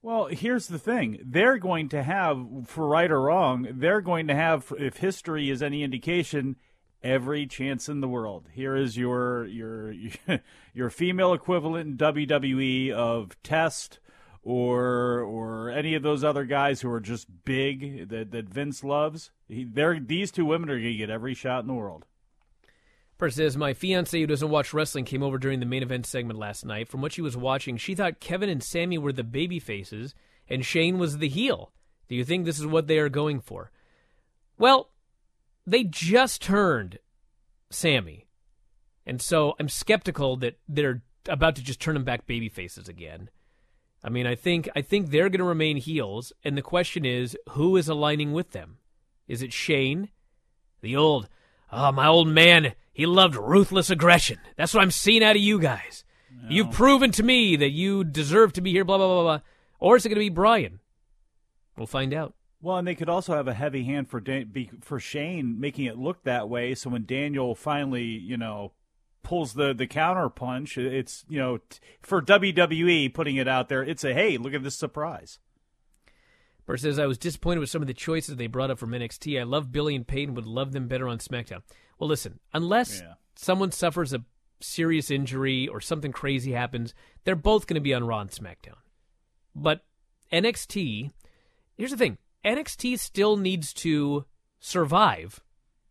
Well, 0.00 0.26
here's 0.26 0.68
the 0.68 0.78
thing. 0.78 1.18
They're 1.22 1.58
going 1.58 1.90
to 1.90 2.02
have, 2.02 2.46
for 2.66 2.86
right 2.86 3.10
or 3.10 3.20
wrong, 3.22 3.66
they're 3.72 4.02
going 4.02 4.26
to 4.28 4.34
have, 4.34 4.70
if 4.78 4.98
history 4.98 5.48
is 5.48 5.62
any 5.62 5.82
indication, 5.82 6.56
every 7.04 7.46
chance 7.46 7.88
in 7.88 8.00
the 8.00 8.08
world. 8.08 8.48
Here 8.52 8.74
is 8.74 8.96
your 8.96 9.46
your 9.46 9.94
your 10.74 10.90
female 10.90 11.32
equivalent 11.32 11.86
in 11.86 11.96
WWE 11.96 12.90
of 12.90 13.40
Test 13.44 14.00
or 14.42 15.20
or 15.20 15.70
any 15.70 15.94
of 15.94 16.02
those 16.02 16.24
other 16.24 16.44
guys 16.44 16.80
who 16.80 16.90
are 16.90 17.00
just 17.00 17.44
big 17.44 18.08
that, 18.08 18.32
that 18.32 18.48
Vince 18.48 18.82
loves. 18.82 19.30
He, 19.46 19.64
these 19.64 20.32
two 20.32 20.46
women 20.46 20.70
are 20.70 20.78
going 20.78 20.92
to 20.92 20.94
get 20.94 21.10
every 21.10 21.34
shot 21.34 21.60
in 21.60 21.68
the 21.68 21.74
world. 21.74 22.06
Person 23.18 23.44
says, 23.44 23.56
My 23.56 23.74
fiance 23.74 24.18
who 24.18 24.26
doesn't 24.26 24.50
watch 24.50 24.74
wrestling 24.74 25.04
came 25.04 25.22
over 25.22 25.38
during 25.38 25.60
the 25.60 25.66
main 25.66 25.82
event 25.82 26.06
segment 26.06 26.38
last 26.38 26.64
night. 26.64 26.88
From 26.88 27.00
what 27.00 27.12
she 27.12 27.22
was 27.22 27.36
watching, 27.36 27.76
she 27.76 27.94
thought 27.94 28.18
Kevin 28.18 28.48
and 28.48 28.62
Sami 28.62 28.98
were 28.98 29.12
the 29.12 29.22
baby 29.22 29.60
faces 29.60 30.14
and 30.48 30.64
Shane 30.64 30.98
was 30.98 31.18
the 31.18 31.28
heel. 31.28 31.70
Do 32.08 32.14
you 32.14 32.24
think 32.24 32.44
this 32.44 32.58
is 32.58 32.66
what 32.66 32.86
they 32.86 32.98
are 32.98 33.08
going 33.08 33.40
for? 33.40 33.70
Well, 34.58 34.90
they 35.66 35.84
just 35.84 36.42
turned 36.42 36.98
Sami. 37.70 38.26
And 39.06 39.20
so 39.20 39.54
I'm 39.58 39.68
skeptical 39.68 40.36
that 40.38 40.58
they're 40.68 41.02
about 41.28 41.56
to 41.56 41.62
just 41.62 41.80
turn 41.80 41.96
him 41.96 42.04
back 42.04 42.26
baby 42.26 42.48
faces 42.48 42.88
again. 42.88 43.30
I 44.02 44.10
mean, 44.10 44.26
I 44.26 44.34
think 44.34 44.68
I 44.76 44.82
think 44.82 45.10
they're 45.10 45.30
going 45.30 45.38
to 45.38 45.44
remain 45.44 45.78
heels, 45.78 46.32
and 46.42 46.56
the 46.56 46.62
question 46.62 47.06
is, 47.06 47.36
who 47.50 47.76
is 47.76 47.88
aligning 47.88 48.32
with 48.32 48.50
them? 48.50 48.76
Is 49.26 49.40
it 49.40 49.52
Shane, 49.52 50.10
the 50.82 50.94
old, 50.94 51.28
oh 51.72 51.90
my 51.90 52.06
old 52.06 52.28
man, 52.28 52.74
he 52.92 53.06
loved 53.06 53.34
ruthless 53.34 53.88
aggression. 53.88 54.38
That's 54.56 54.74
what 54.74 54.82
I'm 54.82 54.90
seeing 54.90 55.24
out 55.24 55.36
of 55.36 55.42
you 55.42 55.58
guys. 55.58 56.04
You've 56.48 56.72
proven 56.72 57.10
to 57.12 57.22
me 57.22 57.56
that 57.56 57.70
you 57.70 58.04
deserve 58.04 58.52
to 58.54 58.60
be 58.60 58.72
here. 58.72 58.84
Blah 58.84 58.98
blah 58.98 59.06
blah 59.06 59.22
blah. 59.22 59.40
Or 59.78 59.96
is 59.96 60.04
it 60.04 60.10
going 60.10 60.16
to 60.16 60.20
be 60.20 60.28
Brian? 60.28 60.80
We'll 61.76 61.86
find 61.86 62.12
out. 62.12 62.34
Well, 62.64 62.78
and 62.78 62.88
they 62.88 62.94
could 62.94 63.10
also 63.10 63.34
have 63.34 63.46
a 63.46 63.52
heavy 63.52 63.84
hand 63.84 64.08
for 64.08 64.20
Dan- 64.20 64.48
be- 64.50 64.70
for 64.80 64.98
Shane 64.98 65.60
making 65.60 65.84
it 65.84 65.98
look 65.98 66.22
that 66.24 66.48
way. 66.48 66.74
So 66.74 66.88
when 66.88 67.04
Daniel 67.04 67.54
finally, 67.54 68.04
you 68.04 68.38
know, 68.38 68.72
pulls 69.22 69.52
the 69.52 69.74
the 69.74 69.86
counter 69.86 70.30
punch, 70.30 70.78
it's 70.78 71.26
you 71.28 71.38
know 71.38 71.58
t- 71.58 71.78
for 72.00 72.22
WWE 72.22 73.12
putting 73.12 73.36
it 73.36 73.46
out 73.46 73.68
there. 73.68 73.82
It's 73.82 74.02
a 74.02 74.14
hey, 74.14 74.38
look 74.38 74.54
at 74.54 74.62
this 74.62 74.76
surprise. 74.76 75.38
Burr 76.64 76.78
says, 76.78 76.98
I 76.98 77.04
was 77.04 77.18
disappointed 77.18 77.60
with 77.60 77.68
some 77.68 77.82
of 77.82 77.86
the 77.88 77.92
choices 77.92 78.36
they 78.36 78.46
brought 78.46 78.70
up 78.70 78.78
from 78.78 78.92
NXT. 78.92 79.38
I 79.38 79.42
love 79.42 79.70
Billie 79.70 79.94
and 79.94 80.06
Peyton, 80.06 80.34
would 80.34 80.46
love 80.46 80.72
them 80.72 80.88
better 80.88 81.06
on 81.06 81.18
SmackDown. 81.18 81.60
Well, 81.98 82.08
listen, 82.08 82.40
unless 82.54 83.02
Yeah. 83.02 83.14
someone 83.36 83.70
suffers 83.72 84.14
a 84.14 84.24
serious 84.60 85.10
injury 85.10 85.68
or 85.68 85.82
something 85.82 86.10
crazy 86.12 86.52
happens, 86.52 86.94
they're 87.24 87.36
both 87.36 87.66
going 87.66 87.74
to 87.74 87.82
be 87.82 87.92
on 87.92 88.06
Raw 88.06 88.20
and 88.20 88.30
SmackDown. 88.30 88.78
But 89.54 89.84
NXT, 90.32 91.10
here's 91.76 91.90
the 91.90 91.98
thing 91.98 92.16
NXT 92.44 92.98
still 92.98 93.36
needs 93.36 93.72
to 93.74 94.26
survive 94.60 95.40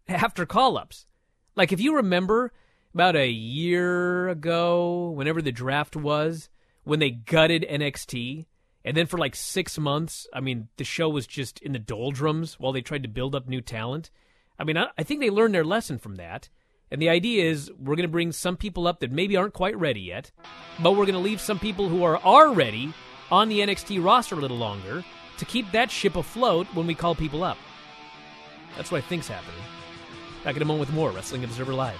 after 0.08 0.46
call 0.46 0.78
ups. 0.78 1.08
Like, 1.56 1.72
if 1.72 1.80
you 1.80 1.96
remember 1.96 2.52
about 2.94 3.16
a 3.16 3.30
year 3.30 4.30
ago, 4.30 5.10
whenever 5.10 5.42
the 5.42 5.52
draft 5.52 5.96
was, 5.96 6.50
when 6.84 7.00
they 7.00 7.10
gutted 7.12 7.66
NXT, 7.70 8.46
and 8.86 8.98
then 8.98 9.06
for 9.06 9.18
like 9.18 9.36
six 9.36 9.80
months, 9.80 10.28
I 10.34 10.42
mean, 10.42 10.68
the 10.78 10.84
show 10.84 11.10
was 11.10 11.26
just 11.26 11.60
in 11.60 11.72
the 11.72 11.80
doldrums 11.80 12.60
while 12.60 12.72
they 12.74 12.82
tried 12.82 13.04
to 13.04 13.10
build 13.10 13.34
up 13.34 13.48
new 13.48 13.62
talent. 13.62 14.12
I 14.60 14.64
mean, 14.64 14.78
I, 14.78 14.88
I 14.98 15.04
think 15.04 15.22
they 15.22 15.30
learned 15.30 15.56
their 15.56 15.64
lesson 15.64 15.98
from 15.98 16.16
that. 16.16 16.50
And 16.92 17.02
the 17.02 17.10
idea 17.10 17.46
is 17.46 17.72
we're 17.80 17.96
going 17.96 18.08
to 18.08 18.12
bring 18.12 18.32
some 18.32 18.58
people 18.58 18.86
up 18.86 19.00
that 19.00 19.12
maybe 19.12 19.36
aren't 19.38 19.54
quite 19.54 19.78
ready 19.78 20.02
yet, 20.02 20.32
but 20.80 20.92
we're 20.92 21.06
going 21.06 21.14
to 21.14 21.20
leave 21.20 21.42
some 21.42 21.58
people 21.58 21.90
who 21.90 22.04
are, 22.04 22.18
are 22.18 22.52
ready 22.52 22.94
on 23.32 23.50
the 23.50 23.62
NXT 23.62 24.04
roster 24.04 24.36
a 24.36 24.40
little 24.40 24.58
longer 24.58 25.04
to 25.38 25.46
keep 25.46 25.72
that 25.72 25.92
ship 25.92 26.16
afloat 26.16 26.68
when 26.74 26.88
we 26.88 26.96
call 26.96 27.16
people 27.16 27.44
up. 27.44 27.58
That's 28.76 28.92
what 28.92 29.00
I 29.00 29.02
think's 29.02 29.28
happening. 29.28 29.62
Back 30.44 30.56
in 30.56 30.62
a 30.62 30.66
moment 30.66 30.88
with 30.88 30.96
more 30.96 31.12
Wrestling 31.12 31.44
Observer 31.44 31.74
Live. 31.74 32.00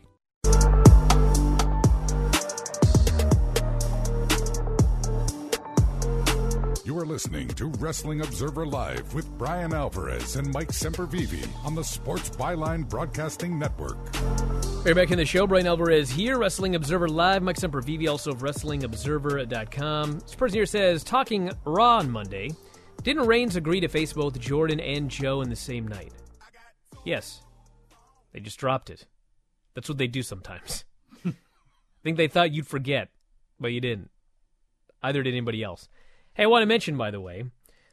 Are 7.01 7.05
listening 7.05 7.47
to 7.47 7.65
Wrestling 7.79 8.21
Observer 8.21 8.63
Live 8.63 9.11
with 9.15 9.27
Brian 9.39 9.73
Alvarez 9.73 10.35
and 10.35 10.53
Mike 10.53 10.67
Sempervive 10.67 11.47
on 11.65 11.73
the 11.73 11.83
Sports 11.83 12.29
Byline 12.29 12.87
Broadcasting 12.87 13.57
Network. 13.57 13.97
We're 14.85 14.93
back 14.93 15.09
in 15.09 15.17
the 15.17 15.25
show. 15.25 15.47
Brian 15.47 15.65
Alvarez 15.65 16.11
here, 16.11 16.37
Wrestling 16.37 16.75
Observer 16.75 17.09
Live. 17.09 17.41
Mike 17.41 17.55
Sempervive, 17.55 18.07
also 18.07 18.29
of 18.29 18.41
WrestlingObserver.com. 18.41 20.19
This 20.19 20.35
person 20.35 20.55
here 20.55 20.67
says, 20.67 21.03
talking 21.03 21.51
Raw 21.65 21.97
on 21.97 22.11
Monday, 22.11 22.51
didn't 23.01 23.25
Reigns 23.25 23.55
agree 23.55 23.79
to 23.79 23.87
face 23.87 24.13
both 24.13 24.39
Jordan 24.39 24.79
and 24.79 25.09
Joe 25.09 25.41
in 25.41 25.49
the 25.49 25.55
same 25.55 25.87
night? 25.87 26.13
Yes. 27.03 27.41
They 28.31 28.41
just 28.41 28.59
dropped 28.59 28.91
it. 28.91 29.07
That's 29.73 29.89
what 29.89 29.97
they 29.97 30.07
do 30.07 30.21
sometimes. 30.21 30.85
I 31.25 31.33
think 32.03 32.17
they 32.17 32.27
thought 32.27 32.53
you'd 32.53 32.67
forget, 32.67 33.09
but 33.59 33.69
you 33.69 33.81
didn't. 33.81 34.11
Either 35.01 35.23
did 35.23 35.33
anybody 35.33 35.63
else. 35.63 35.89
Hey, 36.41 36.45
I 36.45 36.47
want 36.47 36.63
to 36.63 36.67
mention, 36.67 36.97
by 36.97 37.11
the 37.11 37.21
way, 37.21 37.43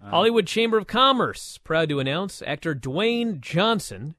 uh, 0.02 0.08
Hollywood 0.08 0.46
Chamber 0.46 0.78
of 0.78 0.86
Commerce 0.86 1.58
proud 1.58 1.90
to 1.90 2.00
announce 2.00 2.40
actor 2.40 2.74
Dwayne 2.74 3.42
Johnson, 3.42 4.14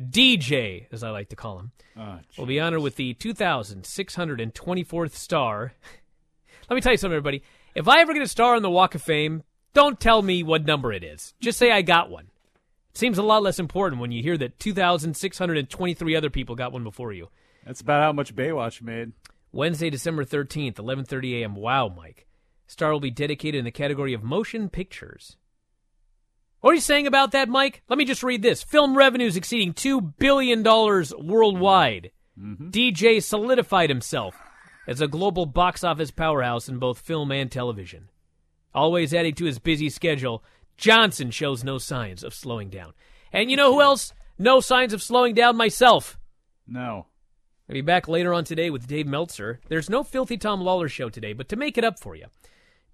DJ, 0.00 0.86
as 0.90 1.02
I 1.02 1.10
like 1.10 1.28
to 1.28 1.36
call 1.36 1.58
him, 1.58 1.72
oh, 1.94 2.20
will 2.38 2.46
be 2.46 2.58
honored 2.58 2.80
with 2.80 2.96
the 2.96 3.12
2,624th 3.12 5.12
star. 5.12 5.74
Let 6.70 6.74
me 6.74 6.80
tell 6.80 6.92
you 6.92 6.96
something, 6.96 7.16
everybody. 7.16 7.42
If 7.74 7.86
I 7.86 8.00
ever 8.00 8.14
get 8.14 8.22
a 8.22 8.28
star 8.28 8.56
on 8.56 8.62
the 8.62 8.70
Walk 8.70 8.94
of 8.94 9.02
Fame, 9.02 9.42
don't 9.74 10.00
tell 10.00 10.22
me 10.22 10.42
what 10.42 10.64
number 10.64 10.90
it 10.90 11.04
is. 11.04 11.34
Just 11.38 11.58
say 11.58 11.70
I 11.70 11.82
got 11.82 12.08
one. 12.08 12.28
It 12.92 12.96
seems 12.96 13.18
a 13.18 13.22
lot 13.22 13.42
less 13.42 13.58
important 13.58 14.00
when 14.00 14.10
you 14.10 14.22
hear 14.22 14.38
that 14.38 14.58
2,623 14.58 16.16
other 16.16 16.30
people 16.30 16.54
got 16.54 16.72
one 16.72 16.82
before 16.82 17.12
you. 17.12 17.28
That's 17.66 17.82
about 17.82 18.02
how 18.02 18.14
much 18.14 18.34
Baywatch 18.34 18.80
made. 18.80 19.12
Wednesday, 19.52 19.90
December 19.90 20.24
13th, 20.24 20.76
11:30 20.76 21.42
a.m. 21.42 21.56
Wow, 21.56 21.92
Mike. 21.94 22.26
Star 22.66 22.92
will 22.92 23.00
be 23.00 23.10
dedicated 23.10 23.58
in 23.58 23.64
the 23.64 23.70
category 23.70 24.12
of 24.12 24.22
motion 24.22 24.68
pictures. 24.68 25.36
What 26.60 26.72
are 26.72 26.74
you 26.74 26.80
saying 26.80 27.06
about 27.06 27.32
that, 27.32 27.48
Mike? 27.48 27.82
Let 27.88 27.98
me 27.98 28.04
just 28.04 28.22
read 28.22 28.42
this. 28.42 28.62
Film 28.62 28.96
revenues 28.96 29.36
exceeding 29.36 29.72
$2 29.72 30.14
billion 30.18 30.62
worldwide. 30.64 32.10
Mm-hmm. 32.38 32.70
DJ 32.70 33.22
solidified 33.22 33.88
himself 33.88 34.36
as 34.86 35.00
a 35.00 35.08
global 35.08 35.46
box 35.46 35.84
office 35.84 36.10
powerhouse 36.10 36.68
in 36.68 36.78
both 36.78 36.98
film 36.98 37.30
and 37.32 37.50
television. 37.50 38.08
Always 38.74 39.14
adding 39.14 39.34
to 39.36 39.44
his 39.44 39.58
busy 39.58 39.88
schedule, 39.88 40.44
Johnson 40.76 41.30
shows 41.30 41.64
no 41.64 41.78
signs 41.78 42.22
of 42.22 42.34
slowing 42.34 42.68
down. 42.68 42.92
And 43.32 43.50
you 43.50 43.56
know 43.56 43.72
who 43.72 43.80
else? 43.80 44.12
No 44.38 44.60
signs 44.60 44.92
of 44.92 45.02
slowing 45.02 45.34
down 45.34 45.56
myself. 45.56 46.18
No. 46.66 47.06
I'll 47.68 47.74
be 47.74 47.80
back 47.80 48.06
later 48.06 48.34
on 48.34 48.44
today 48.44 48.70
with 48.70 48.86
Dave 48.86 49.06
Meltzer. 49.06 49.60
There's 49.68 49.90
no 49.90 50.02
Filthy 50.02 50.36
Tom 50.36 50.60
Lawlor 50.60 50.90
show 50.90 51.08
today, 51.08 51.32
but 51.32 51.48
to 51.48 51.56
make 51.56 51.78
it 51.78 51.84
up 51.84 51.98
for 51.98 52.14
you, 52.14 52.26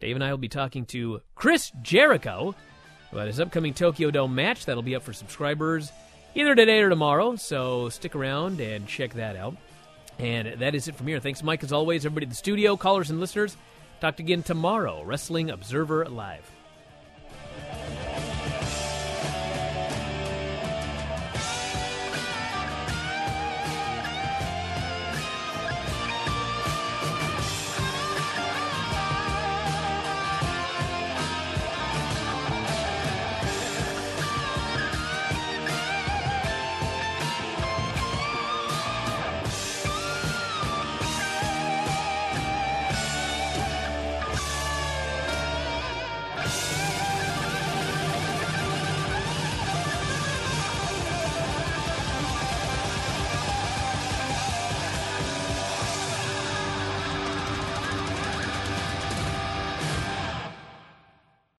Dave 0.03 0.17
and 0.17 0.25
I 0.25 0.33
will 0.33 0.39
be 0.39 0.49
talking 0.49 0.85
to 0.87 1.23
Chris 1.37 1.71
Jericho 1.81 2.57
about 3.13 3.29
his 3.29 3.39
upcoming 3.39 3.73
Tokyo 3.73 4.11
Dome 4.11 4.35
match. 4.35 4.67
That'll 4.67 4.83
be 4.83 4.97
up 4.97 5.05
for 5.05 5.13
subscribers 5.13 5.93
either 6.35 6.57
today 6.57 6.81
or 6.81 6.89
tomorrow, 6.89 7.37
so 7.37 7.89
stick 7.89 8.17
around 8.17 8.61
and 8.61 8.89
check 8.89 9.15
that 9.15 9.37
out. 9.37 9.57
And 10.19 10.61
that 10.61 10.75
is 10.75 10.89
it 10.89 10.97
from 10.97 11.07
here. 11.07 11.21
Thanks, 11.21 11.45
Mike, 11.45 11.63
as 11.63 11.73
always. 11.73 12.05
Everybody 12.05 12.25
in 12.25 12.31
the 12.31 12.35
studio, 12.35 12.77
callers 12.77 13.11
and 13.11 13.21
listeners. 13.21 13.57
Talk 14.01 14.17
to 14.17 14.25
again 14.25 14.43
tomorrow. 14.43 15.05
Wrestling 15.05 15.51
Observer 15.51 16.05
Live. 16.07 16.51